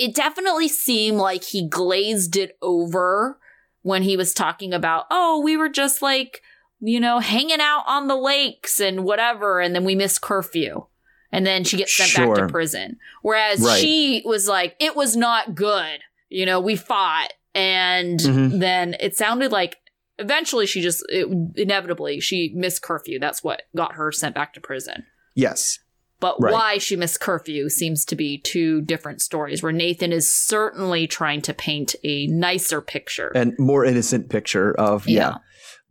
it 0.00 0.14
definitely 0.14 0.68
seemed 0.68 1.18
like 1.18 1.44
he 1.44 1.68
glazed 1.68 2.36
it 2.36 2.56
over 2.62 3.38
when 3.82 4.02
he 4.02 4.16
was 4.16 4.34
talking 4.34 4.72
about 4.74 5.06
oh 5.10 5.40
we 5.40 5.56
were 5.56 5.68
just 5.68 6.02
like 6.02 6.42
you 6.80 6.98
know 7.00 7.18
hanging 7.18 7.60
out 7.60 7.84
on 7.86 8.08
the 8.08 8.16
lakes 8.16 8.80
and 8.80 9.04
whatever 9.04 9.60
and 9.60 9.74
then 9.74 9.84
we 9.84 9.94
missed 9.94 10.20
curfew. 10.22 10.86
And 11.32 11.46
then 11.46 11.62
she 11.62 11.76
gets 11.76 11.96
sent 11.96 12.12
back 12.16 12.34
to 12.38 12.48
prison. 12.48 12.98
Whereas 13.22 13.60
Right. 13.60 13.80
she 13.80 14.20
was 14.24 14.48
like 14.48 14.74
it 14.80 14.96
was 14.96 15.14
not 15.16 15.54
good. 15.54 16.00
You 16.28 16.44
know 16.44 16.58
we 16.60 16.74
fought. 16.74 17.32
And 17.54 18.18
Mhm. 18.18 18.58
then 18.60 18.96
it 18.98 19.16
sounded 19.16 19.52
like 19.52 19.76
eventually 20.18 20.66
she 20.66 20.80
just 20.80 21.04
it, 21.08 21.28
inevitably 21.56 22.18
she 22.20 22.52
missed 22.56 22.82
curfew. 22.82 23.18
That's 23.20 23.44
what 23.44 23.62
got 23.76 23.92
her 23.94 24.10
sent 24.10 24.34
back 24.34 24.54
to 24.54 24.60
prison. 24.60 25.06
Yes. 25.34 25.78
But 26.20 26.36
Right. 26.40 26.52
why 26.52 26.78
she 26.78 26.96
missed 26.96 27.20
curfew 27.20 27.68
seems 27.68 28.04
to 28.04 28.16
be 28.16 28.38
two 28.38 28.82
different 28.82 29.20
stories 29.20 29.62
where 29.62 29.72
nathan 29.72 30.12
is 30.12 30.32
certainly 30.32 31.06
trying 31.06 31.40
to 31.42 31.52
paint 31.54 31.94
a 32.04 32.26
nicer 32.28 32.80
picture 32.80 33.32
And 33.34 33.54
more 33.58 33.84
innocent 33.84 34.28
picture 34.28 34.72
of 34.72 35.08
yeah. 35.08 35.20
Yeah. 35.20 35.34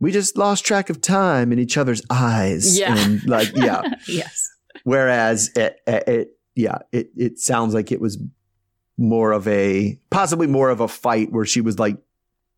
We 0.02 0.12
just 0.12 0.38
lost 0.38 0.64
track 0.64 0.88
of 0.88 1.02
time 1.02 1.52
in 1.52 1.58
each 1.58 1.76
other's 1.76 2.00
eyes. 2.08 2.78
Yeah. 2.78 2.96
And 2.96 3.22
like 3.28 3.54
yeah. 3.54 3.82
yes 4.08 4.48
Whereas 4.84 5.50
it, 5.56 5.76
it, 5.86 6.08
it 6.08 6.28
yeah, 6.54 6.78
it, 6.92 7.10
it 7.16 7.38
sounds 7.38 7.74
like 7.74 7.92
it 7.92 8.00
was 8.00 8.18
more 8.98 9.32
of 9.32 9.46
a 9.48 9.98
possibly 10.10 10.46
more 10.46 10.70
of 10.70 10.80
a 10.80 10.88
fight 10.88 11.32
where 11.32 11.44
she 11.46 11.60
was 11.60 11.78
like 11.78 11.96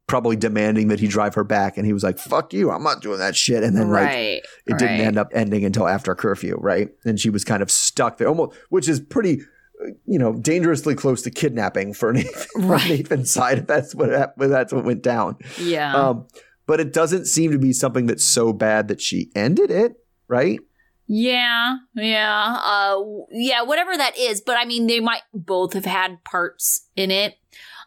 probably 0.07 0.37
demanding 0.37 0.89
that 0.89 1.01
he 1.01 1.07
drive 1.07 1.35
her 1.35 1.45
back 1.45 1.77
and 1.79 1.87
he 1.87 1.93
was 1.93 2.03
like, 2.03 2.19
fuck 2.19 2.53
you, 2.53 2.71
I'm 2.71 2.83
not 2.83 3.01
doing 3.01 3.19
that 3.21 3.35
shit. 3.37 3.63
And 3.63 3.77
then 3.77 3.91
like 3.91 4.05
right 4.07 4.43
it 4.67 4.79
didn't 4.79 5.01
end 5.01 5.17
up 5.19 5.29
ending 5.33 5.65
until 5.65 5.89
after 5.89 6.15
curfew, 6.15 6.57
right? 6.59 6.91
And 7.05 7.19
she 7.19 7.31
was 7.31 7.45
kind 7.45 7.63
of 7.63 7.71
stuck 7.71 8.19
there, 8.19 8.29
almost, 8.29 8.57
which 8.69 8.89
is 8.89 9.01
pretty, 9.01 9.41
uh, 9.83 9.87
you 10.05 10.19
know, 10.19 10.35
dangerously 10.35 10.95
close 10.95 11.23
to 11.23 11.31
kidnapping 11.31 11.95
for 11.95 12.13
Nathan, 12.13 12.47
Right. 12.69 12.89
Nathan's 12.89 13.33
side. 13.33 13.59
If 13.59 13.67
that's 13.69 13.95
what 13.95 14.11
if 14.11 14.31
that's 14.37 14.73
what 14.73 14.85
went 14.85 15.03
down. 15.03 15.37
yeah 15.59 15.95
Um, 15.95 16.27
but 16.67 16.79
it 16.81 16.93
doesn't 16.93 17.27
seem 17.27 17.51
to 17.53 17.59
be 17.59 17.73
something 17.73 18.07
that's 18.07 18.25
so 18.25 18.53
bad 18.53 18.89
that 18.89 19.01
she 19.01 19.31
ended 19.35 19.71
it, 19.71 19.95
right? 20.29 20.61
Yeah, 21.07 21.77
yeah, 21.95 22.57
uh, 22.63 22.97
yeah, 23.31 23.63
whatever 23.63 23.97
that 23.97 24.17
is. 24.19 24.41
But 24.41 24.57
I 24.57 24.65
mean, 24.65 24.87
they 24.87 25.01
might 25.01 25.23
both 25.35 25.73
have 25.75 25.85
had 25.85 26.23
parts 26.25 26.87
in 26.97 27.11
it. 27.11 27.35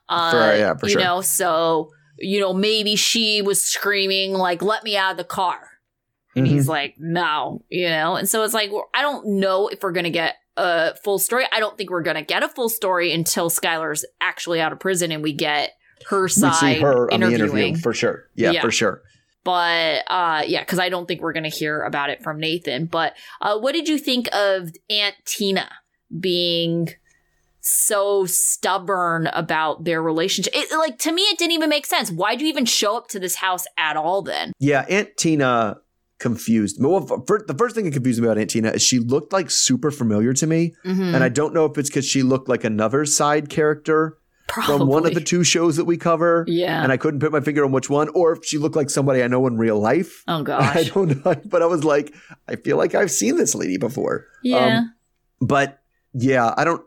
Uh, 0.10 0.32
For- 0.32 0.58
yeah, 0.58 0.74
for 0.76 0.86
you 0.88 0.92
sure. 0.94 1.02
know, 1.02 1.22
so 1.22 1.92
you 2.18 2.40
know, 2.40 2.54
maybe 2.54 2.96
she 2.96 3.42
was 3.42 3.62
screaming 3.62 4.34
like, 4.34 4.62
"Let 4.62 4.84
me 4.84 4.96
out 4.98 5.12
of 5.12 5.18
the 5.18 5.24
car," 5.24 5.70
and 6.36 6.46
Mhm. 6.46 6.50
he's 6.50 6.68
like, 6.68 6.96
"No," 6.98 7.64
you 7.70 7.88
know, 7.90 8.16
and 8.16 8.28
so 8.30 8.44
it's 8.44 8.54
like, 8.54 8.72
I 8.94 9.02
don't 9.02 9.40
know 9.40 9.68
if 9.68 9.82
we're 9.84 9.92
gonna 9.92 10.10
get 10.10 10.36
a 10.58 10.96
full 11.04 11.20
story. 11.20 11.46
I 11.52 11.60
don't 11.60 11.78
think 11.78 11.90
we're 11.90 12.02
gonna 12.04 12.24
get 12.24 12.42
a 12.44 12.48
full 12.50 12.70
story 12.70 13.12
until 13.12 13.50
Skylar's 13.50 14.06
actually 14.22 14.62
out 14.62 14.72
of 14.72 14.80
prison 14.80 15.12
and 15.12 15.22
we 15.22 15.34
get 15.34 15.72
her 16.10 16.28
side. 16.28 16.52
we 16.70 16.76
see 16.76 16.82
her 16.82 17.12
on 17.14 17.20
the 17.22 17.34
interview 17.34 17.76
for 17.78 17.94
sure. 17.94 18.30
Yeah, 18.36 18.52
Yeah. 18.52 18.62
for 18.62 18.72
sure. 18.72 19.02
but 19.44 20.04
uh 20.08 20.42
yeah 20.48 20.62
because 20.62 20.80
i 20.80 20.90
don't 20.90 21.08
think 21.08 21.22
we're 21.22 21.32
gonna 21.32 21.50
hear 21.50 21.84
about 21.84 22.10
it 22.10 22.24
from 22.24 22.40
nathan 22.40 22.86
but 22.88 23.14
uh 23.42 23.56
what 23.60 23.74
did 23.74 23.88
you 23.88 24.00
think 24.00 24.28
of 24.34 24.72
aunt 24.90 25.14
tina 25.26 25.70
being 26.20 26.90
so 27.68 28.26
stubborn 28.26 29.28
about 29.34 29.84
their 29.86 30.02
relationship 30.02 30.54
it, 30.56 30.70
like 30.78 30.98
to 31.00 31.12
me 31.12 31.24
it 31.24 31.38
didn't 31.40 31.52
even 31.54 31.70
make 31.70 31.86
sense 31.86 32.12
why'd 32.12 32.40
you 32.40 32.48
even 32.48 32.64
show 32.66 32.96
up 32.96 33.08
to 33.08 33.20
this 33.20 33.36
house 33.36 33.66
at 33.78 33.98
all 33.98 34.22
then 34.22 34.52
Yeah, 34.60 34.86
Aunt 34.90 35.10
Tina 35.18 35.78
confused 36.20 36.80
me. 36.80 36.88
Well, 36.88 37.02
the 37.02 37.56
first 37.58 37.76
thing 37.76 37.84
that 37.86 37.92
confused 37.94 38.22
me 38.22 38.28
about 38.28 38.38
Aunt 38.38 38.50
Tina 38.50 38.70
is 38.72 38.82
she 38.82 39.00
looked 39.00 39.34
like 39.34 39.52
super 39.52 39.92
familiar 39.92 40.34
to 40.34 40.48
me, 40.48 40.74
Mhm. 40.86 41.14
and 41.14 41.24
I 41.24 41.28
don't 41.30 41.54
know 41.54 41.66
if 41.66 41.78
it's 41.78 41.90
because 41.90 42.06
she 42.06 42.24
looked 42.24 42.48
like 42.48 42.64
another 42.64 43.04
side 43.06 43.50
character 43.50 44.18
Probably. 44.48 44.78
from 44.78 44.88
one 44.88 45.06
of 45.06 45.14
the 45.14 45.20
two 45.22 45.44
shows 45.44 45.76
that 45.76 45.86
we 45.86 45.98
cover, 45.98 46.46
yeah 46.48 46.82
and 46.84 46.92
I 46.92 46.98
couldn't 46.98 47.20
put 47.20 47.32
my 47.34 47.42
finger 47.42 47.66
on 47.66 47.72
which 47.74 47.90
one, 47.90 48.08
or 48.16 48.32
if 48.32 48.46
she 48.46 48.58
looked 48.58 48.76
like 48.78 48.90
somebody 48.90 49.24
I 49.24 49.28
know 49.28 49.46
in 49.48 49.58
real 49.58 49.80
life. 49.80 50.24
oh 50.28 50.42
gosh, 50.52 50.76
I 50.78 50.84
don't 50.86 51.26
know, 51.26 51.36
but 51.46 51.62
I 51.62 51.66
was 51.66 51.84
like, 51.84 52.14
I 52.48 52.56
feel 52.56 52.78
like 52.78 52.96
I've 52.96 53.12
seen 53.12 53.36
this 53.38 53.54
lady 53.56 53.78
before. 53.78 54.26
yeah 54.44 54.78
Um, 54.78 54.94
but 55.42 55.80
yeah, 56.14 56.54
I 56.56 56.64
don't. 56.64 56.82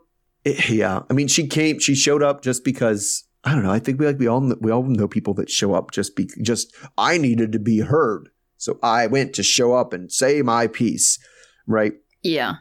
It- 0.49 0.69
yeah, 0.69 1.01
I 1.09 1.13
mean, 1.13 1.27
she 1.27 1.47
came. 1.47 1.79
She 1.79 1.95
showed 1.95 2.23
up 2.23 2.41
just 2.41 2.63
because 2.63 3.23
I 3.43 3.53
don't 3.53 3.63
know. 3.63 3.71
I 3.71 3.79
think 3.79 3.99
we 3.99 4.05
like 4.05 4.19
we 4.19 4.27
all 4.27 4.53
we 4.59 4.71
all 4.71 4.83
know 4.83 5.07
people 5.07 5.33
that 5.35 5.49
show 5.49 5.73
up 5.73 5.91
just 5.91 6.15
be 6.15 6.29
just. 6.41 6.75
I 6.97 7.17
needed 7.17 7.51
to 7.53 7.59
be 7.59 7.79
heard, 7.79 8.29
so 8.57 8.77
I 8.83 9.07
went 9.07 9.33
to 9.35 9.43
show 9.43 9.73
up 9.73 9.93
and 9.93 10.11
say 10.11 10.41
my 10.41 10.67
piece, 10.67 11.19
right? 11.67 11.93
yeah 12.23 12.55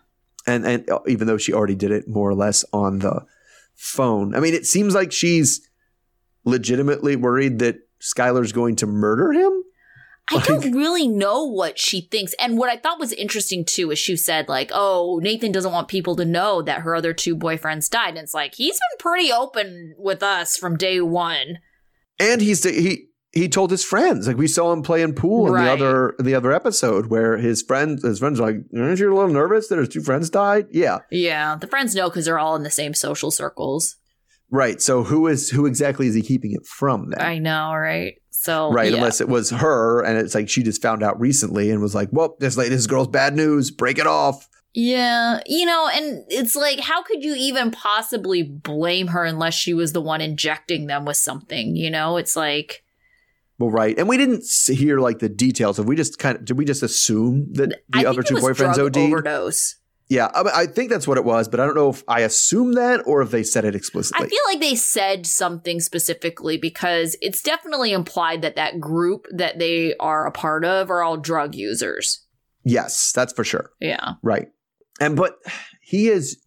And 0.46 0.64
and 0.66 0.88
uh, 0.90 1.00
even 1.08 1.26
though 1.26 1.36
she 1.38 1.52
already 1.52 1.74
did 1.74 1.90
it 1.90 2.06
more 2.08 2.30
or 2.30 2.34
less 2.34 2.64
on 2.72 3.00
the 3.00 3.26
phone, 3.74 4.34
I 4.36 4.40
mean, 4.40 4.54
it 4.54 4.66
seems 4.66 4.94
like 4.94 5.10
she's 5.12 5.68
legitimately 6.44 7.16
worried 7.16 7.58
that 7.58 7.80
Skylar's 8.00 8.52
going 8.52 8.76
to 8.76 8.86
murder 8.86 9.32
him. 9.32 9.57
I 10.30 10.40
don't 10.40 10.72
really 10.72 11.08
know 11.08 11.44
what 11.44 11.78
she 11.78 12.02
thinks. 12.02 12.34
And 12.40 12.58
what 12.58 12.68
I 12.70 12.76
thought 12.76 12.98
was 13.00 13.12
interesting 13.12 13.64
too 13.64 13.90
is 13.90 13.98
she 13.98 14.16
said, 14.16 14.48
like, 14.48 14.70
oh, 14.74 15.20
Nathan 15.22 15.52
doesn't 15.52 15.72
want 15.72 15.88
people 15.88 16.16
to 16.16 16.24
know 16.24 16.62
that 16.62 16.80
her 16.82 16.94
other 16.94 17.12
two 17.14 17.36
boyfriends 17.36 17.88
died. 17.88 18.10
And 18.10 18.18
it's 18.18 18.34
like, 18.34 18.54
he's 18.54 18.74
been 18.76 18.98
pretty 18.98 19.32
open 19.32 19.94
with 19.98 20.22
us 20.22 20.56
from 20.56 20.76
day 20.76 21.00
one. 21.00 21.58
and 22.20 22.40
he's 22.40 22.64
he 22.64 23.06
he 23.32 23.48
told 23.48 23.70
his 23.70 23.84
friends 23.84 24.26
like 24.26 24.38
we 24.38 24.48
saw 24.48 24.72
him 24.72 24.82
playing 24.82 25.14
pool 25.14 25.46
in 25.48 25.52
Right. 25.52 25.64
the 25.64 25.70
other 25.70 26.10
in 26.18 26.24
the 26.24 26.34
other 26.34 26.50
episode 26.52 27.06
where 27.06 27.36
his 27.36 27.62
friends 27.62 28.02
his 28.02 28.18
friends 28.18 28.40
are 28.40 28.46
like 28.46 28.56
aren't 28.76 28.98
you 28.98 29.12
a 29.12 29.14
little 29.14 29.32
nervous 29.32 29.68
that 29.68 29.78
his 29.78 29.90
two 29.90 30.00
friends 30.02 30.30
died 30.30 30.66
yeah 30.72 30.98
Yeah. 31.10 31.56
The 31.60 31.66
friends 31.66 31.94
know 31.94 32.08
because 32.08 32.24
they're 32.24 32.38
all 32.38 32.56
in 32.56 32.62
the 32.62 32.70
same 32.70 32.94
social 32.94 33.30
circles. 33.30 33.96
right 34.50 34.80
so 34.80 35.04
who 35.04 35.26
is 35.26 35.50
who 35.50 35.66
exactly 35.66 36.06
is 36.06 36.14
he 36.14 36.22
keeping 36.22 36.52
it 36.52 36.66
from 36.66 37.10
then 37.10 37.20
I 37.20 37.38
know, 37.38 37.74
right? 37.74 38.14
So, 38.40 38.70
right 38.70 38.88
yeah. 38.88 38.98
unless 38.98 39.20
it 39.20 39.28
was 39.28 39.50
her 39.50 40.00
and 40.04 40.16
it's 40.16 40.32
like 40.32 40.48
she 40.48 40.62
just 40.62 40.80
found 40.80 41.02
out 41.02 41.18
recently 41.18 41.72
and 41.72 41.82
was 41.82 41.92
like 41.92 42.08
well 42.12 42.36
this 42.38 42.56
lady 42.56 42.70
this 42.70 42.86
girl's 42.86 43.08
bad 43.08 43.34
news 43.34 43.72
break 43.72 43.98
it 43.98 44.06
off 44.06 44.48
Yeah, 44.74 45.40
you 45.44 45.66
know, 45.66 45.88
and 45.92 46.24
it's 46.28 46.54
like, 46.54 46.78
how 46.78 47.02
could 47.02 47.24
you 47.24 47.34
even 47.34 47.72
possibly 47.72 48.44
blame 48.44 49.08
her 49.08 49.24
unless 49.24 49.54
she 49.54 49.74
was 49.74 49.92
the 49.92 50.00
one 50.00 50.20
injecting 50.20 50.86
them 50.86 51.04
with 51.04 51.16
something? 51.16 51.74
You 51.74 51.90
know, 51.90 52.16
it's 52.16 52.36
like, 52.36 52.84
well 53.58 53.70
right 53.70 53.98
and 53.98 54.08
we 54.08 54.16
didn't 54.16 54.44
hear 54.68 55.00
like 55.00 55.18
the 55.18 55.28
details 55.28 55.80
of 55.80 55.86
we 55.86 55.96
just 55.96 56.20
kind 56.20 56.36
of 56.36 56.44
did 56.44 56.56
we 56.56 56.64
just 56.64 56.84
assume 56.84 57.52
that 57.54 57.70
the 57.88 58.06
I 58.06 58.08
other 58.08 58.22
two 58.22 58.36
boyfriends 58.36 58.78
OD'd 58.78 58.96
overdose. 58.96 59.74
Yeah 60.08 60.28
I, 60.34 60.66
think 60.66 60.90
that's 60.90 61.06
what 61.06 61.18
it 61.18 61.24
was 61.24 61.48
but 61.48 61.60
I 61.60 61.66
don't 61.66 61.74
know 61.74 61.90
if 61.90 62.02
I 62.08 62.20
assumed 62.20 62.76
that 62.76 63.02
or 63.06 63.22
if 63.22 63.30
they 63.30 63.42
said 63.42 63.64
it 63.64 63.74
explicitly 63.74 64.26
I 64.26 64.28
feel 64.28 64.40
like 64.46 64.60
they 64.60 64.74
said 64.74 65.26
something 65.26 65.80
specifically 65.80 66.56
because 66.56 67.16
it's 67.20 67.42
definitely 67.42 67.92
implied 67.92 68.42
that 68.42 68.56
that 68.56 68.80
group 68.80 69.26
that 69.30 69.58
they 69.58 69.94
are 69.96 70.26
a 70.26 70.32
part 70.32 70.64
of 70.64 70.90
are 70.90 71.02
all 71.02 71.16
drug 71.16 71.54
users. 71.54 72.24
yes 72.64 73.12
that's 73.12 73.32
for 73.32 73.44
sure 73.44 73.70
Yeah. 73.80 74.14
Right. 74.22 74.48
And 75.00 75.16
but 75.16 75.36
he 75.80 76.08
is 76.08 76.42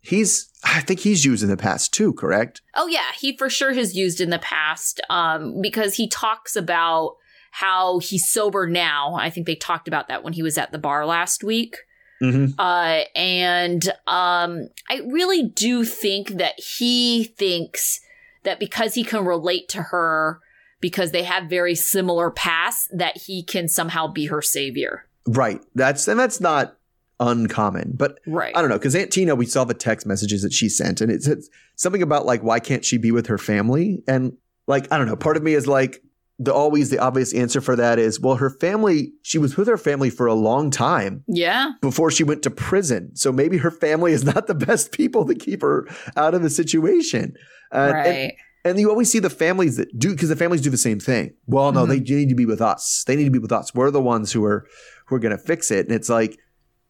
he's 0.00 0.50
I 0.64 0.80
think 0.80 1.00
he's 1.00 1.24
used 1.24 1.42
in 1.42 1.48
the 1.48 1.56
past 1.56 1.94
too, 1.94 2.12
correct? 2.12 2.60
Oh 2.74 2.86
yeah, 2.88 3.06
he 3.18 3.36
for 3.36 3.48
sure 3.48 3.72
has 3.72 3.96
used 3.96 4.20
in 4.20 4.30
the 4.30 4.38
past 4.38 5.00
um 5.10 5.60
because 5.62 5.94
he 5.94 6.08
talks 6.08 6.56
about 6.56 7.16
how 7.52 8.00
he's 8.00 8.28
sober 8.28 8.66
now. 8.66 9.14
I 9.14 9.30
think 9.30 9.46
they 9.46 9.54
talked 9.54 9.88
about 9.88 10.08
that 10.08 10.22
when 10.22 10.34
he 10.34 10.42
was 10.42 10.58
at 10.58 10.72
the 10.72 10.78
bar 10.78 11.06
last 11.06 11.42
week. 11.42 11.76
Mm-hmm. 12.22 12.58
Uh, 12.58 13.02
and 13.14 13.88
um, 14.06 14.68
I 14.88 15.00
really 15.06 15.42
do 15.42 15.84
think 15.84 16.30
that 16.30 16.58
he 16.58 17.24
thinks 17.24 18.00
that 18.44 18.60
because 18.60 18.94
he 18.94 19.04
can 19.04 19.24
relate 19.24 19.68
to 19.70 19.82
her, 19.82 20.40
because 20.80 21.10
they 21.10 21.24
have 21.24 21.50
very 21.50 21.74
similar 21.74 22.30
pasts, 22.30 22.88
that 22.92 23.16
he 23.18 23.42
can 23.42 23.68
somehow 23.68 24.06
be 24.06 24.26
her 24.26 24.40
savior. 24.40 25.06
Right. 25.26 25.60
That's 25.74 26.06
and 26.08 26.18
that's 26.18 26.40
not 26.40 26.76
uncommon. 27.18 27.92
But 27.96 28.20
Right. 28.26 28.56
I 28.56 28.60
don't 28.60 28.70
know, 28.70 28.78
because 28.78 28.94
Aunt 28.94 29.10
Tina, 29.10 29.34
we 29.34 29.46
saw 29.46 29.64
the 29.64 29.74
text 29.74 30.06
messages 30.06 30.42
that 30.42 30.52
she 30.52 30.68
sent, 30.68 31.00
and 31.00 31.10
it 31.10 31.22
said 31.22 31.38
something 31.74 32.02
about 32.02 32.26
like 32.26 32.42
why 32.42 32.60
can't 32.60 32.84
she 32.84 32.98
be 32.98 33.10
with 33.10 33.26
her 33.26 33.38
family? 33.38 34.02
And 34.06 34.36
like, 34.66 34.90
I 34.92 34.98
don't 34.98 35.06
know, 35.06 35.16
part 35.16 35.36
of 35.36 35.42
me 35.42 35.54
is 35.54 35.66
like 35.66 36.02
the 36.38 36.52
always 36.52 36.90
the 36.90 36.98
obvious 36.98 37.32
answer 37.32 37.60
for 37.62 37.76
that 37.76 37.98
is, 37.98 38.20
well, 38.20 38.36
her 38.36 38.50
family, 38.50 39.12
she 39.22 39.38
was 39.38 39.56
with 39.56 39.66
her 39.68 39.78
family 39.78 40.10
for 40.10 40.26
a 40.26 40.34
long 40.34 40.70
time 40.70 41.24
Yeah. 41.26 41.70
before 41.80 42.10
she 42.10 42.24
went 42.24 42.42
to 42.42 42.50
prison. 42.50 43.10
So 43.14 43.32
maybe 43.32 43.56
her 43.58 43.70
family 43.70 44.12
is 44.12 44.22
not 44.24 44.46
the 44.46 44.54
best 44.54 44.92
people 44.92 45.24
to 45.26 45.34
keep 45.34 45.62
her 45.62 45.88
out 46.16 46.34
of 46.34 46.42
the 46.42 46.50
situation. 46.50 47.34
Uh, 47.72 47.76
and- 47.76 47.92
right. 47.94 48.32
And 48.66 48.80
you 48.80 48.90
always 48.90 49.08
see 49.10 49.20
the 49.20 49.30
families 49.30 49.76
that 49.76 49.96
do 49.96 50.10
because 50.10 50.28
the 50.28 50.34
families 50.34 50.60
do 50.60 50.70
the 50.70 50.76
same 50.76 50.98
thing. 50.98 51.34
Well, 51.46 51.70
no, 51.70 51.86
Mhm. 51.86 51.88
they 51.88 52.00
need 52.16 52.28
to 52.30 52.34
be 52.34 52.46
with 52.46 52.60
us. 52.60 53.04
They 53.06 53.14
need 53.14 53.24
to 53.26 53.30
be 53.30 53.38
with 53.38 53.52
us. 53.52 53.72
We're 53.72 53.92
the 53.92 54.02
ones 54.02 54.32
who 54.32 54.44
are 54.44 54.66
who 55.06 55.14
are 55.14 55.20
going 55.20 55.30
to 55.36 55.38
fix 55.42 55.70
it. 55.70 55.86
And 55.86 55.94
it's 55.94 56.08
like, 56.08 56.36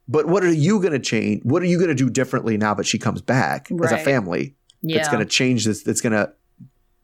but 0.09 0.27
what 0.27 0.43
are 0.43 0.51
you 0.51 0.81
going 0.81 0.95
to 0.95 0.99
change? 0.99 1.43
What 1.45 1.63
are 1.63 1.67
you 1.67 1.77
going 1.77 1.91
to 1.91 1.95
do 1.95 2.09
differently 2.09 2.57
now 2.57 2.73
that 2.75 2.87
she 2.87 2.99
comes 2.99 3.21
back 3.21 3.69
as 3.85 3.93
a 3.93 3.99
family? 3.99 4.57
yeah. 4.81 4.97
That's 4.97 5.09
going 5.09 5.21
to 5.21 5.29
change 5.29 5.67
this. 5.67 5.83
That's 5.83 6.01
going 6.01 6.15
to 6.15 6.33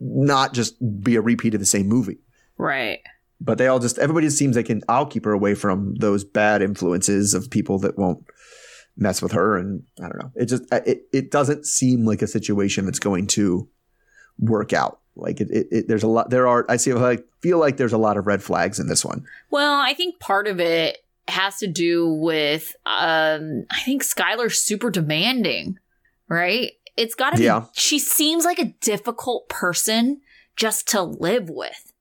not 0.01 0.55
just 0.55 0.74
be 1.03 1.16
a 1.16 1.20
repeat 1.20 1.53
of 1.55 1.61
the 1.61 1.66
same 1.66 1.86
movie. 1.86 2.18
Right. 2.59 3.00
But 3.40 3.59
they 3.59 3.66
all 3.66 3.80
just 3.80 3.98
everybody 3.98 4.28
just 4.28 4.38
seems 4.38 4.55
they 4.55 4.62
can. 4.62 4.82
I'll 4.88 5.07
keep 5.07 5.24
her 5.24 5.32
away 5.32 5.55
from 5.55 5.96
those 5.96 6.22
bad 6.24 6.62
influences 6.62 7.34
of 7.34 7.50
people 7.50 7.78
that 7.80 7.98
won't 7.98 8.24
mess 8.96 9.20
with 9.20 9.32
her. 9.32 9.57
And 9.59 9.82
I 9.98 10.03
don't 10.09 10.18
know. 10.18 10.30
It 10.36 10.46
just 10.46 10.62
it 10.72 11.07
it 11.12 11.30
doesn't 11.32 11.66
seem 11.66 12.05
like 12.05 12.22
a 12.22 12.28
situation 12.28 12.84
that's 12.84 13.00
going 13.00 13.26
to 13.28 13.68
work 14.38 14.72
out. 14.72 15.00
Like 15.16 15.40
it, 15.40 15.50
it, 15.50 15.66
it 15.72 15.88
there's 15.88 16.05
a 16.05 16.09
lot. 16.09 16.30
There 16.30 16.46
are. 16.46 16.64
I 16.68 16.76
see. 16.76 16.92
I 16.92 17.18
feel 17.40 17.59
like 17.59 17.78
there's 17.78 17.92
a 17.92 17.98
lot 17.98 18.16
of 18.16 18.28
red 18.28 18.42
flags 18.44 18.78
in 18.78 18.86
this 18.86 19.05
one. 19.05 19.24
Well, 19.50 19.80
I 19.80 19.92
think 19.92 20.20
part 20.20 20.46
of 20.46 20.61
it 20.61 20.98
has 21.28 21.59
to 21.59 21.66
do 21.66 22.12
with 22.12 22.74
um 22.86 23.64
I 23.70 23.80
think 23.84 24.03
Skylar's 24.05 24.61
super 24.62 24.90
demanding, 24.90 25.78
right? 26.28 26.72
It's 26.96 27.14
got 27.14 27.30
to 27.30 27.38
be 27.38 27.44
Yeah. 27.44 27.64
she 27.74 27.98
seems 27.98 28.44
like 28.44 28.59
a 28.59 28.72
difficult 28.80 29.48
person 29.48 30.20
just 30.57 30.86
to 30.88 31.03
live 31.03 31.48
with. 31.50 31.91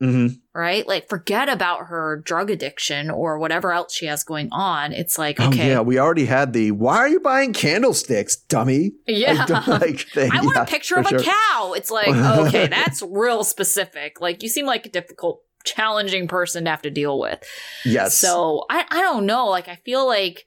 Mm-hmm. 0.00 0.36
right? 0.58 0.86
Like, 0.86 1.08
forget 1.08 1.48
about 1.48 1.86
her 1.88 2.22
drug 2.24 2.50
addiction 2.50 3.10
or 3.10 3.38
whatever 3.38 3.72
else 3.72 3.94
she 3.94 4.06
has 4.06 4.24
going 4.24 4.48
on. 4.50 4.92
It's 4.92 5.18
like, 5.18 5.38
Oh 5.38 5.48
okay, 5.48 5.68
yeah, 5.68 5.80
we 5.80 5.98
already 5.98 6.24
had 6.24 6.52
the. 6.52 6.70
Why 6.70 6.96
are 6.98 7.08
you 7.08 7.20
buying 7.20 7.52
candlesticks, 7.52 8.36
dummy? 8.36 8.92
yeah. 9.06 9.44
Like, 9.48 9.66
like 9.80 10.00
thing. 10.00 10.30
I 10.32 10.42
want 10.42 10.56
Yeah, 10.56 10.62
a 10.62 10.66
picture 10.66 10.98
of 10.98 11.06
a 11.06 11.18
cow. 11.22 11.74
It's 11.76 11.90
like, 11.90 12.08
okay, 12.46 12.66
that's 12.66 13.02
real 13.02 13.44
specific. 13.44 14.20
Like, 14.20 14.42
you 14.42 14.48
seem 14.48 14.64
like 14.66 14.86
a 14.86 14.90
difficult, 14.90 15.42
challenging 15.64 16.26
person 16.26 16.64
to 16.64 16.70
have 16.70 16.80
to 16.82 16.90
deal 16.90 17.18
with. 17.20 17.38
Yes. 17.84 18.16
So, 18.16 18.64
I, 18.70 18.86
I 18.90 19.02
don't 19.02 19.26
know. 19.26 19.46
Like, 19.48 19.68
I 19.68 19.76
feel 19.76 20.06
like 20.06 20.46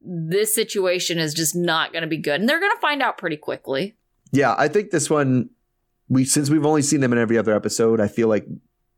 this 0.00 0.54
situation 0.54 1.18
is 1.18 1.34
just 1.34 1.56
not 1.56 1.90
going 1.92 2.02
to 2.02 2.08
be 2.08 2.16
good. 2.18 2.40
And 2.40 2.48
they're 2.48 2.60
going 2.60 2.70
to 2.72 2.80
find 2.80 3.02
out 3.02 3.18
pretty 3.18 3.36
quickly. 3.36 3.96
yeah, 4.30 4.54
I 4.56 4.68
think 4.68 4.90
this 4.90 5.10
one. 5.10 5.50
We 6.08 6.24
since 6.26 6.50
we've 6.50 6.66
only 6.66 6.82
seen 6.82 7.00
them 7.00 7.12
in 7.12 7.18
every 7.18 7.38
other 7.38 7.54
episode, 7.54 7.98
I 8.00 8.06
feel 8.06 8.28
like 8.28 8.46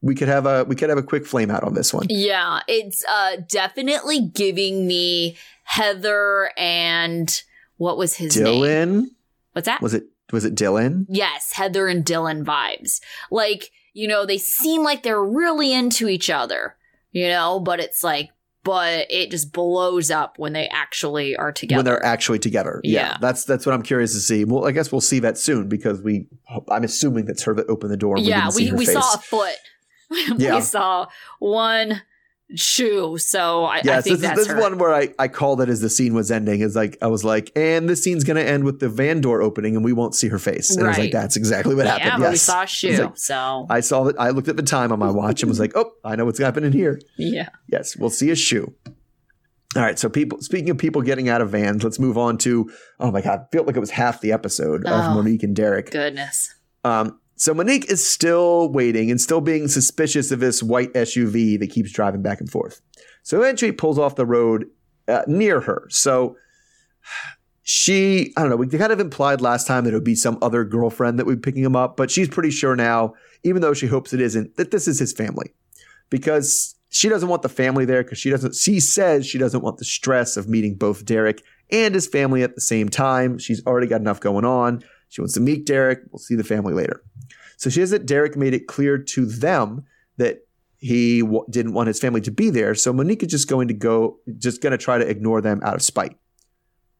we 0.05 0.14
could 0.14 0.28
have 0.28 0.44
a 0.44 0.64
we 0.64 0.76
could 0.76 0.90
have 0.90 0.98
a 0.98 1.02
quick 1.02 1.26
flame 1.26 1.50
out 1.50 1.64
on 1.64 1.72
this 1.72 1.92
one. 1.94 2.07
Yeah, 2.11 2.61
it's 2.68 3.02
uh 3.07 3.36
definitely 3.48 4.20
giving 4.20 4.86
me 4.86 5.36
Heather 5.64 6.50
and 6.59 7.42
what 7.78 7.96
was 7.96 8.14
his 8.16 8.36
name? 8.36 8.46
Dylan 8.46 9.07
What's 9.52 9.66
that? 9.66 9.80
was 9.80 9.94
it? 9.94 10.05
Was 10.30 10.44
it 10.44 10.55
Dylan? 10.55 11.07
yes, 11.09 11.52
Heather 11.52 11.88
and 11.88 12.05
Dylan 12.05 12.44
vibes. 12.44 13.00
Like, 13.30 13.70
you 13.94 14.07
know, 14.07 14.26
they 14.26 14.38
seem 14.38 14.82
like 14.82 15.02
they're 15.02 15.22
really 15.24 15.72
into 15.72 16.09
each 16.09 16.28
other, 16.28 16.76
you 17.12 17.28
know, 17.28 17.59
but 17.59 17.80
it's 17.80 18.05
like 18.05 18.30
but 18.62 19.07
it 19.11 19.30
just 19.30 19.52
blows 19.52 20.11
up 20.11 20.38
when 20.38 20.55
they 20.55 20.66
actually 20.68 21.36
are 21.36 21.52
together. 21.52 21.78
when 21.78 21.84
they're 21.84 22.05
actually 22.05 22.38
together. 22.38 22.80
Yeah. 22.82 23.00
Yeah. 23.00 23.16
that's 23.20 23.44
that's 23.44 23.64
what 23.64 23.74
I'm 23.74 23.82
curious 23.82 24.12
to 24.12 24.20
see. 24.20 24.44
Well, 24.44 24.66
I 24.66 24.72
guess 24.72 24.92
we'll 24.92 25.00
see 25.00 25.20
that 25.20 25.38
soon 25.38 25.68
because 25.68 26.02
we. 26.02 26.26
I'm 26.68 26.84
assuming 26.84 27.26
that's 27.26 27.42
her 27.44 27.55
that 27.55 27.68
opened 27.68 27.92
the 27.92 27.96
door. 27.96 28.18
yeah, 28.18 28.50
we, 28.55 28.72
we 28.72 28.86
face. 28.86 28.94
saw 28.94 29.14
a 29.14 29.18
foot. 29.18 29.57
Yeah. 30.38 30.54
we 30.56 30.60
saw 30.60 31.06
one 31.38 32.02
shoe. 32.54 33.16
So 33.18 33.64
I, 33.64 33.76
I 33.78 33.80
Yes, 33.84 34.04
think 34.04 34.04
this, 34.04 34.12
is, 34.12 34.20
that's 34.20 34.38
this 34.38 34.46
her. 34.48 34.60
one 34.60 34.78
where 34.78 34.94
I, 34.94 35.08
I 35.18 35.28
called 35.28 35.60
it 35.60 35.68
as 35.68 35.80
the 35.80 35.88
scene 35.90 36.14
was 36.14 36.30
ending. 36.30 36.60
Is 36.60 36.76
like 36.76 36.98
I 37.02 37.06
was 37.06 37.24
like, 37.24 37.50
and 37.56 37.88
this 37.88 38.02
scene's 38.02 38.22
gonna 38.24 38.40
end 38.42 38.64
with 38.64 38.80
the 38.80 38.88
van 38.88 39.20
door 39.20 39.40
opening, 39.42 39.76
and 39.76 39.84
we 39.84 39.92
won't 39.92 40.14
see 40.14 40.28
her 40.28 40.38
face. 40.38 40.76
And 40.76 40.84
I 40.84 40.90
was 40.90 40.98
like, 40.98 41.12
that's 41.12 41.36
exactly 41.36 41.74
what 41.74 41.86
yeah, 41.86 41.98
happened. 41.98 42.22
but 42.22 42.26
yes, 42.26 42.32
we 42.32 42.36
saw 42.38 42.62
a 42.62 42.66
shoe. 42.66 42.96
like- 43.04 43.16
so 43.16 43.66
I 43.70 43.80
saw 43.80 44.04
that. 44.04 44.16
I 44.20 44.30
looked 44.30 44.48
at 44.48 44.56
the 44.56 44.62
time 44.62 44.92
on 44.92 44.98
my 44.98 45.10
watch 45.10 45.42
and 45.42 45.48
was 45.48 45.58
like, 45.60 45.72
oh, 45.74 45.90
I 46.04 46.16
know 46.16 46.24
what's 46.26 46.38
happening 46.38 46.72
here. 46.72 47.00
yeah. 47.16 47.48
Yes, 47.70 47.96
we'll 47.96 48.10
see 48.10 48.30
a 48.30 48.36
shoe. 48.36 48.74
All 49.76 49.82
right. 49.82 49.98
So 49.98 50.08
people, 50.08 50.40
speaking 50.40 50.70
of 50.70 50.78
people 50.78 51.02
getting 51.02 51.28
out 51.28 51.40
of 51.40 51.50
vans, 51.50 51.82
let's 51.82 51.98
move 51.98 52.16
on 52.16 52.38
to. 52.38 52.70
Oh 53.00 53.10
my 53.10 53.20
god, 53.22 53.46
felt 53.52 53.66
like 53.66 53.74
it 53.76 53.80
was 53.80 53.90
half 53.90 54.20
the 54.20 54.30
episode 54.32 54.84
of 54.86 54.92
Oh. 54.92 55.14
Monique 55.14 55.42
and 55.42 55.56
Derek. 55.56 55.90
Goodness. 55.90 56.54
Um, 56.84 57.18
so 57.37 57.53
Monique 57.53 57.91
is 57.91 58.07
still 58.07 58.70
waiting 58.70 59.11
and 59.11 59.20
still 59.20 59.41
being 59.41 59.68
suspicious 59.68 60.30
of 60.30 60.41
this 60.41 60.62
white 60.62 60.93
SUV 60.95 61.59
that 61.59 61.70
keeps 61.70 61.91
driving 61.93 62.22
back 62.22 62.41
and 62.41 62.51
forth. 62.51 62.80
So 63.22 63.39
eventually 63.39 63.72
pulls 63.72 63.99
off 63.99 64.16
the 64.16 64.26
road 64.26 64.66
uh, 65.09 65.22
near 65.26 65.61
her. 65.61 65.87
So 65.89 66.37
she, 67.62 68.32
I 68.37 68.43
don't 68.43 68.51
know, 68.51 68.57
we 68.57 68.68
kind 68.68 68.93
of 68.93 69.01
implied 69.01 69.41
last 69.41 69.66
time 69.66 69.85
that 69.85 69.91
it 69.91 69.95
would 69.95 70.05
be 70.05 70.14
some 70.14 70.39
other 70.43 70.64
girlfriend 70.64 71.18
that 71.18 71.26
would 71.26 71.41
be 71.41 71.51
picking 71.51 71.64
him 71.64 71.74
up, 71.74 71.97
but 71.97 72.11
she's 72.11 72.28
pretty 72.28 72.51
sure 72.51 72.76
now, 72.76 73.14
even 73.43 73.62
though 73.62 73.74
she 73.74 73.87
hopes 73.87 74.12
it 74.12 74.20
isn't, 74.20 74.57
that 74.57 74.70
this 74.70 74.87
is 74.87 74.99
his 74.99 75.12
family 75.12 75.55
because 76.11 76.74
she 76.91 77.09
doesn't 77.09 77.28
want 77.28 77.43
the 77.43 77.49
family 77.49 77.85
there 77.85 78.03
because 78.03 78.18
she 78.18 78.30
doesn't, 78.30 78.55
she 78.55 78.78
says 78.78 79.26
she 79.26 79.39
doesn't 79.39 79.62
want 79.62 79.78
the 79.78 79.85
stress 79.85 80.37
of 80.37 80.49
meeting 80.49 80.74
both 80.74 81.05
Derek 81.05 81.43
and 81.72 81.95
his 81.95 82.07
family 82.07 82.43
at 82.43 82.55
the 82.55 82.61
same 82.61 82.89
time. 82.89 83.39
She's 83.39 83.64
already 83.66 83.87
got 83.87 84.01
enough 84.01 84.20
going 84.20 84.45
on. 84.45 84.85
She 85.14 85.20
wants 85.20 85.34
to 85.34 85.40
meet 85.40 85.64
Derek. 85.64 86.00
We'll 86.10 86.18
see 86.18 86.34
the 86.34 86.42
family 86.42 86.74
later. 86.74 87.04
So 87.56 87.70
she 87.70 87.78
says 87.78 87.90
that 87.90 88.04
Derek 88.04 88.36
made 88.36 88.52
it 88.52 88.66
clear 88.66 88.98
to 88.98 89.24
them 89.24 89.84
that 90.16 90.40
he 90.78 91.20
w- 91.20 91.44
didn't 91.48 91.72
want 91.72 91.86
his 91.86 92.00
family 92.00 92.20
to 92.22 92.32
be 92.32 92.50
there. 92.50 92.74
So 92.74 92.92
Monique 92.92 93.22
is 93.22 93.28
just 93.28 93.48
going 93.48 93.68
to 93.68 93.74
go, 93.74 94.18
just 94.38 94.60
going 94.60 94.72
to 94.72 94.76
try 94.76 94.98
to 94.98 95.08
ignore 95.08 95.40
them 95.40 95.60
out 95.62 95.76
of 95.76 95.82
spite. 95.82 96.18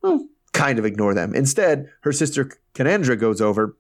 Well, 0.01 0.29
kind 0.53 0.79
of 0.79 0.85
ignore 0.85 1.13
them. 1.13 1.35
Instead, 1.35 1.91
her 2.03 2.13
sister 2.13 2.53
Canandra 2.75 3.19
goes 3.19 3.41
over 3.41 3.77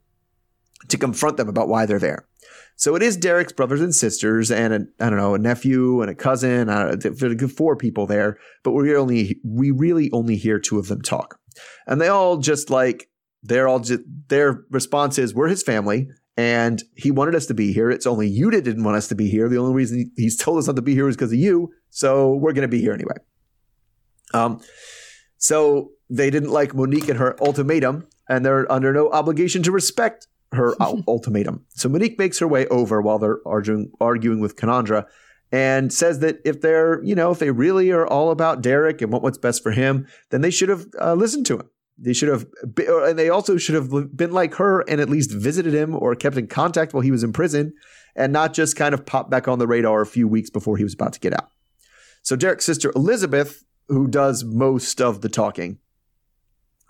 to 0.88 0.98
confront 0.98 1.36
them 1.36 1.48
about 1.48 1.68
why 1.68 1.86
they're 1.86 2.00
there. 2.00 2.26
So 2.74 2.96
it 2.96 3.04
is 3.04 3.16
Derek's 3.16 3.52
brothers 3.52 3.80
and 3.80 3.94
sisters 3.94 4.50
and 4.50 4.88
I 4.98 5.10
don't 5.10 5.18
know 5.18 5.36
a 5.36 5.38
nephew 5.38 6.00
and 6.00 6.10
a 6.10 6.14
cousin. 6.14 6.68
Uh, 6.68 6.86
know, 6.86 6.96
there 6.96 7.30
are 7.30 7.48
four 7.48 7.76
people 7.76 8.08
there, 8.08 8.36
but 8.64 8.72
we 8.72 8.96
only 8.96 9.38
we 9.44 9.70
really 9.70 10.10
only 10.10 10.34
hear 10.34 10.58
two 10.58 10.80
of 10.80 10.88
them 10.88 11.02
talk, 11.02 11.38
and 11.86 12.00
they 12.00 12.08
all 12.08 12.38
just 12.38 12.68
like 12.68 13.08
they're 13.44 13.68
all 13.68 13.78
just 13.78 14.00
their 14.28 14.64
response 14.70 15.18
is 15.18 15.34
we're 15.34 15.48
his 15.48 15.62
family 15.62 16.08
and 16.36 16.82
he 16.96 17.10
wanted 17.10 17.34
us 17.34 17.46
to 17.46 17.54
be 17.54 17.72
here. 17.72 17.90
It's 17.90 18.06
only 18.06 18.26
you 18.26 18.50
that 18.50 18.62
didn't 18.62 18.82
want 18.82 18.96
us 18.96 19.06
to 19.08 19.14
be 19.14 19.28
here. 19.28 19.48
The 19.48 19.58
only 19.58 19.74
reason 19.74 19.98
he, 19.98 20.22
he's 20.22 20.36
told 20.36 20.58
us 20.58 20.66
not 20.66 20.76
to 20.76 20.82
be 20.82 20.94
here 20.94 21.08
is 21.08 21.16
because 21.16 21.32
of 21.32 21.38
you. 21.38 21.72
So 21.90 22.34
we're 22.34 22.52
going 22.52 22.62
to 22.62 22.68
be 22.68 22.80
here 22.80 22.92
anyway. 22.92 23.16
Um, 24.32 24.60
so 25.36 25.92
they 26.10 26.30
didn't 26.30 26.50
like 26.50 26.74
Monique 26.74 27.08
and 27.08 27.18
her 27.18 27.40
ultimatum, 27.40 28.08
and 28.28 28.44
they're 28.44 28.70
under 28.72 28.92
no 28.92 29.10
obligation 29.10 29.62
to 29.62 29.70
respect 29.70 30.26
her 30.52 30.74
ultimatum. 31.06 31.64
So 31.68 31.88
Monique 31.88 32.18
makes 32.18 32.38
her 32.40 32.48
way 32.48 32.66
over 32.68 33.00
while 33.00 33.18
they're 33.18 33.46
arguing, 33.46 33.92
arguing 34.00 34.40
with 34.40 34.56
Canandra 34.56 35.06
and 35.52 35.92
says 35.92 36.18
that 36.18 36.40
if 36.44 36.62
they're, 36.62 37.00
you 37.04 37.14
know, 37.14 37.30
if 37.30 37.38
they 37.38 37.50
really 37.52 37.92
are 37.92 38.06
all 38.06 38.32
about 38.32 38.60
Derek 38.60 39.00
and 39.00 39.12
want 39.12 39.22
what's 39.22 39.38
best 39.38 39.62
for 39.62 39.70
him, 39.70 40.06
then 40.30 40.40
they 40.40 40.50
should 40.50 40.68
have 40.68 40.86
uh, 41.00 41.14
listened 41.14 41.46
to 41.46 41.58
him. 41.58 41.70
They 41.96 42.12
should 42.12 42.28
have, 42.28 42.46
be, 42.74 42.88
uh, 42.88 43.04
and 43.04 43.18
they 43.18 43.30
also 43.30 43.56
should 43.56 43.76
have 43.76 44.16
been 44.16 44.32
like 44.32 44.54
her 44.54 44.80
and 44.88 45.00
at 45.00 45.08
least 45.08 45.30
visited 45.30 45.74
him 45.74 45.94
or 45.94 46.14
kept 46.16 46.36
in 46.36 46.48
contact 46.48 46.92
while 46.92 47.02
he 47.02 47.12
was 47.12 47.22
in 47.22 47.32
prison 47.32 47.72
and 48.16 48.32
not 48.32 48.52
just 48.52 48.76
kind 48.76 48.94
of 48.94 49.06
popped 49.06 49.30
back 49.30 49.46
on 49.46 49.58
the 49.58 49.66
radar 49.66 50.00
a 50.00 50.06
few 50.06 50.26
weeks 50.26 50.50
before 50.50 50.76
he 50.76 50.84
was 50.84 50.94
about 50.94 51.12
to 51.12 51.20
get 51.20 51.32
out. 51.32 51.50
So 52.22 52.36
Derek's 52.36 52.64
sister 52.64 52.92
Elizabeth, 52.96 53.64
who 53.88 54.08
does 54.08 54.44
most 54.44 55.00
of 55.00 55.20
the 55.20 55.28
talking, 55.28 55.78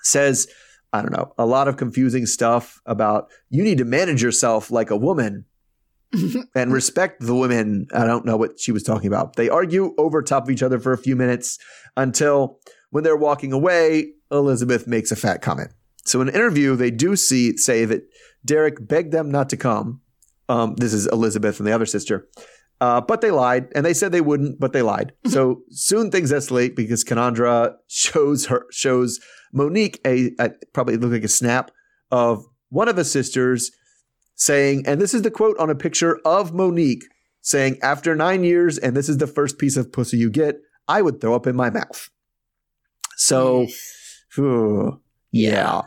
says, 0.02 0.48
I 0.92 1.02
don't 1.02 1.12
know, 1.12 1.34
a 1.36 1.44
lot 1.44 1.66
of 1.66 1.76
confusing 1.76 2.24
stuff 2.24 2.80
about 2.86 3.28
you 3.50 3.64
need 3.64 3.78
to 3.78 3.84
manage 3.84 4.22
yourself 4.22 4.70
like 4.70 4.90
a 4.90 4.96
woman 4.96 5.44
and 6.55 6.72
respect 6.72 7.20
the 7.20 7.34
women. 7.34 7.88
I 7.92 8.07
don't 8.07 8.24
know 8.24 8.36
what 8.36 8.61
she 8.61 8.72
was 8.72 8.84
talking 8.84 9.09
about. 9.09 9.36
They 9.36 9.48
argue 9.48 9.94
over 9.98 10.22
top 10.22 10.44
of 10.44 10.50
each 10.50 10.62
other 10.62 10.78
for 10.78 10.92
a 10.92 10.98
few 10.98 11.16
minutes 11.16 11.59
until 11.96 12.61
when 12.95 13.03
they're 13.03 13.16
walking 13.16 13.53
away, 13.53 14.12
Elizabeth 14.30 14.86
makes 14.86 15.11
a 15.11 15.16
fat 15.16 15.42
comment. 15.42 15.72
So 16.05 16.20
in 16.20 16.28
an 16.28 16.34
interview, 16.34 16.76
they 16.76 16.92
do 16.92 17.16
see 17.16 17.57
say 17.57 17.84
that 17.86 18.03
Derek 18.45 18.86
begged 18.86 19.11
them 19.11 19.32
not 19.32 19.51
to 19.51 19.57
come. 19.57 20.01
Um, 20.49 20.76
this 20.76 20.92
is 20.92 21.09
Elizabeth 21.09 21.59
and 21.59 21.66
the 21.66 21.72
other 21.72 21.86
sister. 21.86 22.28
Uh, 22.80 23.01
but 23.01 23.20
they 23.20 23.32
lied, 23.32 23.66
and 23.74 23.84
they 23.84 23.95
said 23.95 24.12
they 24.12 24.20
wouldn't, 24.20 24.61
but 24.61 24.72
they 24.72 24.82
lied. 24.82 25.12
So 25.26 25.62
soon 25.70 26.12
things 26.12 26.30
escalate 26.30 26.76
because 26.76 27.03
Canandra 27.03 27.74
shows 27.88 28.47
her 28.47 28.64
shows 28.70 29.18
Monique 29.53 30.01
a, 30.07 30.30
a 30.38 30.51
probably 30.72 30.97
look 30.97 31.11
like 31.11 31.24
a 31.24 31.28
snap 31.28 31.72
of 32.12 32.45
one 32.68 32.88
of 32.88 32.95
the 32.95 33.05
sisters 33.05 33.72
saying, 34.36 34.84
and 34.86 35.01
this 35.01 35.14
is 35.14 35.22
the 35.22 35.32
quote 35.32 35.59
on 35.59 35.68
a 35.68 35.74
picture 35.74 36.20
of 36.24 36.55
Monique 36.55 37.03
saying, 37.40 37.76
"After 37.82 38.14
nine 38.14 38.45
years, 38.45 38.78
and 38.78 38.97
this 38.97 39.09
is 39.09 39.18
the 39.18 39.26
first 39.26 39.59
piece 39.59 39.76
of 39.76 39.90
pussy 39.90 40.16
you 40.16 40.30
get, 40.30 40.61
I 40.86 41.03
would 41.03 41.20
throw 41.20 41.34
up 41.34 41.49
in 41.49 41.57
my 41.57 41.70
mouth." 41.70 42.09
So, 43.17 43.67
phew, 44.31 45.01
yeah. 45.33 45.51
Yeah. 45.53 45.83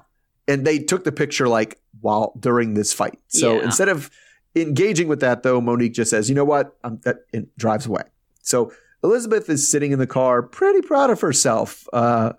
and 0.48 0.66
they 0.66 0.80
took 0.80 1.04
the 1.04 1.12
picture 1.12 1.48
like 1.48 1.80
while 2.02 2.34
during 2.40 2.74
this 2.74 2.94
fight. 2.94 3.20
So 3.28 3.58
Yeah. 3.58 3.66
instead 3.66 3.90
of 3.90 4.10
engaging 4.56 5.08
with 5.08 5.20
that, 5.22 5.44
though, 5.44 5.60
Monique 5.62 5.94
just 5.94 6.10
says, 6.12 6.30
"You 6.30 6.36
know 6.36 6.46
what?" 6.46 6.76
Um, 6.84 7.00
that 7.04 7.18
and 7.34 7.48
drives 7.58 7.86
away. 7.86 8.04
So 8.42 8.72
Elizabeth 9.04 9.50
is 9.50 9.70
sitting 9.70 9.92
in 9.92 10.00
the 10.00 10.08
car, 10.08 10.42
pretty 10.42 10.82
proud 10.82 11.10
of 11.10 11.22
herself, 11.22 11.88
uh, 11.94 12.34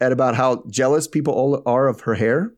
at 0.00 0.12
about 0.12 0.34
how 0.36 0.64
jealous 0.70 1.08
people 1.08 1.32
all 1.34 1.62
are 1.66 1.88
of 1.88 2.00
her 2.02 2.14
hair. 2.14 2.52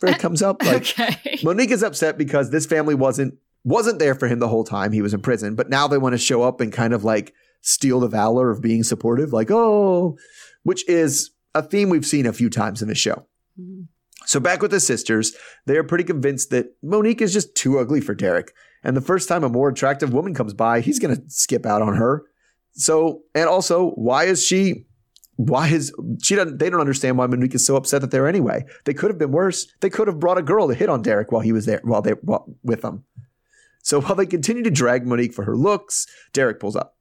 When 0.00 0.12
it 0.12 0.18
comes 0.20 0.42
up, 0.42 0.62
like 0.64 0.98
okay. 0.98 1.38
Monique 1.42 1.70
is 1.70 1.82
upset 1.82 2.18
because 2.18 2.50
this 2.50 2.66
family 2.66 2.94
wasn't 2.94 3.34
wasn't 3.64 4.00
there 4.00 4.14
for 4.16 4.26
him 4.26 4.40
the 4.40 4.48
whole 4.48 4.64
time 4.64 4.90
he 4.92 5.00
was 5.02 5.14
in 5.14 5.20
prison, 5.20 5.54
but 5.54 5.70
now 5.70 5.86
they 5.86 5.96
want 5.98 6.12
to 6.14 6.18
show 6.18 6.42
up 6.42 6.60
and 6.60 6.72
kind 6.72 6.92
of 6.92 7.04
like 7.04 7.32
steal 7.60 8.00
the 8.00 8.08
valor 8.08 8.50
of 8.50 8.60
being 8.60 8.82
supportive, 8.82 9.32
like 9.32 9.50
oh, 9.52 10.16
which 10.62 10.88
is 10.88 11.30
a 11.54 11.62
theme 11.62 11.90
we've 11.90 12.06
seen 12.06 12.26
a 12.26 12.32
few 12.32 12.50
times 12.50 12.82
in 12.82 12.88
the 12.88 12.94
show. 12.94 13.26
Mm-hmm. 13.60 13.82
So 14.24 14.40
back 14.40 14.62
with 14.62 14.70
the 14.70 14.80
sisters, 14.80 15.34
they 15.66 15.76
are 15.76 15.84
pretty 15.84 16.04
convinced 16.04 16.50
that 16.50 16.76
Monique 16.82 17.20
is 17.20 17.32
just 17.32 17.54
too 17.54 17.78
ugly 17.78 18.00
for 18.00 18.14
Derek, 18.14 18.52
and 18.84 18.96
the 18.96 19.00
first 19.00 19.28
time 19.28 19.44
a 19.44 19.48
more 19.48 19.68
attractive 19.68 20.12
woman 20.12 20.34
comes 20.34 20.54
by, 20.54 20.80
he's 20.80 20.98
going 20.98 21.14
to 21.14 21.22
skip 21.28 21.66
out 21.66 21.82
on 21.82 21.96
her. 21.96 22.24
So, 22.72 23.22
and 23.34 23.48
also, 23.48 23.90
why 23.90 24.24
is 24.24 24.44
she? 24.44 24.86
Why 25.36 25.68
is 25.68 25.92
she? 26.22 26.36
Doesn't, 26.36 26.58
they 26.58 26.70
don't 26.70 26.80
understand 26.80 27.18
why 27.18 27.26
Monique 27.26 27.54
is 27.54 27.66
so 27.66 27.76
upset 27.76 28.00
that 28.00 28.10
they're 28.10 28.28
anyway. 28.28 28.64
They 28.84 28.94
could 28.94 29.10
have 29.10 29.18
been 29.18 29.32
worse. 29.32 29.66
They 29.80 29.90
could 29.90 30.06
have 30.06 30.20
brought 30.20 30.38
a 30.38 30.42
girl 30.42 30.68
to 30.68 30.74
hit 30.74 30.88
on 30.88 31.02
Derek 31.02 31.32
while 31.32 31.42
he 31.42 31.52
was 31.52 31.66
there, 31.66 31.80
while 31.84 32.02
they 32.02 32.12
while, 32.22 32.46
with 32.62 32.82
them. 32.82 33.04
So 33.82 34.00
while 34.00 34.14
they 34.14 34.26
continue 34.26 34.62
to 34.62 34.70
drag 34.70 35.06
Monique 35.06 35.34
for 35.34 35.44
her 35.44 35.56
looks, 35.56 36.06
Derek 36.32 36.60
pulls 36.60 36.76
up. 36.76 36.96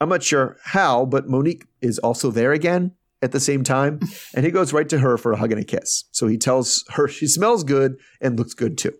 I'm 0.00 0.10
not 0.10 0.22
sure 0.22 0.58
how, 0.62 1.06
but 1.06 1.28
Monique 1.28 1.64
is 1.80 1.98
also 1.98 2.30
there 2.30 2.52
again 2.52 2.92
at 3.22 3.32
the 3.32 3.40
same 3.40 3.64
time, 3.64 4.00
and 4.34 4.44
he 4.44 4.50
goes 4.50 4.72
right 4.72 4.88
to 4.88 4.98
her 4.98 5.16
for 5.16 5.32
a 5.32 5.36
hug 5.36 5.52
and 5.52 5.60
a 5.60 5.64
kiss. 5.64 6.04
So 6.12 6.26
he 6.26 6.38
tells 6.38 6.84
her 6.90 7.08
she 7.08 7.26
smells 7.26 7.64
good 7.64 7.96
and 8.20 8.38
looks 8.38 8.54
good 8.54 8.78
too. 8.78 8.92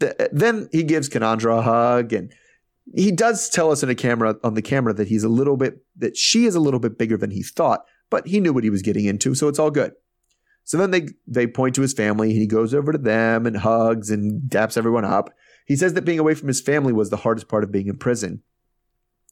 Th- 0.00 0.14
then 0.32 0.68
he 0.72 0.82
gives 0.82 1.08
Canandra 1.08 1.58
a 1.58 1.62
hug, 1.62 2.12
and 2.12 2.32
he 2.94 3.12
does 3.12 3.48
tell 3.48 3.70
us 3.70 3.82
in 3.82 3.90
a 3.90 3.94
camera 3.94 4.36
on 4.42 4.54
the 4.54 4.62
camera 4.62 4.92
that 4.94 5.08
he's 5.08 5.24
a 5.24 5.28
little 5.28 5.56
bit 5.56 5.84
that 5.96 6.16
she 6.16 6.46
is 6.46 6.54
a 6.54 6.60
little 6.60 6.80
bit 6.80 6.98
bigger 6.98 7.16
than 7.16 7.30
he 7.30 7.42
thought, 7.42 7.84
but 8.08 8.26
he 8.26 8.40
knew 8.40 8.52
what 8.52 8.64
he 8.64 8.70
was 8.70 8.82
getting 8.82 9.04
into, 9.04 9.34
so 9.34 9.48
it's 9.48 9.58
all 9.58 9.70
good. 9.70 9.92
So 10.64 10.76
then 10.76 10.90
they 10.90 11.08
they 11.26 11.46
point 11.46 11.74
to 11.76 11.82
his 11.82 11.92
family, 11.92 12.30
and 12.30 12.38
he 12.38 12.46
goes 12.46 12.74
over 12.74 12.92
to 12.92 12.98
them 12.98 13.46
and 13.46 13.56
hugs 13.56 14.10
and 14.10 14.42
daps 14.50 14.76
everyone 14.76 15.04
up. 15.04 15.30
He 15.66 15.76
says 15.76 15.94
that 15.94 16.04
being 16.04 16.18
away 16.18 16.34
from 16.34 16.48
his 16.48 16.60
family 16.60 16.92
was 16.92 17.10
the 17.10 17.16
hardest 17.18 17.48
part 17.48 17.64
of 17.64 17.72
being 17.72 17.88
in 17.88 17.96
prison, 17.96 18.42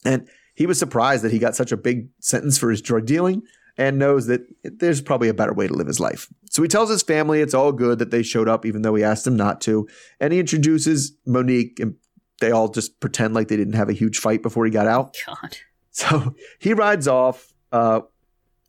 and 0.05 0.29
he 0.55 0.67
was 0.67 0.79
surprised 0.79 1.23
that 1.23 1.33
he 1.33 1.39
got 1.39 1.55
such 1.55 1.73
a 1.73 1.77
big 1.77 2.09
sentence 2.21 2.59
for 2.59 2.71
his 2.71 2.83
drug 2.83 3.07
dealing 3.07 3.43
and 3.79 3.97
knows 3.99 4.27
that 4.27 4.43
there's 4.65 5.01
probably 5.01 5.29
a 5.29 5.35
better 5.35 5.55
way 5.55 5.69
to 5.69 5.73
live 5.73 5.87
his 5.87 6.01
life. 6.01 6.29
So 6.51 6.63
he 6.63 6.69
tells 6.69 6.91
his 6.91 7.03
family 7.03 7.41
it's 7.41 7.55
all 7.55 7.71
good 7.71 8.01
that 8.01 8.11
they 8.11 8.25
showed 8.25 8.49
up, 8.49 8.67
even 8.67 8.83
though 8.83 8.97
he 8.97 9.05
asked 9.05 9.25
them 9.25 9.37
not 9.37 9.61
to. 9.63 9.89
And 10.21 10.33
he 10.33 10.41
introduces 10.41 11.17
Monique, 11.25 11.79
and 11.79 11.95
they 12.41 12.51
all 12.51 12.69
just 12.69 12.99
pretend 12.99 13.35
like 13.35 13.47
they 13.49 13.57
didn't 13.57 13.75
have 13.75 13.89
a 13.89 13.95
huge 13.95 14.19
fight 14.19 14.43
before 14.43 14.65
he 14.65 14.71
got 14.71 14.87
out. 14.87 15.17
God. 15.27 15.57
So 15.91 16.37
he 16.61 16.75
rides 16.75 17.09
off 17.09 17.53
uh, 17.73 18.03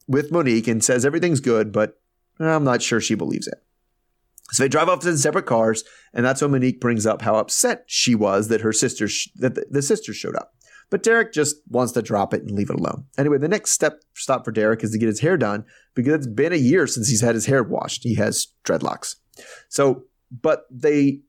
with 0.08 0.32
Monique 0.32 0.68
and 0.68 0.84
says 0.84 1.06
everything's 1.06 1.42
good, 1.42 1.72
but 1.72 2.02
I'm 2.40 2.64
not 2.64 2.82
sure 2.82 3.00
she 3.00 3.14
believes 3.14 3.46
it. 3.46 3.62
So 4.52 4.64
they 4.64 4.68
drive 4.68 4.90
off 4.90 5.06
in 5.06 5.16
separate 5.16 5.46
cars, 5.46 5.84
and 6.12 6.26
that's 6.26 6.42
when 6.42 6.50
Monique 6.50 6.82
brings 6.82 7.06
up 7.06 7.22
how 7.22 7.36
upset 7.36 7.84
she 7.86 8.16
was 8.16 8.48
that 8.48 8.62
her 8.62 8.74
sister 8.74 9.08
sh- 9.08 9.30
that 9.36 9.54
the, 9.54 9.66
the 9.70 9.84
sisters 9.84 10.16
showed 10.16 10.36
up. 10.36 10.56
But 10.90 11.04
Derek 11.04 11.34
just 11.34 11.58
wants 11.68 11.92
to 11.94 12.02
drop 12.02 12.34
it 12.34 12.42
and 12.42 12.52
leave 12.52 12.70
it 12.70 12.80
alone. 12.80 13.06
Anyway, 13.18 13.38
the 13.38 13.48
next 13.48 13.72
step 13.72 14.02
stop 14.16 14.44
for 14.44 14.52
Derek 14.52 14.84
is 14.84 14.92
to 14.92 14.98
get 14.98 15.08
his 15.08 15.20
hair 15.20 15.38
done 15.38 15.66
because 15.94 16.14
it's 16.14 16.28
been 16.28 16.54
a 16.54 16.58
year 16.58 16.88
since 16.88 17.08
he's 17.08 17.22
had 17.22 17.36
his 17.36 17.46
hair 17.46 17.64
washed. 17.64 18.04
He 18.04 18.16
has 18.16 18.48
dreadlocks. 18.66 19.16
So, 19.70 20.06
but 20.32 20.64
they 20.72 21.22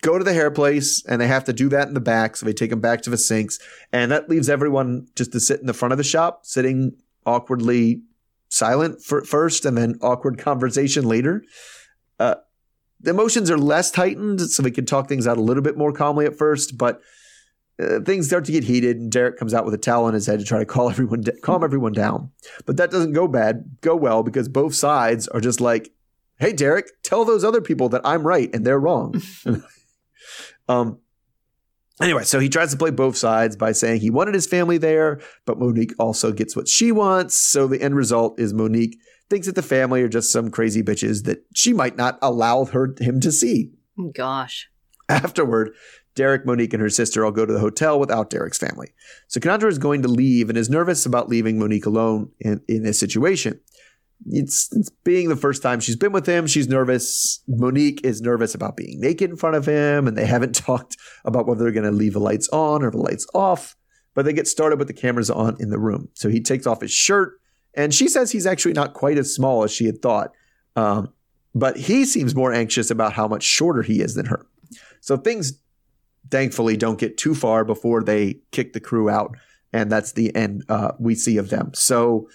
go 0.00 0.18
to 0.18 0.24
the 0.24 0.32
hair 0.32 0.50
place 0.50 1.04
and 1.06 1.20
they 1.20 1.26
have 1.28 1.44
to 1.44 1.52
do 1.52 1.68
that 1.68 1.88
in 1.88 1.94
the 1.94 2.00
back. 2.00 2.36
So 2.36 2.46
they 2.46 2.52
take 2.52 2.72
him 2.72 2.80
back 2.80 3.02
to 3.02 3.10
the 3.10 3.18
sinks, 3.18 3.58
and 3.92 4.10
that 4.10 4.28
leaves 4.28 4.48
everyone 4.48 5.06
just 5.14 5.32
to 5.32 5.40
sit 5.40 5.60
in 5.60 5.66
the 5.66 5.74
front 5.74 5.92
of 5.92 5.98
the 5.98 6.04
shop, 6.04 6.44
sitting 6.44 6.96
awkwardly 7.24 8.02
silent 8.48 9.02
for 9.02 9.24
first, 9.24 9.64
and 9.64 9.76
then 9.76 9.98
awkward 10.02 10.38
conversation 10.38 11.04
later. 11.04 11.44
Uh, 12.18 12.34
the 13.00 13.10
emotions 13.10 13.50
are 13.50 13.58
less 13.58 13.94
heightened, 13.94 14.40
so 14.40 14.62
they 14.62 14.70
can 14.70 14.86
talk 14.86 15.08
things 15.08 15.26
out 15.26 15.36
a 15.36 15.42
little 15.42 15.62
bit 15.62 15.76
more 15.76 15.92
calmly 15.92 16.26
at 16.26 16.36
first, 16.36 16.78
but 16.78 17.00
uh, 17.80 18.00
things 18.00 18.26
start 18.26 18.44
to 18.44 18.52
get 18.52 18.64
heated, 18.64 18.98
and 18.98 19.10
Derek 19.10 19.38
comes 19.38 19.54
out 19.54 19.64
with 19.64 19.74
a 19.74 19.78
towel 19.78 20.04
on 20.04 20.14
his 20.14 20.26
head 20.26 20.38
to 20.38 20.44
try 20.44 20.58
to 20.58 20.66
call 20.66 20.90
everyone 20.90 21.24
calm 21.42 21.64
everyone 21.64 21.92
down. 21.92 22.30
But 22.66 22.76
that 22.76 22.90
doesn't 22.90 23.12
go 23.12 23.28
bad, 23.28 23.76
go 23.80 23.96
well 23.96 24.22
because 24.22 24.48
both 24.48 24.74
sides 24.74 25.28
are 25.28 25.40
just 25.40 25.60
like, 25.60 25.92
"Hey, 26.38 26.52
Derek, 26.52 26.86
tell 27.02 27.24
those 27.24 27.44
other 27.44 27.60
people 27.60 27.88
that 27.90 28.02
I'm 28.04 28.26
right 28.26 28.50
and 28.54 28.66
they're 28.66 28.80
wrong." 28.80 29.20
um. 30.68 30.98
Anyway, 32.00 32.24
so 32.24 32.40
he 32.40 32.48
tries 32.48 32.72
to 32.72 32.76
play 32.76 32.90
both 32.90 33.16
sides 33.16 33.54
by 33.54 33.70
saying 33.70 34.00
he 34.00 34.10
wanted 34.10 34.34
his 34.34 34.46
family 34.46 34.76
there, 34.76 35.20
but 35.44 35.58
Monique 35.58 35.92
also 36.00 36.32
gets 36.32 36.56
what 36.56 36.66
she 36.66 36.90
wants. 36.90 37.36
So 37.36 37.68
the 37.68 37.80
end 37.80 37.94
result 37.94 38.40
is 38.40 38.52
Monique 38.52 38.98
thinks 39.30 39.46
that 39.46 39.54
the 39.54 39.62
family 39.62 40.02
are 40.02 40.08
just 40.08 40.32
some 40.32 40.50
crazy 40.50 40.82
bitches 40.82 41.24
that 41.24 41.44
she 41.54 41.72
might 41.72 41.96
not 41.96 42.18
allow 42.20 42.64
her 42.64 42.94
him 42.98 43.20
to 43.20 43.30
see. 43.30 43.70
Gosh. 44.14 44.68
Afterward, 45.08 45.74
Derek, 46.14 46.44
Monique, 46.44 46.72
and 46.74 46.82
her 46.82 46.90
sister 46.90 47.24
all 47.24 47.30
go 47.30 47.46
to 47.46 47.52
the 47.52 47.58
hotel 47.58 47.98
without 47.98 48.30
Derek's 48.30 48.58
family. 48.58 48.92
So 49.28 49.40
Calandra 49.40 49.68
is 49.68 49.78
going 49.78 50.02
to 50.02 50.08
leave 50.08 50.48
and 50.48 50.58
is 50.58 50.68
nervous 50.68 51.06
about 51.06 51.28
leaving 51.28 51.58
Monique 51.58 51.86
alone 51.86 52.30
in, 52.40 52.60
in 52.68 52.82
this 52.82 52.98
situation. 52.98 53.60
It's, 54.26 54.68
it's 54.72 54.90
being 55.04 55.28
the 55.28 55.36
first 55.36 55.62
time 55.62 55.80
she's 55.80 55.96
been 55.96 56.12
with 56.12 56.26
him. 56.26 56.46
She's 56.46 56.68
nervous. 56.68 57.42
Monique 57.48 58.04
is 58.04 58.20
nervous 58.20 58.54
about 58.54 58.76
being 58.76 59.00
naked 59.00 59.30
in 59.30 59.36
front 59.36 59.56
of 59.56 59.66
him, 59.66 60.06
and 60.06 60.16
they 60.16 60.26
haven't 60.26 60.54
talked 60.54 60.96
about 61.24 61.46
whether 61.46 61.64
they're 61.64 61.72
going 61.72 61.84
to 61.84 61.90
leave 61.90 62.12
the 62.12 62.20
lights 62.20 62.48
on 62.50 62.82
or 62.82 62.90
the 62.90 62.98
lights 62.98 63.26
off. 63.34 63.74
But 64.14 64.26
they 64.26 64.34
get 64.34 64.46
started 64.46 64.78
with 64.78 64.88
the 64.88 64.94
cameras 64.94 65.30
on 65.30 65.56
in 65.58 65.70
the 65.70 65.78
room. 65.78 66.08
So 66.12 66.28
he 66.28 66.40
takes 66.40 66.66
off 66.66 66.82
his 66.82 66.92
shirt, 66.92 67.40
and 67.74 67.94
she 67.94 68.08
says 68.08 68.30
he's 68.30 68.46
actually 68.46 68.74
not 68.74 68.92
quite 68.92 69.16
as 69.16 69.34
small 69.34 69.64
as 69.64 69.72
she 69.72 69.86
had 69.86 70.02
thought. 70.02 70.32
Um, 70.76 71.14
but 71.54 71.76
he 71.78 72.04
seems 72.04 72.34
more 72.34 72.52
anxious 72.52 72.90
about 72.90 73.14
how 73.14 73.26
much 73.26 73.42
shorter 73.42 73.82
he 73.82 74.00
is 74.00 74.14
than 74.14 74.26
her. 74.26 74.46
So 75.00 75.16
things 75.16 75.61
thankfully 76.30 76.76
don't 76.76 76.98
get 76.98 77.16
too 77.16 77.34
far 77.34 77.64
before 77.64 78.02
they 78.02 78.38
kick 78.52 78.72
the 78.72 78.80
crew 78.80 79.10
out 79.10 79.36
and 79.72 79.90
that's 79.90 80.12
the 80.12 80.34
end 80.34 80.64
uh, 80.68 80.92
we 80.98 81.14
see 81.14 81.36
of 81.36 81.50
them 81.50 81.70
so 81.74 82.28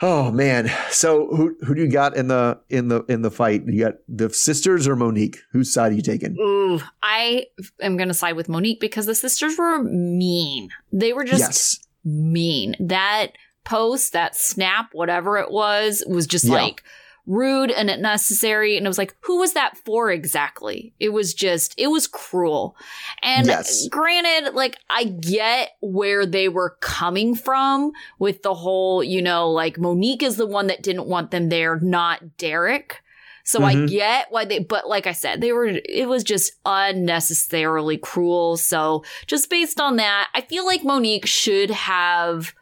oh 0.00 0.30
man 0.30 0.70
so 0.90 1.26
who 1.34 1.56
who 1.62 1.74
do 1.74 1.82
you 1.82 1.90
got 1.90 2.16
in 2.16 2.28
the 2.28 2.58
in 2.68 2.88
the 2.88 3.02
in 3.08 3.22
the 3.22 3.30
fight 3.30 3.62
you 3.66 3.84
got 3.84 3.94
the 4.08 4.30
sisters 4.30 4.86
or 4.86 4.94
monique 4.94 5.38
whose 5.52 5.72
side 5.72 5.92
are 5.92 5.96
you 5.96 6.02
taking 6.02 6.36
Ooh, 6.38 6.80
I 7.02 7.46
am 7.80 7.96
going 7.96 8.08
to 8.08 8.14
side 8.14 8.36
with 8.36 8.48
Monique 8.48 8.80
because 8.80 9.06
the 9.06 9.14
sisters 9.14 9.58
were 9.58 9.82
mean. 9.82 10.68
They 10.92 11.12
were 11.12 11.24
just 11.24 11.40
yes 11.40 11.78
mean. 12.04 12.76
That 12.78 13.32
post, 13.64 14.12
that 14.12 14.36
snap, 14.36 14.90
whatever 14.92 15.36
it 15.38 15.50
was, 15.50 16.02
was 16.06 16.26
just 16.26 16.44
Yeah. 16.44 16.54
like 16.54 16.84
rude 17.28 17.70
and 17.70 17.90
unnecessary. 17.90 18.76
And 18.76 18.84
it 18.84 18.88
was 18.88 18.98
like, 18.98 19.14
who 19.20 19.38
was 19.38 19.52
that 19.52 19.76
for 19.84 20.10
exactly? 20.10 20.94
It 20.98 21.10
was 21.10 21.34
just, 21.34 21.74
it 21.78 21.88
was 21.88 22.08
cruel. 22.08 22.74
And 23.22 23.46
Yes. 23.46 23.86
granted, 23.90 24.54
like, 24.54 24.78
I 24.90 25.04
get 25.04 25.72
where 25.80 26.26
they 26.26 26.48
were 26.48 26.78
coming 26.80 27.34
from 27.34 27.92
with 28.18 28.42
the 28.42 28.54
whole, 28.54 29.04
you 29.04 29.22
know, 29.22 29.50
like 29.50 29.78
Monique 29.78 30.22
is 30.22 30.36
the 30.36 30.46
one 30.46 30.66
that 30.68 30.82
didn't 30.82 31.06
want 31.06 31.30
them 31.30 31.50
there, 31.50 31.78
not 31.78 32.38
Derek. 32.38 33.02
So 33.44 33.62
I 33.62 33.74
Mhm. 33.74 33.88
get 33.88 34.26
why 34.30 34.44
they, 34.44 34.58
but 34.58 34.88
like 34.88 35.06
I 35.06 35.12
said, 35.12 35.40
they 35.40 35.52
were, 35.52 35.66
it 35.66 36.08
was 36.08 36.24
just 36.24 36.52
unnecessarily 36.66 37.96
cruel. 37.96 38.56
So 38.56 39.04
just 39.26 39.48
based 39.48 39.80
on 39.80 39.96
that, 39.96 40.28
I 40.34 40.40
feel 40.42 40.66
like 40.66 40.84
Monique 40.84 41.26
should 41.26 41.70
have. 41.70 42.54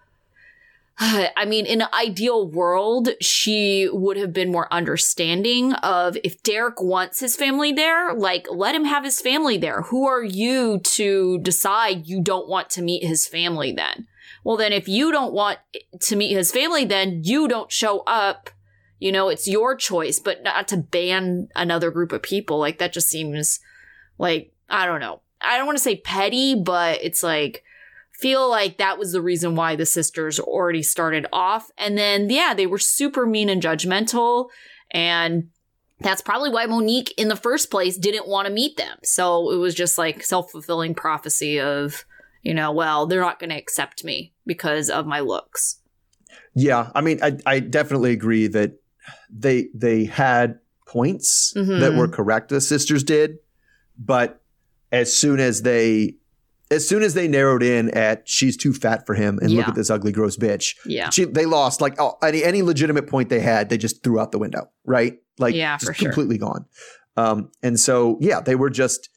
I 0.99 1.45
mean, 1.47 1.67
in 1.67 1.83
an 1.83 1.89
ideal 1.93 2.49
world, 2.49 3.11
she 3.21 3.89
would 3.93 4.17
have 4.17 4.33
been 4.33 4.51
more 4.51 4.73
understanding 4.73 5.75
of 5.75 6.17
if 6.25 6.43
Derek 6.43 6.81
wants 6.81 7.21
his 7.21 7.37
family 7.37 7.73
there, 7.73 8.15
like, 8.15 8.47
let 8.51 8.75
him 8.75 8.87
have 8.87 9.05
his 9.05 9.21
family 9.21 9.59
there. 9.59 9.83
Who 9.83 10.07
are 10.07 10.25
you 10.25 10.79
to 10.79 11.39
decide 11.41 12.07
you 12.07 12.23
don't 12.23 12.49
want 12.49 12.71
to 12.71 12.83
meet 12.83 13.05
his 13.05 13.27
family 13.27 13.73
then? 13.73 14.07
Well, 14.43 14.57
then 14.57 14.73
if 14.73 14.89
you 14.89 15.13
don't 15.13 15.35
want 15.35 15.59
to 16.01 16.17
meet 16.17 16.33
his 16.33 16.51
family, 16.51 16.87
then 16.87 17.23
you 17.25 17.47
don't 17.47 17.71
show 17.71 18.01
up. 18.07 18.49
You 18.99 19.13
know, 19.13 19.29
it's 19.29 19.47
your 19.47 19.77
choice, 19.77 20.19
but 20.19 20.43
not 20.43 20.67
to 20.69 20.79
ban 20.79 21.49
another 21.55 21.91
group 21.91 22.13
of 22.13 22.23
people. 22.23 22.59
Like, 22.59 22.79
that 22.79 22.95
just 22.95 23.09
seems 23.09 23.61
like, 24.17 24.55
I 24.71 24.87
don't 24.87 25.01
know. 25.01 25.21
I 25.43 25.59
don't 25.59 25.67
want 25.67 25.77
to 25.77 25.85
say 25.85 25.97
petty, 25.97 26.55
but 26.55 27.01
it's 27.03 27.23
like, 27.23 27.63
feel 28.21 28.49
like 28.49 28.79
that 28.79 28.99
was 28.99 29.13
the 29.13 29.21
reason 29.23 29.55
why 29.57 29.77
the 29.77 29.87
sisters 29.87 30.39
already 30.41 30.83
started 30.83 31.27
off. 31.33 31.71
And 31.77 31.97
then, 31.99 32.31
yeah, 32.31 32.55
they 32.55 32.67
were 32.67 32.79
super 32.79 33.27
mean 33.27 33.49
and 33.49 33.63
judgmental. 33.63 34.49
And 34.91 35.49
that's 36.01 36.23
probably 36.23 36.51
why 36.51 36.67
Monique 36.67 37.13
in 37.17 37.29
the 37.29 37.37
first 37.37 37.71
place 37.71 37.97
didn't 37.97 38.29
want 38.29 38.47
to 38.49 38.53
meet 38.53 38.77
them. 38.77 38.99
So 39.03 39.51
it 39.53 39.57
was 39.57 39.75
just 39.75 39.99
like 39.99 40.23
self 40.25 40.51
fulfilling 40.51 40.95
prophecy 40.95 41.59
of, 41.61 42.05
you 42.43 42.55
know, 42.55 42.71
well, 42.73 43.07
they're 43.07 43.21
not 43.21 43.39
going 43.39 43.51
to 43.51 43.57
accept 43.57 44.05
me 44.05 44.33
because 44.47 44.89
of 44.91 45.07
my 45.07 45.21
looks. 45.21 45.81
yeah 46.55 46.91
i 46.95 47.01
mean 47.01 47.19
i, 47.23 47.37
I 47.45 47.61
definitely 47.61 48.13
agree 48.13 48.47
that 48.49 48.73
they 49.31 49.69
they 49.75 50.05
had 50.05 50.59
points 50.87 51.53
Mhm. 51.57 51.81
that 51.81 51.95
were 51.95 52.09
correct 52.09 52.49
the 52.49 52.61
sisters 52.61 53.03
did 53.05 53.39
but 53.99 54.41
as 54.93 55.17
soon 55.17 55.41
as 55.41 55.63
they 55.63 56.15
as 56.71 56.87
soon 56.89 57.03
as 57.03 57.15
they 57.15 57.29
narrowed 57.29 57.63
in 57.63 57.91
at 57.91 58.29
she's 58.29 58.57
too 58.57 58.73
fat 58.73 59.07
for 59.07 59.15
him 59.15 59.39
and 59.41 59.51
look 59.53 59.69
at 59.69 59.75
this 59.75 59.91
ugly 59.91 60.13
gross 60.13 60.37
bitch 60.37 60.75
Yeah. 60.85 61.11
she, 61.11 61.25
they 61.25 61.47
lost 61.47 61.81
like 61.81 61.95
oh, 62.01 62.17
any 62.23 62.43
any 62.45 62.63
legitimate 62.63 63.07
point 63.09 63.29
they 63.29 63.41
had 63.41 63.69
they 63.69 63.79
just 63.79 64.03
threw 64.03 64.19
out 64.21 64.33
the 64.33 64.39
window 64.39 64.69
right 64.85 65.19
like 65.39 65.55
Yeah, 65.55 65.77
just 65.77 65.87
for 65.87 65.95
sure. 65.95 66.09
completely 66.09 66.39
gone 66.39 66.65
um 67.17 67.51
and 67.63 67.79
so 67.79 68.19
yeah 68.21 68.41
they 68.41 68.55
were 68.57 68.71
just 68.71 69.09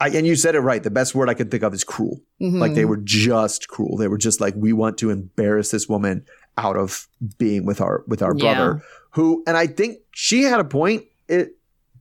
I, 0.00 0.10
and 0.10 0.24
you 0.26 0.36
said 0.36 0.54
it 0.54 0.60
right 0.60 0.82
the 0.82 0.90
best 0.90 1.14
word 1.14 1.28
i 1.28 1.34
could 1.34 1.50
think 1.50 1.62
of 1.62 1.72
is 1.74 1.84
cruel 1.84 2.20
like 2.38 2.50
Mm-hmm. 2.70 2.74
they 2.74 2.84
were 2.84 2.98
just 2.98 3.68
cruel 3.68 3.96
they 3.96 4.06
were 4.08 4.18
just 4.18 4.40
like 4.40 4.54
we 4.56 4.72
want 4.72 4.98
to 4.98 5.10
embarrass 5.10 5.70
this 5.70 5.88
woman 5.88 6.24
out 6.56 6.76
of 6.76 7.08
being 7.38 7.64
with 7.66 7.80
our 7.80 8.04
with 8.06 8.22
our 8.22 8.34
Yeah. 8.36 8.54
brother 8.54 8.82
who 9.12 9.42
and 9.46 9.56
i 9.56 9.66
think 9.66 9.98
she 10.12 10.42
had 10.42 10.60
a 10.60 10.64
point 10.64 11.04
it, 11.28 11.56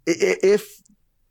i- 0.07 0.11
i- 0.11 0.37
if 0.43 0.81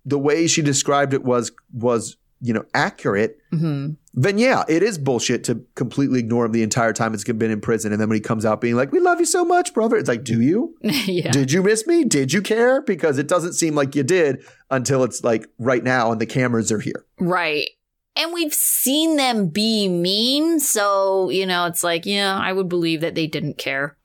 the 0.05 0.19
way 0.19 0.47
she 0.47 0.63
described 0.63 1.13
it 1.15 1.23
was 1.25 1.53
was 1.73 2.17
you 2.41 2.53
know 2.53 2.65
accurate 2.75 3.39
hmm 3.51 3.93
then 4.19 4.39
yeah, 4.39 4.65
it 4.67 4.83
is 4.83 4.97
bullshit 4.97 5.45
to 5.45 5.63
completely 5.75 6.19
ignore 6.19 6.47
him 6.47 6.53
the 6.53 6.63
entire 6.63 6.95
time 6.95 7.13
it's 7.13 7.23
been 7.23 7.51
in 7.51 7.61
prison. 7.61 7.93
And 7.93 8.01
then 8.01 8.09
when 8.09 8.17
he 8.17 8.21
comes 8.21 8.47
out 8.47 8.63
being 8.63 8.75
like, 8.75 8.91
"We 8.91 8.99
love 8.99 9.21
you 9.21 9.27
so 9.27 9.45
much, 9.45 9.75
brother," 9.75 9.97
it's 9.97 10.09
like, 10.09 10.25
"Do 10.25 10.41
you? 10.41 10.75
yeah. 10.81 11.31
Did 11.31 11.53
you 11.53 11.63
miss 11.63 11.87
me? 11.87 12.03
Did 12.03 12.33
you 12.33 12.41
care?" 12.41 12.81
Because 12.81 13.19
it 13.19 13.29
doesn't 13.29 13.53
seem 13.53 13.75
like 13.75 13.95
you 13.95 14.03
did 14.03 14.43
until 14.71 15.05
it's 15.05 15.23
like 15.23 15.47
right 15.59 15.85
now 15.85 16.11
and 16.11 16.21
the 16.21 16.25
cameras 16.25 16.73
are 16.73 16.81
here. 16.81 17.05
Right. 17.21 17.69
And 18.17 18.33
we've 18.33 18.55
seen 18.55 19.17
them 19.17 19.49
be 19.49 19.87
mean. 19.87 20.61
So, 20.61 21.29
you 21.29 21.45
know, 21.45 21.67
it's 21.67 21.85
like, 21.85 22.07
yeah, 22.07 22.39
I 22.39 22.55
would 22.55 22.71
believe 22.71 23.03
that 23.03 23.15
they 23.15 23.27
didn't 23.27 23.59
care. 23.59 23.99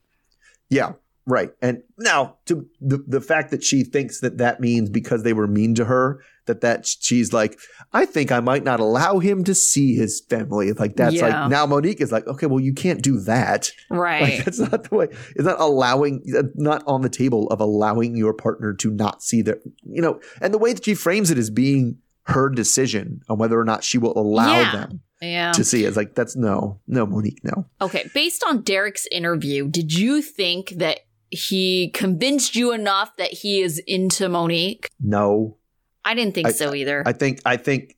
Yeah, 0.69 0.93
right. 1.25 1.51
And 1.61 1.83
now 1.97 2.35
to 2.47 2.67
the 2.81 3.01
the 3.07 3.21
fact 3.21 3.51
that 3.51 3.63
she 3.63 3.85
thinks 3.85 4.19
that 4.19 4.39
that 4.39 4.59
means 4.59 4.89
because 4.89 5.23
they 5.23 5.31
were 5.31 5.47
mean 5.47 5.73
to 5.75 5.85
her 5.85 6.21
that 6.45 6.61
that 6.61 6.85
she's 6.87 7.31
like, 7.33 7.59
I 7.93 8.05
think 8.05 8.31
I 8.31 8.39
might 8.39 8.63
not 8.63 8.79
allow 8.79 9.19
him 9.19 9.43
to 9.45 9.53
see 9.55 9.95
his 9.95 10.21
family. 10.29 10.71
Like 10.73 10.95
that's 10.95 11.15
Yeah. 11.15 11.41
like 11.43 11.49
now 11.51 11.65
Monique 11.65 12.01
is 12.01 12.11
like, 12.11 12.27
okay, 12.27 12.45
well 12.47 12.59
you 12.59 12.73
can't 12.73 13.01
do 13.01 13.19
that. 13.21 13.71
Right. 13.89 14.21
Like 14.23 14.45
that's 14.45 14.59
not 14.59 14.89
the 14.89 14.95
way. 14.95 15.07
It's 15.35 15.45
not 15.45 15.59
allowing. 15.59 16.23
that's 16.25 16.47
Not 16.55 16.83
on 16.87 17.01
the 17.01 17.09
table 17.09 17.47
of 17.49 17.59
allowing 17.61 18.15
your 18.15 18.33
partner 18.33 18.73
to 18.75 18.91
not 18.91 19.21
see 19.23 19.41
their. 19.41 19.59
You 19.83 20.01
know, 20.01 20.19
and 20.41 20.53
the 20.53 20.57
way 20.57 20.73
that 20.73 20.85
she 20.85 20.95
frames 20.95 21.29
it 21.31 21.37
is 21.37 21.49
being 21.49 21.97
her 22.25 22.49
decision 22.49 23.21
on 23.29 23.37
whether 23.37 23.59
or 23.59 23.65
not 23.65 23.83
she 23.83 23.97
will 23.97 24.17
allow 24.17 24.59
Yeah. 24.59 24.71
them 24.71 25.01
yeah. 25.21 25.51
to 25.53 25.63
see 25.63 25.83
it. 25.83 25.87
It's 25.87 25.97
like 25.97 26.15
that's 26.15 26.35
no, 26.35 26.79
no, 26.87 27.05
Monique, 27.05 27.39
no. 27.43 27.65
Okay. 27.81 28.09
Based 28.13 28.43
on 28.43 28.61
Derek's 28.61 29.07
interview, 29.11 29.67
did 29.67 29.93
you 29.93 30.21
think 30.21 30.69
that 30.77 30.99
he 31.29 31.89
convinced 31.93 32.55
you 32.55 32.73
enough 32.73 33.15
that 33.17 33.31
he 33.31 33.61
is 33.61 33.79
into 33.87 34.27
Monique? 34.29 34.89
No, 34.99 35.57
I 36.05 36.13
didn't 36.13 36.33
think 36.35 36.47
I- 36.47 36.51
so 36.51 36.73
either. 36.73 37.03
I 37.05 37.13
think 37.13 37.41
I 37.45 37.57
think 37.57 37.97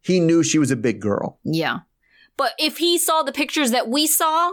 he 0.00 0.20
knew 0.20 0.42
she 0.42 0.58
was 0.58 0.70
a 0.70 0.76
big 0.76 1.00
girl. 1.00 1.38
yeah. 1.44 1.80
But 2.38 2.52
if 2.58 2.78
he 2.78 2.96
saw 2.98 3.22
the 3.22 3.30
pictures 3.30 3.72
that 3.72 3.88
we 3.88 4.06
saw, 4.06 4.52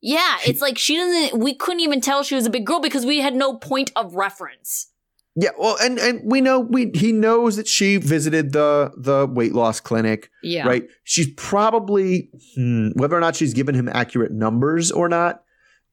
yeah, 0.00 0.38
it's 0.46 0.62
like 0.62 0.78
she 0.78 0.96
doesn't, 0.96 1.38
we 1.38 1.54
couldn't 1.54 1.80
even 1.80 2.00
tell 2.00 2.22
she 2.22 2.34
was 2.34 2.46
a 2.46 2.50
big 2.50 2.64
girl 2.64 2.80
because 2.80 3.04
we 3.04 3.18
had 3.20 3.34
no 3.34 3.56
point 3.58 3.92
of 3.94 4.14
reference. 4.14 4.88
Yeah, 5.36 5.50
well, 5.58 5.76
and 5.80 5.98
and 5.98 6.20
we 6.24 6.40
know 6.40 6.58
we 6.58 6.90
he 6.94 7.12
knows 7.12 7.56
that 7.56 7.68
she 7.68 7.98
visited 7.98 8.52
the 8.52 8.90
the 8.96 9.26
weight 9.26 9.52
loss 9.54 9.78
clinic, 9.78 10.30
Yeah. 10.42 10.66
right? 10.66 10.88
She's 11.04 11.28
probably 11.36 12.30
hmm, 12.56 12.88
whether 12.94 13.16
or 13.16 13.20
not 13.20 13.36
she's 13.36 13.52
given 13.54 13.74
him 13.74 13.88
accurate 13.92 14.32
numbers 14.32 14.90
or 14.90 15.08
not 15.08 15.42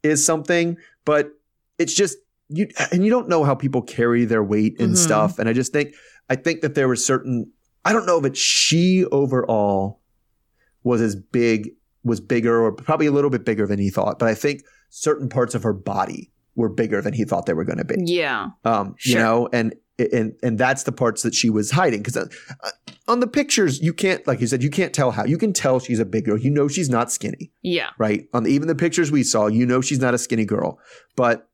is 0.03 0.25
something, 0.25 0.77
but 1.03 1.31
it's 1.77 1.93
just 1.93 2.17
you 2.49 2.67
and 2.91 3.03
you 3.03 3.11
don't 3.11 3.27
know 3.27 3.43
how 3.43 3.53
people 3.55 3.81
carry 3.81 4.23
their 4.25 4.43
weight 4.43 4.79
and 4.79 4.93
Mhm. 4.93 4.97
stuff. 4.97 5.37
And 5.37 5.49
I 5.49 5.53
just 5.53 5.73
think 5.73 5.93
I 6.29 6.35
think 6.35 6.61
that 6.61 6.75
there 6.75 6.87
were 6.87 6.95
certain 6.95 7.51
I 7.83 7.93
don't 7.93 8.05
know 8.05 8.19
that 8.21 8.35
she 8.35 9.05
overall 9.11 10.01
was 10.83 11.01
as 11.01 11.15
big 11.15 11.71
was 12.03 12.19
bigger 12.19 12.63
or 12.63 12.71
probably 12.71 13.07
a 13.07 13.11
little 13.11 13.29
bit 13.29 13.45
bigger 13.45 13.65
than 13.67 13.79
he 13.79 13.89
thought, 13.89 14.19
but 14.19 14.27
I 14.29 14.35
think 14.35 14.61
certain 14.89 15.27
parts 15.29 15.55
of 15.55 15.63
her 15.63 15.73
body 15.73 16.31
were 16.55 16.69
bigger 16.69 17.01
than 17.01 17.13
he 17.13 17.25
thought 17.25 17.45
they 17.47 17.53
were 17.53 17.65
going 17.65 17.79
to 17.79 17.85
be 17.85 17.95
Yeah. 17.99 18.49
um, 18.63 18.95
you 19.03 19.15
know, 19.15 19.49
and 19.51 19.75
and 19.97 20.33
and 20.43 20.57
that's 20.57 20.83
the 20.83 20.91
parts 20.91 21.21
that 21.23 21.33
she 21.33 21.49
was 21.49 21.71
hiding 21.71 22.01
because 22.03 22.17
uh, 22.17 22.27
on 23.07 23.21
the 23.21 23.27
pictures 23.27 23.79
you 23.81 23.93
can't, 23.93 24.25
like 24.27 24.41
you 24.41 24.47
said, 24.47 24.61
you 24.61 24.69
can't 24.69 24.93
tell 24.93 25.11
how. 25.11 25.23
You 25.25 25.37
can 25.37 25.53
tell 25.53 25.79
she's 25.79 25.99
a 25.99 26.05
big 26.05 26.25
girl. 26.25 26.37
You 26.37 26.49
know 26.49 26.67
she's 26.67 26.89
not 26.89 27.11
skinny, 27.11 27.51
Yeah. 27.61 27.89
right? 27.97 28.27
On 28.33 28.43
the, 28.43 28.49
even 28.51 28.67
the 28.67 28.75
pictures 28.75 29.09
we 29.11 29.23
saw, 29.23 29.47
you 29.47 29.65
know 29.65 29.79
she's 29.81 29.99
not 29.99 30.13
a 30.13 30.17
skinny 30.17 30.43
girl, 30.45 30.79
but 31.15 31.49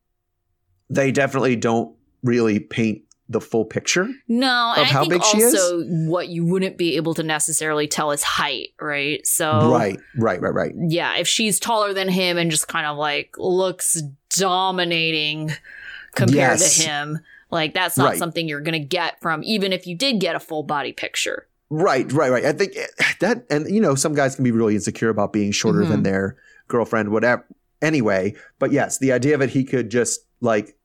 they 0.90 1.12
definitely 1.12 1.56
don't 1.56 1.96
really 2.22 2.58
paint 2.58 3.02
the 3.32 3.40
full 3.40 3.64
picture. 3.64 4.08
No, 4.28 4.72
and 4.76 4.82
Of 4.82 4.88
I 4.88 4.90
how 4.90 5.00
think 5.00 5.12
big 5.14 5.24
she 5.24 5.38
is? 5.38 5.54
also 5.54 5.84
what 6.08 6.28
you 6.28 6.44
wouldn't 6.44 6.76
be 6.78 6.96
able 6.96 7.14
to 7.14 7.22
necessarily 7.22 7.86
tell 7.88 8.10
is 8.12 8.22
height, 8.22 8.68
right? 8.80 9.26
So 9.26 9.70
Right, 9.70 9.98
right, 10.16 10.40
right, 10.40 10.54
right. 10.54 10.72
yeah, 10.88 11.16
if 11.16 11.26
she's 11.26 11.58
taller 11.58 11.92
than 11.92 12.08
him 12.08 12.38
and 12.38 12.50
just 12.50 12.68
kind 12.68 12.86
of 12.86 12.96
like 12.96 13.34
looks 13.38 14.00
dominating 14.30 15.50
compared 16.14 16.60
Yes. 16.60 16.76
to 16.78 16.82
him, 16.84 17.18
like 17.50 17.74
that's 17.74 17.96
not 17.98 18.10
Right. 18.10 18.18
something 18.18 18.48
you're 18.48 18.60
going 18.60 18.80
to 18.80 18.86
get 18.86 19.20
from 19.20 19.42
even 19.44 19.72
if 19.72 19.86
you 19.86 19.96
did 19.96 20.20
get 20.20 20.34
a 20.36 20.40
full 20.40 20.62
body 20.62 20.92
picture. 20.92 21.46
Right, 21.70 22.10
right, 22.12 22.30
right. 22.30 22.44
I 22.44 22.52
think 22.52 22.74
that, 23.20 23.46
and 23.50 23.66
you 23.74 23.80
know, 23.80 23.94
some 23.94 24.14
guys 24.14 24.34
can 24.34 24.44
be 24.44 24.50
really 24.50 24.74
insecure 24.74 25.08
about 25.08 25.32
being 25.32 25.52
shorter 25.52 25.84
than 25.86 26.00
Mhm. 26.00 26.04
their 26.04 26.36
girlfriend, 26.68 27.08
whatever. 27.10 27.46
Anyway, 27.80 28.34
but 28.58 28.72
yes, 28.72 28.98
the 28.98 29.10
idea 29.12 29.36
that 29.38 29.50
he 29.50 29.64
could 29.64 29.90
just 29.90 30.20
like 30.40 30.76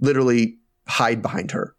literally 0.00 0.58
hide 0.86 1.20
behind 1.22 1.50
her, 1.50 1.74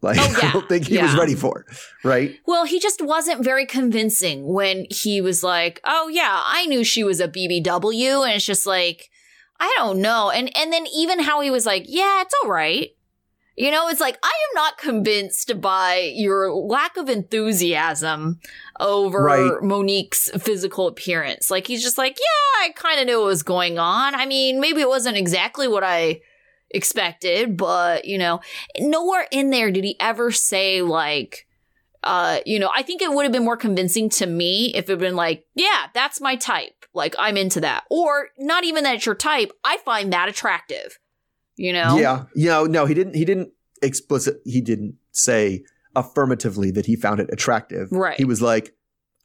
like 0.00 0.16
Oh, 0.20 0.36
yeah. 0.42 0.48
I 0.48 0.52
don't 0.52 0.68
think 0.68 0.86
he 0.86 0.98
was 0.98 1.12
Yeah. 1.14 1.18
ready 1.18 1.34
for, 1.34 1.66
right? 2.04 2.36
Well, 2.46 2.64
he 2.64 2.78
just 2.78 3.02
wasn't 3.02 3.44
very 3.44 3.66
convincing 3.66 4.46
when 4.46 4.86
he 4.90 5.20
was 5.20 5.42
like, 5.42 5.80
"Oh 5.84 6.08
yeah, 6.08 6.40
I 6.44 6.66
knew 6.66 6.84
she 6.84 7.02
was 7.04 7.20
a 7.20 7.28
BBW," 7.28 8.24
and 8.24 8.34
it's 8.36 8.44
just 8.44 8.66
like, 8.66 9.10
I 9.60 9.74
don't 9.76 10.00
know. 10.00 10.30
And 10.30 10.56
and 10.56 10.72
then 10.72 10.86
even 10.94 11.20
how 11.20 11.40
he 11.40 11.50
was 11.50 11.66
like, 11.66 11.84
"Yeah, 11.86 12.22
it's 12.22 12.34
all 12.42 12.50
right." 12.50 12.90
You 13.56 13.72
know, 13.72 13.88
it's 13.88 13.98
like 14.00 14.16
I 14.22 14.28
am 14.28 14.54
not 14.54 14.78
convinced 14.78 15.60
by 15.60 16.12
your 16.14 16.52
lack 16.52 16.96
of 16.96 17.08
enthusiasm 17.08 18.38
over 18.78 19.24
Right. 19.24 19.62
Monique's 19.62 20.30
physical 20.40 20.86
appearance. 20.86 21.50
Like 21.50 21.66
he's 21.66 21.82
just 21.82 21.98
like, 21.98 22.16
"Yeah, 22.18 22.66
I 22.66 22.70
kind 22.76 23.00
of 23.00 23.06
knew 23.06 23.18
what 23.18 23.26
was 23.26 23.42
going 23.42 23.78
on. 23.78 24.14
I 24.14 24.26
mean, 24.26 24.60
maybe 24.60 24.80
it 24.80 24.88
wasn't 24.88 25.16
exactly 25.16 25.66
what 25.66 25.82
I 25.82 26.20
expected, 26.70 27.56
but 27.56 28.04
you 28.04 28.18
know, 28.18 28.40
nowhere 28.78 29.26
in 29.30 29.50
there 29.50 29.70
did 29.70 29.84
he 29.84 29.96
ever 30.00 30.30
say 30.30 30.82
like 30.82 31.46
uh, 32.04 32.38
you 32.46 32.58
know, 32.58 32.70
I 32.74 32.82
think 32.82 33.02
it 33.02 33.12
would 33.12 33.24
have 33.24 33.32
been 33.32 33.44
more 33.44 33.56
convincing 33.56 34.08
to 34.10 34.26
me 34.26 34.72
if 34.74 34.84
it 34.84 34.90
had 34.90 34.98
been 35.00 35.16
like, 35.16 35.44
yeah, 35.54 35.86
that's 35.94 36.20
my 36.20 36.36
type. 36.36 36.86
Like, 36.94 37.14
I'm 37.18 37.36
into 37.36 37.60
that. 37.60 37.84
Or 37.90 38.28
not 38.38 38.64
even 38.64 38.84
that 38.84 38.94
it's 38.94 39.06
your 39.06 39.14
type. 39.14 39.50
I 39.64 39.78
find 39.78 40.12
that 40.12 40.28
attractive. 40.28 40.98
You 41.56 41.72
know? 41.72 41.98
Yeah, 41.98 42.24
you 42.36 42.48
know, 42.48 42.66
no, 42.66 42.86
he 42.86 42.94
didn't. 42.94 43.16
He 43.16 43.24
didn't 43.24 43.50
explicit. 43.82 44.40
He 44.44 44.60
didn't 44.60 44.94
say 45.10 45.64
affirmatively 45.96 46.70
that 46.70 46.86
he 46.86 46.94
found 46.94 47.18
it 47.18 47.28
attractive. 47.32 47.88
Right. 47.90 48.16
He 48.16 48.24
was 48.24 48.40
like, 48.40 48.74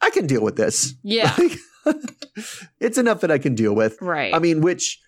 I 0.02 0.10
can 0.10 0.26
deal 0.26 0.42
with 0.42 0.56
this. 0.56 0.96
Yeah. 1.04 1.36
Like, 1.86 1.98
it's 2.80 2.98
enough 2.98 3.20
that 3.22 3.30
I 3.30 3.38
can 3.38 3.56
deal 3.56 3.76
with. 3.76 3.98
Right. 4.02 4.34
I 4.34 4.40
mean, 4.40 4.62
which 4.62 5.02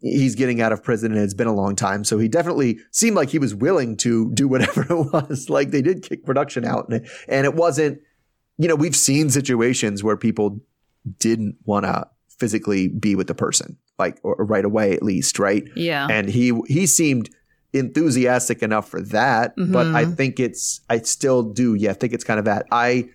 he's 0.00 0.34
getting 0.34 0.60
out 0.60 0.72
of 0.72 0.82
prison 0.84 1.12
and 1.12 1.20
it's 1.20 1.34
been 1.34 1.46
a 1.46 1.54
long 1.54 1.74
time. 1.74 2.04
So 2.04 2.18
he 2.18 2.28
definitely 2.28 2.78
seemed 2.90 3.16
like 3.16 3.30
he 3.30 3.38
was 3.38 3.54
willing 3.54 3.96
to 3.98 4.30
do 4.34 4.46
whatever 4.46 4.82
it 4.90 4.94
was. 5.12 5.48
Like 5.48 5.70
they 5.70 5.82
did 5.82 6.02
kick 6.02 6.24
production 6.24 6.64
out 6.64 6.88
and 6.88 7.02
it, 7.04 7.10
and 7.28 7.46
it 7.46 7.54
wasn't, 7.54 8.00
you 8.58 8.68
know, 8.68 8.74
we've 8.74 8.96
seen 8.96 9.30
situations 9.30 10.04
where 10.04 10.16
people 10.16 10.60
didn't 11.18 11.56
want 11.64 11.84
to 11.86 12.06
physically 12.38 12.88
be 12.88 13.14
with 13.14 13.26
the 13.26 13.34
person, 13.34 13.78
like 13.98 14.18
right 14.24 14.64
away 14.66 14.92
at 14.92 15.02
least, 15.02 15.38
right? 15.38 15.64
yeah. 15.74 16.06
And 16.10 16.28
he 16.28 16.52
he 16.66 16.86
seemed 16.86 17.30
enthusiastic 17.72 18.62
enough 18.62 18.88
for 18.88 19.00
that, 19.02 19.54
but 19.56 19.86
I 19.88 20.04
Mhm. 20.04 20.16
think 20.16 20.40
it's 20.40 20.80
I 20.88 20.98
still 21.00 21.42
do, 21.42 21.74
yeah, 21.74 21.90
I 21.90 21.94
think 21.94 22.12
it's 22.12 22.24
kind 22.24 22.38
of 22.38 22.44
that. 22.46 22.66
I 22.70 23.08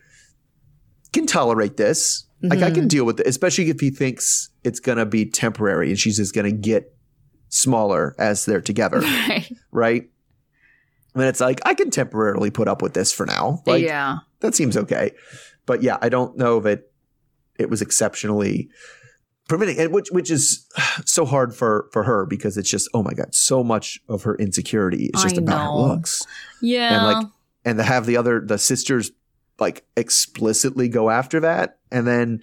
can 1.13 1.25
tolerate 1.25 1.77
this. 1.77 2.25
Like 2.43 2.59
I 2.61 2.71
Mhm. 2.71 2.75
can 2.75 2.87
deal 2.87 3.05
with 3.05 3.19
it, 3.19 3.27
especially 3.27 3.69
if 3.69 3.79
he 3.79 3.89
thinks 3.91 4.49
it's 4.63 4.79
gonna 4.79 5.05
be 5.05 5.25
temporary 5.25 5.89
and 5.89 5.99
she's 5.99 6.17
just 6.17 6.33
gonna 6.33 6.51
get 6.51 6.95
smaller 7.49 8.15
as 8.17 8.45
they're 8.45 8.61
together, 8.61 8.99
Right. 9.29 9.51
right? 9.71 10.09
And 11.13 11.23
it's 11.25 11.41
like 11.41 11.59
I 11.65 11.73
can 11.73 11.89
temporarily 11.91 12.49
put 12.51 12.67
up 12.67 12.81
with 12.81 12.93
this 12.93 13.11
for 13.11 13.25
now. 13.25 13.61
Like 13.65 13.83
yeah. 13.83 14.19
that 14.39 14.55
seems 14.55 14.77
okay. 14.77 15.11
But 15.65 15.83
yeah, 15.83 15.97
I 16.01 16.09
don't 16.09 16.37
know 16.37 16.59
that 16.61 16.83
it 17.59 17.69
was 17.69 17.81
exceptionally 17.81 18.69
permitting, 19.47 19.77
and 19.77 19.91
which 19.93 20.07
which 20.11 20.31
is 20.31 20.65
so 21.05 21.25
hard 21.25 21.53
for 21.53 21.89
for 21.91 22.03
her 22.03 22.25
because 22.25 22.57
it's 22.57 22.69
just 22.69 22.89
oh 22.93 23.03
my 23.03 23.11
god, 23.13 23.35
so 23.35 23.63
much 23.63 23.99
of 24.07 24.23
her 24.23 24.35
insecurity 24.37 25.11
is 25.13 25.21
just 25.21 25.35
I 25.35 25.41
about 25.41 25.65
know. 25.75 25.83
her 25.83 25.89
looks, 25.95 26.25
Yeah. 26.61 26.95
and 26.95 27.05
like 27.19 27.27
and 27.65 27.77
to 27.77 27.83
have 27.83 28.05
the 28.05 28.15
other 28.17 28.39
the 28.43 28.57
sisters 28.57 29.11
like 29.59 29.85
explicitly 29.95 30.89
go 30.89 31.09
after 31.09 31.39
that, 31.41 31.77
and 31.91 32.07
then 32.07 32.41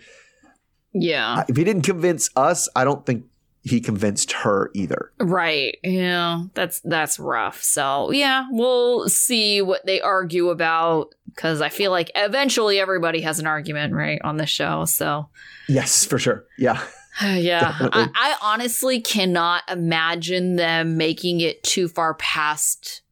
yeah. 0.92 1.44
if 1.48 1.56
he 1.56 1.64
didn't 1.64 1.82
convince 1.82 2.30
us, 2.36 2.68
I 2.74 2.84
don't 2.84 3.04
think 3.04 3.24
he 3.62 3.80
convinced 3.80 4.32
her 4.32 4.70
either. 4.74 5.12
Right. 5.18 5.78
Yeah. 5.82 6.44
That's 6.54 6.80
that's 6.80 7.18
rough. 7.18 7.62
So 7.62 8.10
yeah, 8.10 8.46
we'll 8.50 9.08
see 9.08 9.60
what 9.62 9.84
they 9.84 10.00
argue 10.00 10.48
about 10.48 11.14
because 11.26 11.60
I 11.60 11.68
feel 11.68 11.90
like 11.90 12.10
eventually 12.14 12.80
everybody 12.80 13.20
has 13.22 13.38
an 13.38 13.46
argument, 13.46 13.94
right, 13.94 14.20
on 14.22 14.36
the 14.36 14.46
show. 14.46 14.84
So 14.84 15.28
Yes, 15.68 16.04
for 16.04 16.18
sure. 16.18 16.44
Yeah. 16.56 16.82
yeah, 17.22 17.76
I, 17.80 18.08
I 18.14 18.36
honestly 18.42 19.00
cannot 19.00 19.64
imagine 19.68 20.56
them 20.56 20.96
making 20.96 21.40
it 21.40 21.62
too 21.64 21.88
far 21.88 22.14
past 22.14 23.02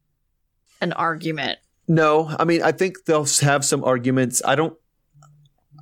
an 0.80 0.92
argument. 0.92 1.58
No, 1.88 2.34
I 2.38 2.44
mean, 2.44 2.62
I 2.62 2.72
think 2.72 3.04
they'll 3.04 3.26
have 3.42 3.64
some 3.64 3.84
arguments. 3.84 4.42
I 4.44 4.54
don't. 4.54 4.76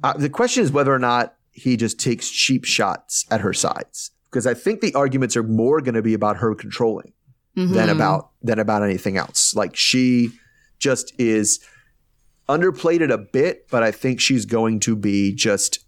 Uh, 0.02 0.12
the 0.14 0.28
question 0.28 0.62
is 0.62 0.70
whether 0.70 0.92
or 0.92 0.98
not 0.98 1.34
he 1.52 1.76
just 1.76 1.98
takes 1.98 2.28
cheap 2.28 2.64
shots 2.64 3.24
at 3.30 3.40
her 3.40 3.52
sides, 3.54 4.10
because 4.24 4.46
I 4.46 4.54
think 4.54 4.80
the 4.80 4.94
arguments 4.94 5.36
are 5.36 5.42
more 5.42 5.80
going 5.80 5.94
to 5.94 6.02
be 6.02 6.14
about 6.14 6.36
her 6.38 6.54
controlling 6.54 7.12
than 7.56 7.88
Mhm. 7.88 7.92
about 7.92 8.30
than 8.42 8.58
about 8.58 8.82
anything 8.82 9.16
else. 9.16 9.54
Like 9.54 9.76
she 9.76 10.32
just 10.78 11.12
is 11.18 11.60
underplayed 12.48 13.00
it 13.00 13.10
a 13.10 13.16
bit, 13.18 13.66
but 13.70 13.82
I 13.82 13.90
think 13.92 14.20
she's 14.20 14.44
going 14.44 14.80
to 14.80 14.96
be 14.96 15.32
just 15.34 15.83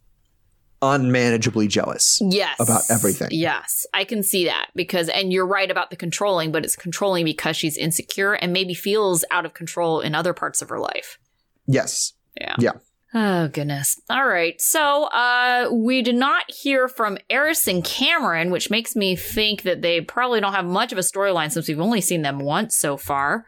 unmanageably 0.92 1.68
jealous. 1.68 2.20
yes 2.22 2.58
about 2.60 2.82
everything. 2.90 3.28
Yes, 3.30 3.86
I 3.92 4.04
can 4.04 4.22
see 4.22 4.44
that 4.46 4.68
because, 4.74 5.08
and 5.08 5.32
you're 5.32 5.46
right 5.46 5.70
about 5.70 5.90
the 5.90 5.96
controlling, 5.96 6.52
but 6.52 6.64
it's 6.64 6.76
controlling 6.76 7.24
because 7.24 7.56
she's 7.56 7.76
insecure 7.76 8.34
and 8.34 8.52
maybe 8.52 8.74
feels 8.74 9.24
out 9.30 9.44
of 9.44 9.54
control 9.54 10.00
in 10.00 10.14
other 10.14 10.32
parts 10.32 10.62
of 10.62 10.68
her 10.68 10.78
life. 10.78 11.18
Yes. 11.66 12.12
Yeah. 12.40 12.56
Yeah. 12.58 12.72
Oh 13.14 13.48
goodness. 13.48 14.00
All 14.10 14.26
right. 14.26 14.60
So 14.60 15.04
uh 15.04 15.68
we 15.72 16.02
did 16.02 16.16
not 16.16 16.50
hear 16.50 16.88
from 16.88 17.18
Eris 17.30 17.66
and 17.66 17.82
Cameron, 17.84 18.50
which 18.50 18.68
makes 18.68 18.94
me 18.94 19.16
think 19.16 19.62
that 19.62 19.80
they 19.80 20.00
probably 20.00 20.40
don't 20.40 20.52
have 20.52 20.66
much 20.66 20.92
of 20.92 20.98
a 20.98 21.02
storyline 21.02 21.50
since 21.50 21.68
we've 21.68 21.80
only 21.80 22.00
seen 22.00 22.22
them 22.22 22.38
once 22.38 22.76
so 22.76 22.96
far. 22.96 23.46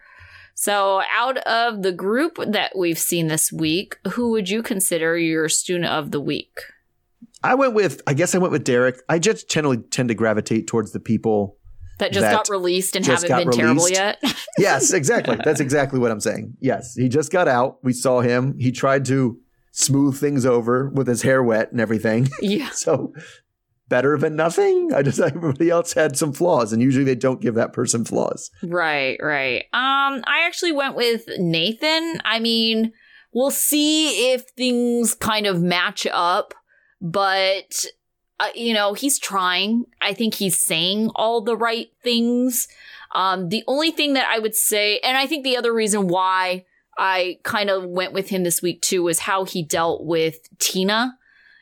So 0.54 1.02
out 1.14 1.36
of 1.38 1.82
the 1.82 1.92
group 1.92 2.38
that 2.44 2.76
we've 2.76 2.98
seen 2.98 3.28
this 3.28 3.52
week, 3.52 3.96
who 4.12 4.30
would 4.30 4.48
you 4.48 4.62
consider 4.62 5.16
your 5.16 5.48
student 5.48 5.86
of 5.86 6.10
the 6.10 6.20
week? 6.20 6.58
I 7.42 7.54
went 7.54 7.74
with. 7.74 8.02
I 8.06 8.14
guess 8.14 8.34
I 8.34 8.38
went 8.38 8.52
with 8.52 8.64
Derek. 8.64 9.00
I 9.08 9.18
just 9.18 9.48
generally 9.50 9.78
tend 9.78 10.08
to 10.08 10.14
gravitate 10.14 10.66
towards 10.66 10.92
the 10.92 11.00
people 11.00 11.56
That 11.98 12.12
just 12.12 12.22
That 12.22 12.32
got 12.32 12.48
released 12.48 12.96
and 12.96 13.04
haven't 13.06 13.28
been 13.28 13.50
terrible 13.50 13.88
yet. 13.88 14.22
Yes, 14.58 14.92
exactly. 14.92 15.36
That's 15.44 15.60
exactly 15.60 16.00
what 16.00 16.10
I'm 16.10 16.20
saying. 16.20 16.56
Yes, 16.60 16.94
he 16.94 17.08
just 17.08 17.30
got 17.30 17.46
out. 17.46 17.78
We 17.84 17.92
saw 17.92 18.20
him. 18.20 18.58
He 18.58 18.72
tried 18.72 19.04
to 19.04 19.38
smooth 19.70 20.18
things 20.18 20.44
over 20.44 20.88
with 20.88 21.06
his 21.06 21.22
hair 21.22 21.42
wet 21.44 21.70
and 21.70 21.80
everything. 21.80 22.28
yeah. 22.40 22.70
So 22.70 23.12
better 23.88 24.18
than 24.18 24.34
nothing. 24.34 24.92
I 24.92 25.02
just 25.02 25.20
everybody 25.20 25.70
else 25.70 25.92
had 25.92 26.16
some 26.16 26.32
flaws, 26.32 26.72
and 26.72 26.82
usually 26.82 27.04
they 27.04 27.14
don't 27.14 27.40
give 27.40 27.54
that 27.54 27.72
person 27.72 28.04
flaws. 28.04 28.50
Right, 28.64 29.16
right. 29.22 29.62
Um, 29.72 30.24
I 30.26 30.42
actually 30.46 30.72
went 30.72 30.96
with 30.96 31.22
Nathan. 31.38 32.20
I 32.24 32.40
mean, 32.40 32.92
we'll 33.32 33.50
see 33.52 34.32
if 34.32 34.42
things 34.56 35.14
kind 35.14 35.46
of 35.46 35.62
match 35.62 36.06
up, 36.10 36.54
but 37.00 37.84
uh, 38.40 38.48
you 38.54 38.72
know, 38.72 38.94
he's 38.94 39.18
trying. 39.18 39.84
I 40.00 40.14
think 40.14 40.34
he's 40.34 40.58
saying 40.58 41.10
all 41.14 41.40
the 41.40 41.56
right 41.56 41.88
things. 42.02 42.68
Um, 43.14 43.48
the 43.48 43.64
only 43.66 43.90
thing 43.90 44.14
that 44.14 44.28
I 44.30 44.38
would 44.38 44.54
say, 44.54 44.98
and 45.00 45.16
I 45.16 45.26
think 45.26 45.42
the 45.42 45.56
other 45.56 45.74
reason 45.74 46.08
why 46.08 46.64
I 46.96 47.38
kind 47.42 47.70
of 47.70 47.84
went 47.84 48.12
with 48.12 48.28
him 48.28 48.44
this 48.44 48.62
week 48.62 48.82
too 48.82 49.02
was 49.02 49.20
how 49.20 49.44
he 49.44 49.62
dealt 49.62 50.04
with 50.04 50.48
Tina. 50.58 51.16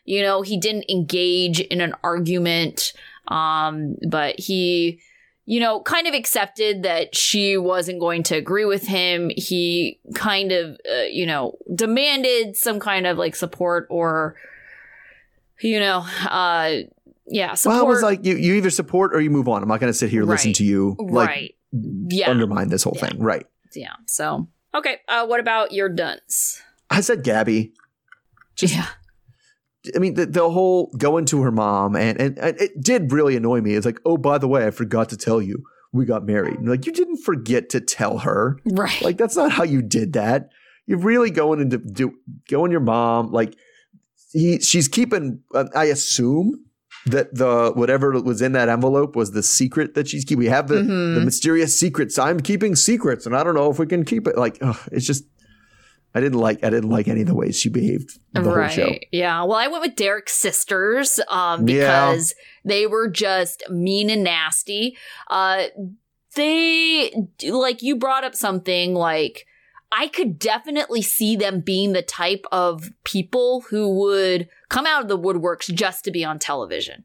You 0.05 0.23
know, 0.23 0.43
he 0.43 0.59
didn't 0.59 0.91
engage 0.91 1.61
in 1.61 1.81
an 1.81 1.95
argument, 2.03 2.93
um, 3.29 3.97
but 4.09 4.39
he, 4.39 5.01
you 5.47 5.61
know, 5.61 5.81
kind 5.81 6.07
of 6.07 6.15
accepted 6.15 6.83
that 6.83 7.17
she 7.17 7.57
wasn't 7.57 8.01
going 8.01 8.23
to 8.25 8.37
agree 8.37 8.65
with 8.65 8.87
him. 8.87 9.31
He 9.37 10.01
kind 10.15 10.53
of, 10.53 10.79
uh, 10.91 11.03
you 11.11 11.27
know, 11.27 11.57
demanded 11.75 12.57
some 12.57 12.81
kind 12.81 13.07
of 13.07 13.19
like 13.19 13.35
support 13.35 13.87
or, 13.91 14.37
you 15.61 15.81
know, 15.81 16.05
uh, 16.29 16.73
yeah, 17.27 17.55
support. 17.55 17.77
Well, 17.77 17.85
it 17.87 17.89
was 17.89 18.03
like 18.03 18.25
you, 18.25 18.37
you 18.37 18.55
either 18.55 18.71
support 18.71 19.15
or 19.15 19.21
you 19.21 19.31
move 19.31 19.49
on. 19.49 19.63
I'm 19.63 19.69
not 19.69 19.81
going 19.81 19.93
to 19.93 19.99
sit 19.99 20.11
here 20.11 20.25
listen 20.25 20.53
to 20.55 20.65
you 20.65 20.97
like 20.99 21.29
right. 21.29 21.55
Yeah. 21.73 22.31
undermine 22.31 22.69
this 22.69 22.85
whole 22.85 22.95
Yeah. 22.97 23.09
thing. 23.09 23.19
Right. 23.19 23.47
yeah. 23.75 23.95
So, 24.07 24.49
okay. 24.75 24.99
Uh, 25.09 25.27
what 25.27 25.41
about 25.41 25.73
your 25.73 25.89
dunce? 25.89 26.63
I 26.91 27.01
said 27.01 27.23
Gabby. 27.25 27.73
Just- 28.55 28.75
yeah. 28.75 28.87
I 29.95 29.99
mean, 30.01 30.15
the, 30.15 30.27
the 30.27 30.51
whole 30.51 30.93
going 30.99 31.27
to 31.27 31.43
her 31.43 31.53
mom, 31.53 31.95
and, 31.95 32.21
and, 32.21 32.37
and 32.39 32.61
it 32.61 32.81
did 32.81 33.13
really 33.13 33.37
annoy 33.37 33.61
me. 33.61 33.75
It's 33.75 33.87
like, 33.87 34.01
oh, 34.05 34.17
by 34.17 34.37
the 34.39 34.49
way, 34.49 34.67
I 34.67 34.71
forgot 34.73 35.09
to 35.11 35.17
tell 35.17 35.41
you 35.41 35.63
we 35.93 36.05
got 36.05 36.25
married. 36.27 36.55
And 36.59 36.69
like, 36.69 36.87
you 36.87 36.93
didn't 36.93 37.19
forget 37.19 37.69
to 37.71 37.81
tell 37.81 38.19
her. 38.19 38.59
Right. 38.65 39.01
Like, 39.01 39.17
that's 39.17 39.37
not 39.37 39.53
how 39.53 39.63
you 39.63 39.83
did 39.83 40.15
that. 40.15 40.51
You're 40.87 40.99
really 40.99 41.31
going 41.31 41.61
into 41.61 41.79
do 41.79 42.15
going 42.49 42.71
your 42.73 42.81
mom. 42.81 43.31
Like, 43.31 43.55
he 44.41 44.61
she's 44.61 44.89
keeping. 44.89 45.41
Uh, 45.55 45.65
I 45.75 45.85
assume 45.87 46.65
that 47.07 47.35
the 47.35 47.73
whatever 47.75 48.11
was 48.21 48.43
in 48.43 48.53
that 48.53 48.69
envelope 48.69 49.15
was 49.17 49.31
the 49.33 49.43
secret 49.43 49.95
that 49.95 50.09
she's 50.09 50.25
keeping. 50.25 50.41
We 50.41 50.47
have 50.59 50.69
the 50.69 50.77
Mhm. 50.83 51.15
the 51.17 51.21
mysterious 51.25 51.79
secrets. 51.79 52.19
I'm 52.19 52.41
keeping 52.41 52.75
secrets, 52.77 53.27
and 53.27 53.37
I 53.37 53.43
don't 53.45 53.55
know 53.55 53.71
if 53.71 53.79
we 53.79 53.87
can 53.87 54.05
keep 54.05 54.27
it. 54.27 54.37
Like, 54.37 54.59
ugh, 54.61 54.79
it's 54.93 55.07
just. 55.07 55.25
I 56.15 56.21
didn't 56.21 56.39
like. 56.41 56.65
I 56.65 56.71
didn't 56.71 56.89
like 56.89 57.09
any 57.09 57.21
of 57.21 57.27
the 57.27 57.35
ways 57.35 57.61
she 57.61 57.69
behaved 57.69 58.19
the 58.33 58.41
whole 58.43 58.69
show. 58.69 58.91
Yeah. 59.13 59.43
Well, 59.43 59.59
I 59.59 59.69
went 59.69 59.83
with 59.83 59.97
Derek's 59.97 60.33
sisters 60.35 61.21
um, 61.29 61.69
Yeah. 61.69 61.75
because 62.11 62.35
they 62.65 62.87
were 62.87 63.07
just 63.11 63.63
mean 63.69 64.09
and 64.09 64.25
nasty. 64.25 64.97
Uh, 65.29 65.65
they, 66.35 67.13
like, 67.49 67.83
you 67.83 67.97
brought 67.97 68.25
up 68.25 68.35
something 68.35 68.95
like, 68.95 69.47
I 69.93 70.09
could 70.09 70.39
definitely 70.39 71.03
see 71.03 71.37
them 71.37 71.61
being 71.61 71.93
the 71.93 72.03
type 72.03 72.45
of 72.51 72.91
people 73.05 73.63
who 73.71 73.89
would 74.01 74.49
come 74.69 74.87
out 74.87 75.03
of 75.03 75.09
the 75.09 75.19
woodworks 75.19 75.73
just 75.73 76.05
to 76.05 76.11
be 76.11 76.25
on 76.25 76.39
television. 76.39 77.05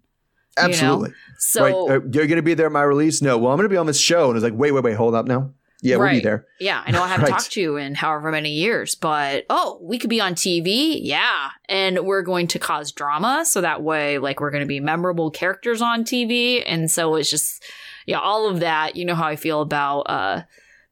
You 0.57 0.63
know? 0.63 0.69
Absolutely. 0.69 1.13
So, 1.38 1.63
right. 1.63 1.97
Uh, 1.97 2.01
you're 2.11 2.27
going 2.27 2.36
to 2.38 2.41
be 2.41 2.53
there 2.55 2.65
at 2.65 2.71
my 2.71 2.84
release? 2.84 3.21
No. 3.21 3.38
Well, 3.38 3.51
I'm 3.51 3.57
going 3.57 3.69
to 3.69 3.73
be 3.73 3.77
on 3.77 3.86
this 3.86 3.99
show. 3.99 4.27
And 4.29 4.36
it's 4.38 4.43
like, 4.43 4.53
wait, 4.53 4.71
wait, 4.71 4.84
wait, 4.84 4.95
hold 4.95 5.15
up 5.15 5.25
now. 5.25 5.53
Yeah, 5.84 5.95
we'll 5.95 6.09
be 6.11 6.19
there. 6.19 6.45
Yeah, 6.59 6.84
I 6.86 6.91
know 6.91 7.01
I 7.01 7.07
haven't 7.07 7.23
Right. 7.25 7.32
talked 7.32 7.51
to 7.53 7.61
you 7.61 7.77
in 7.77 7.95
however 7.95 8.32
many 8.32 8.51
years, 8.51 8.93
but 8.93 9.45
oh, 9.49 9.79
we 9.82 9.97
could 9.97 10.11
be 10.11 10.21
on 10.21 10.36
TV. 10.36 10.99
Yeah. 11.01 11.49
And 11.67 12.05
we're 12.05 12.21
going 12.21 12.45
to 12.47 12.59
cause 12.59 12.91
drama. 12.91 13.45
So 13.45 13.61
that 13.61 13.82
way, 13.82 14.19
like, 14.19 14.39
we're 14.39 14.51
going 14.51 14.61
to 14.61 14.67
be 14.67 14.79
memorable 14.79 15.32
characters 15.32 15.82
on 15.82 16.03
TV. 16.03 16.61
And 16.65 16.91
so 16.91 17.15
it's 17.15 17.32
just, 17.32 17.63
yeah, 18.05 18.19
all 18.19 18.47
of 18.47 18.59
that. 18.59 18.95
You 18.95 19.05
know 19.05 19.15
how 19.15 19.25
I 19.25 19.36
feel 19.36 19.61
about 19.61 20.01
uh, 20.01 20.43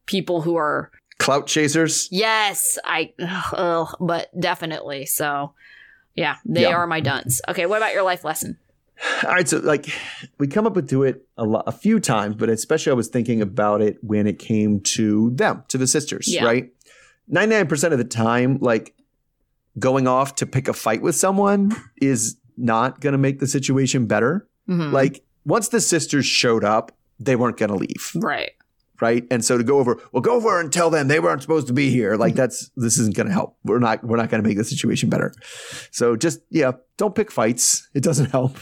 people 0.08 0.42
who 0.42 0.56
are, 0.56 0.90
Clout 1.20 1.46
chasers. 1.48 2.08
yes, 2.12 2.78
I, 2.84 3.14
ugh, 3.54 3.96
but 4.00 4.30
definitely. 4.40 5.06
So 5.06 5.54
yeah, 6.16 6.38
they 6.46 6.62
Yeah. 6.64 6.70
are 6.76 6.88
my 6.88 7.00
duns. 7.02 7.42
Okay, 7.48 7.66
what 7.66 7.78
about 7.78 7.94
your 7.94 8.04
life 8.04 8.24
lesson? 8.24 8.58
All 9.24 9.30
right. 9.32 9.48
So, 9.48 9.60
like, 9.60 9.88
we 10.40 10.48
come 10.48 10.68
up 10.68 10.76
with 10.76 10.88
do 10.88 11.04
it 11.04 11.26
a, 11.38 11.46
lot, 11.46 11.64
a 11.68 11.72
few 11.72 12.02
times, 12.02 12.36
but 12.36 12.50
especially 12.50 12.92
I 12.92 12.96
was 12.96 13.08
thinking 13.08 13.42
about 13.42 13.82
it 13.82 13.98
when 14.04 14.28
it 14.28 14.40
came 14.40 14.82
to 14.82 15.30
them, 15.32 15.64
to 15.70 15.78
the 15.78 15.88
sisters, 15.88 16.28
Yeah. 16.28 16.44
right? 16.44 16.70
99% 17.32 17.94
of 17.94 17.98
the 17.98 18.04
time, 18.04 18.58
like, 18.60 18.94
going 19.78 20.06
off 20.08 20.36
to 20.36 20.46
pick 20.46 20.68
a 20.68 20.74
fight 20.74 21.02
with 21.02 21.16
someone 21.16 21.74
is 22.02 22.36
not 22.58 23.00
going 23.00 23.14
to 23.14 23.18
make 23.18 23.40
the 23.40 23.48
situation 23.48 24.06
better. 24.06 24.46
Mhm. 24.68 24.92
Like, 24.92 25.24
once 25.46 25.70
the 25.70 25.80
sisters 25.80 26.26
showed 26.26 26.66
up, 26.66 26.92
they 27.22 27.38
weren't 27.38 27.56
going 27.56 27.70
to 27.72 27.78
leave. 27.78 28.12
right. 28.16 28.52
Right? 29.02 29.26
And 29.32 29.44
so 29.44 29.58
to 29.58 29.64
go 29.64 29.80
over, 29.80 30.02
well, 30.12 30.22
go 30.22 30.36
over 30.36 30.60
and 30.60 30.72
tell 30.72 30.90
them 30.90 31.08
they 31.08 31.20
weren't 31.20 31.42
supposed 31.42 31.68
to 31.68 31.74
be 31.74 31.90
here. 31.90 32.12
Mm-hmm. 32.12 32.22
Like 32.22 32.36
that's 32.36 32.70
this 32.76 32.98
isn't 32.98 33.16
going 33.16 33.28
to 33.28 33.34
help. 33.34 33.58
We're 33.64 33.80
not 33.80 34.04
we're 34.04 34.18
not 34.18 34.30
going 34.30 34.42
to 34.42 34.48
make 34.48 34.58
the 34.58 34.64
situation 34.64 35.10
better. 35.10 35.34
So 35.92 36.16
just 36.16 36.42
yeah, 36.50 36.74
don't 36.98 37.16
pick 37.16 37.32
fights. 37.32 37.88
It 37.94 38.04
doesn't 38.04 38.32
help. 38.32 38.58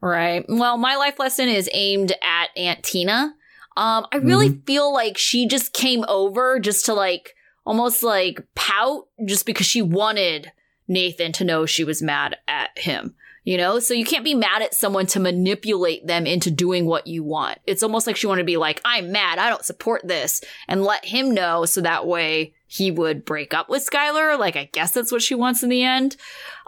Right. 0.00 0.44
Well, 0.48 0.78
my 0.78 0.96
life 0.96 1.18
lesson 1.18 1.48
is 1.48 1.68
aimed 1.72 2.12
at 2.22 2.48
Aunt 2.56 2.82
Tina. 2.82 3.34
Um, 3.76 4.06
I 4.12 4.16
really 4.16 4.60
feel 4.66 4.92
like 4.92 5.16
she 5.16 5.46
just 5.46 5.72
came 5.72 6.04
over 6.08 6.58
just 6.58 6.86
to 6.86 6.94
like 6.94 7.34
almost 7.64 8.02
like 8.02 8.42
pout 8.54 9.08
just 9.26 9.46
because 9.46 9.66
she 9.66 9.82
wanted 9.82 10.52
Nathan 10.88 11.32
to 11.32 11.44
know 11.44 11.66
she 11.66 11.84
was 11.84 12.02
mad 12.02 12.36
at 12.48 12.70
him. 12.78 13.14
You 13.50 13.56
know, 13.56 13.80
so 13.80 13.94
you 13.94 14.04
can't 14.04 14.22
be 14.22 14.36
mad 14.36 14.62
at 14.62 14.74
someone 14.74 15.06
to 15.06 15.18
manipulate 15.18 16.06
them 16.06 16.24
into 16.24 16.52
doing 16.52 16.86
what 16.86 17.08
you 17.08 17.24
want. 17.24 17.58
It's 17.66 17.82
almost 17.82 18.06
like 18.06 18.14
she 18.14 18.28
wanted 18.28 18.42
to 18.42 18.46
be 18.46 18.56
like, 18.56 18.80
I'm 18.84 19.10
mad, 19.10 19.40
I 19.40 19.48
don't 19.48 19.64
support 19.64 20.02
this, 20.06 20.40
and 20.68 20.84
let 20.84 21.04
him 21.04 21.34
know 21.34 21.64
so 21.64 21.80
that 21.80 22.06
way 22.06 22.54
he 22.68 22.92
would 22.92 23.24
break 23.24 23.52
up 23.52 23.68
with 23.68 23.84
Skylar. 23.84 24.38
Like, 24.38 24.54
I 24.54 24.70
guess 24.72 24.92
that's 24.92 25.10
what 25.10 25.20
she 25.20 25.34
wants 25.34 25.64
in 25.64 25.68
the 25.68 25.82
end. 25.82 26.16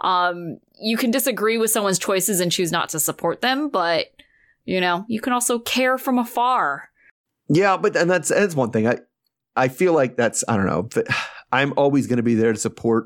Um, 0.01 0.57
you 0.77 0.97
can 0.97 1.09
disagree 1.09 1.57
with 1.57 1.71
someone's 1.71 1.99
choices 1.99 2.41
and 2.41 2.51
choose 2.51 2.73
not 2.73 2.89
to 2.89 2.99
support 2.99 3.39
them, 3.39 3.69
but 3.69 4.07
you 4.65 4.81
know, 4.81 5.05
you 5.07 5.21
can 5.21 5.31
also 5.31 5.59
care 5.59 5.97
from 5.97 6.19
afar. 6.19 6.89
Yeah, 7.47 7.77
but 7.77 7.95
and 7.95 8.11
that's 8.11 8.27
that's 8.27 8.55
one 8.55 8.71
thing. 8.71 8.89
I 8.89 8.97
I 9.55 9.69
feel 9.69 9.93
like 9.93 10.17
that's 10.17 10.43
I 10.49 10.57
don't 10.57 10.65
know. 10.67 10.83
but 10.83 11.07
I'm 11.53 11.73
always 11.77 12.07
going 12.07 12.17
to 12.17 12.23
be 12.23 12.35
there 12.35 12.51
to 12.51 12.59
support 12.59 13.05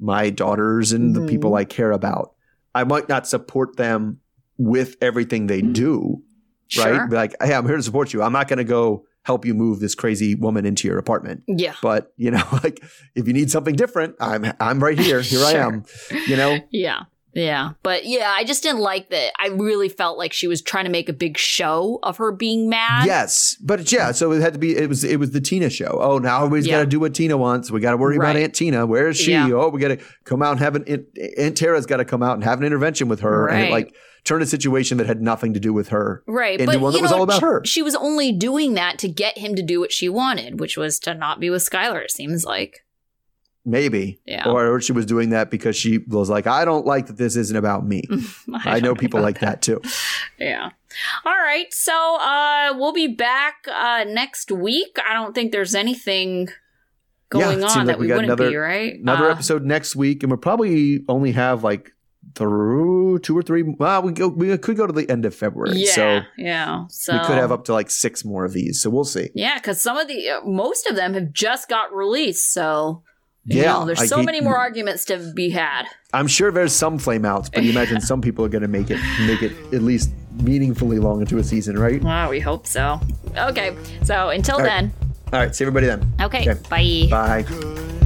my 0.00 0.30
daughters 0.30 0.92
and 0.92 1.14
Mhm. 1.14 1.20
the 1.20 1.26
people 1.26 1.54
I 1.54 1.66
care 1.66 1.92
about. 1.92 2.33
I 2.74 2.84
might 2.84 3.08
not 3.08 3.26
support 3.26 3.76
them 3.76 4.20
with 4.58 4.96
everything 5.00 5.46
they 5.46 5.62
mm-hmm. 5.62 5.72
do, 5.72 6.22
Sure. 6.68 6.92
right? 6.92 7.10
Be 7.10 7.16
like, 7.16 7.34
hey, 7.42 7.54
I'm 7.54 7.66
here 7.66 7.76
to 7.76 7.82
support 7.82 8.12
you. 8.12 8.22
I'm 8.22 8.32
not 8.32 8.48
going 8.48 8.58
to 8.58 8.64
go 8.64 9.06
help 9.24 9.44
you 9.44 9.54
move 9.54 9.80
this 9.80 9.94
crazy 9.94 10.34
woman 10.34 10.66
into 10.66 10.86
your 10.86 10.98
apartment. 10.98 11.42
Yeah. 11.46 11.74
But 11.82 12.12
you 12.16 12.30
know, 12.30 12.44
like 12.62 12.82
if 13.14 13.26
you 13.26 13.32
need 13.32 13.50
something 13.50 13.74
different, 13.74 14.16
I'm 14.20 14.52
I'm 14.60 14.82
right 14.82 14.98
here. 14.98 15.20
Here 15.20 15.44
I 15.44 15.52
am. 15.52 15.84
You 16.26 16.36
know, 16.36 16.58
Yeah. 16.70 17.04
Yeah. 17.34 17.70
But 17.82 18.06
yeah, 18.06 18.30
I 18.34 18.44
just 18.44 18.62
didn't 18.62 18.80
like 18.80 19.10
that. 19.10 19.32
I 19.38 19.48
really 19.48 19.88
felt 19.88 20.18
like 20.18 20.32
she 20.32 20.46
was 20.46 20.62
trying 20.62 20.84
to 20.84 20.90
make 20.90 21.08
a 21.08 21.12
big 21.12 21.36
show 21.36 21.98
of 22.02 22.16
her 22.18 22.32
being 22.32 22.68
mad. 22.68 23.06
yes, 23.06 23.56
but 23.62 23.90
yeah. 23.92 24.12
So 24.12 24.32
it 24.32 24.40
had 24.40 24.52
to 24.54 24.58
be. 24.58 24.76
It 24.76 24.88
was 24.88 25.04
it 25.04 25.18
was 25.18 25.32
the 25.32 25.40
Tina 25.40 25.70
show. 25.70 25.98
Oh, 26.00 26.18
now 26.18 26.38
everybody's 26.38 26.66
Yeah. 26.66 26.78
got 26.78 26.80
to 26.80 26.86
do 26.86 27.00
what 27.00 27.14
Tina 27.14 27.36
wants. 27.36 27.70
We 27.70 27.80
got 27.80 27.90
to 27.92 27.96
worry 27.96 28.16
about 28.16 28.36
Aunt 28.36 28.54
Tina. 28.54 28.86
Where 28.86 29.08
is 29.08 29.16
she? 29.16 29.32
Yeah. 29.32 29.50
Oh, 29.52 29.68
we 29.68 29.80
got 29.80 29.88
to 29.88 29.98
come 30.24 30.42
out 30.42 30.52
and 30.52 30.60
have 30.60 30.76
an 30.76 30.84
Aunt- 30.86 31.06
Aunt 31.38 31.56
Tara's 31.56 31.86
got 31.86 31.96
to 31.98 32.04
come 32.04 32.22
out 32.22 32.34
and 32.34 32.44
have 32.44 32.58
an 32.60 32.64
intervention 32.66 33.08
with 33.08 33.20
her 33.20 33.48
and 33.48 33.62
Right. 33.64 33.70
like 33.72 33.94
turn 34.24 34.40
a 34.40 34.46
situation 34.46 34.96
that 34.96 35.06
had 35.06 35.20
nothing 35.20 35.52
to 35.52 35.60
do 35.60 35.72
with 35.74 35.88
her. 35.88 36.22
Right. 36.26 36.58
into 36.58 36.72
but 36.72 36.80
one 36.80 36.92
that 36.92 36.98
you 36.98 37.02
was 37.02 37.10
know, 37.10 37.18
all 37.18 37.22
about 37.24 37.42
her. 37.42 37.62
She 37.66 37.82
was 37.82 37.94
only 37.94 38.32
doing 38.32 38.72
that 38.74 38.98
to 39.00 39.08
get 39.08 39.36
him 39.36 39.54
to 39.54 39.62
do 39.62 39.80
what 39.80 39.92
she 39.92 40.08
wanted, 40.08 40.58
which 40.60 40.78
was 40.78 40.98
to 41.00 41.14
not 41.14 41.40
be 41.40 41.50
with 41.50 41.68
Skylar, 41.68 42.02
it 42.02 42.10
seems 42.10 42.42
like. 42.44 42.83
Maybe, 43.66 44.20
Yeah. 44.26 44.46
or 44.50 44.78
she 44.82 44.92
was 44.92 45.06
doing 45.06 45.30
that 45.30 45.50
because 45.50 45.74
she 45.74 45.98
was 46.06 46.28
like, 46.28 46.46
I 46.46 46.66
don't 46.66 46.84
like 46.84 47.06
that 47.06 47.16
this 47.16 47.34
isn't 47.34 47.56
about 47.56 47.86
me. 47.86 48.02
I, 48.54 48.80
know 48.80 48.94
people 48.94 49.20
like 49.22 49.40
that 49.40 49.62
too. 49.62 49.80
Yeah. 50.38 50.68
All 51.24 51.32
right. 51.32 51.72
So 51.72 51.92
uh 52.20 52.74
we'll 52.76 52.92
be 52.92 53.08
back 53.08 53.66
uh 53.72 54.04
next 54.06 54.52
week. 54.52 54.98
I 55.08 55.14
don't 55.14 55.34
think 55.34 55.50
there's 55.52 55.74
anything 55.74 56.48
going 57.30 57.60
it 57.60 57.64
on 57.64 57.70
seems 57.70 57.86
that 57.86 57.98
we, 57.98 58.06
we 58.08 58.12
wouldn't 58.12 58.26
another- 58.32 58.50
be, 58.50 58.56
right? 58.56 59.00
Another 59.00 59.28
Uh, 59.28 59.32
episode 59.32 59.64
next 59.64 59.96
week, 59.96 60.22
and 60.22 60.30
we'll 60.30 60.38
probably 60.38 61.02
only 61.08 61.32
have 61.32 61.64
like 61.64 61.90
through 62.34 63.18
two 63.20 63.36
or 63.36 63.42
three. 63.42 63.62
Well, 63.62 64.02
we 64.02 64.12
go. 64.12 64.28
We 64.28 64.56
could 64.58 64.76
go 64.76 64.86
to 64.86 64.92
the 64.92 65.08
end 65.10 65.24
of 65.24 65.34
February, 65.34 65.76
Yeah. 65.78 65.92
so 65.92 66.20
yeah. 66.36 66.84
So 66.88 67.12
we 67.14 67.18
could 67.20 67.36
have 67.36 67.52
up 67.52 67.64
to 67.66 67.72
like 67.72 67.90
six 67.90 68.24
more 68.24 68.44
of 68.44 68.52
these. 68.52 68.80
So 68.82 68.90
we'll 68.90 69.04
see. 69.04 69.30
Yeah, 69.34 69.56
because 69.56 69.80
some 69.80 69.96
of 69.96 70.08
the 70.08 70.28
uh, 70.30 70.40
most 70.44 70.86
of 70.86 70.96
them 70.96 71.14
have 71.14 71.32
just 71.32 71.68
got 71.68 71.94
released, 71.94 72.52
so 72.52 73.02
you 73.46 73.60
Yeah, 73.62 73.72
know, 73.72 73.84
there's 73.86 74.08
so 74.08 74.22
many 74.22 74.40
more 74.40 74.56
arguments 74.56 75.04
to 75.06 75.18
be 75.34 75.50
had. 75.50 75.84
I'm 76.12 76.26
sure 76.26 76.50
there's 76.50 76.72
some 76.72 76.98
flameouts, 76.98 77.50
but 77.52 77.62
you 77.64 77.70
imagine 77.70 78.00
some 78.00 78.20
people 78.20 78.44
are 78.44 78.48
going 78.48 78.62
to 78.62 78.68
make 78.68 78.90
it 78.90 79.00
make 79.26 79.42
it 79.42 79.52
at 79.72 79.82
least 79.82 80.10
meaningfully 80.42 80.98
long 80.98 81.20
into 81.20 81.38
a 81.38 81.44
season, 81.44 81.78
right? 81.78 82.02
Well, 82.02 82.30
we 82.30 82.40
hope 82.40 82.66
so. 82.66 83.00
Okay, 83.36 83.76
so 84.04 84.30
until 84.30 84.58
right. 84.58 84.64
then, 84.64 84.92
All 85.32 85.40
right, 85.40 85.54
see 85.54 85.64
everybody 85.64 85.86
then. 85.86 86.12
okay, 86.20 86.48
Okay. 86.50 86.60
bye. 87.10 87.42
Bye. 87.44 88.00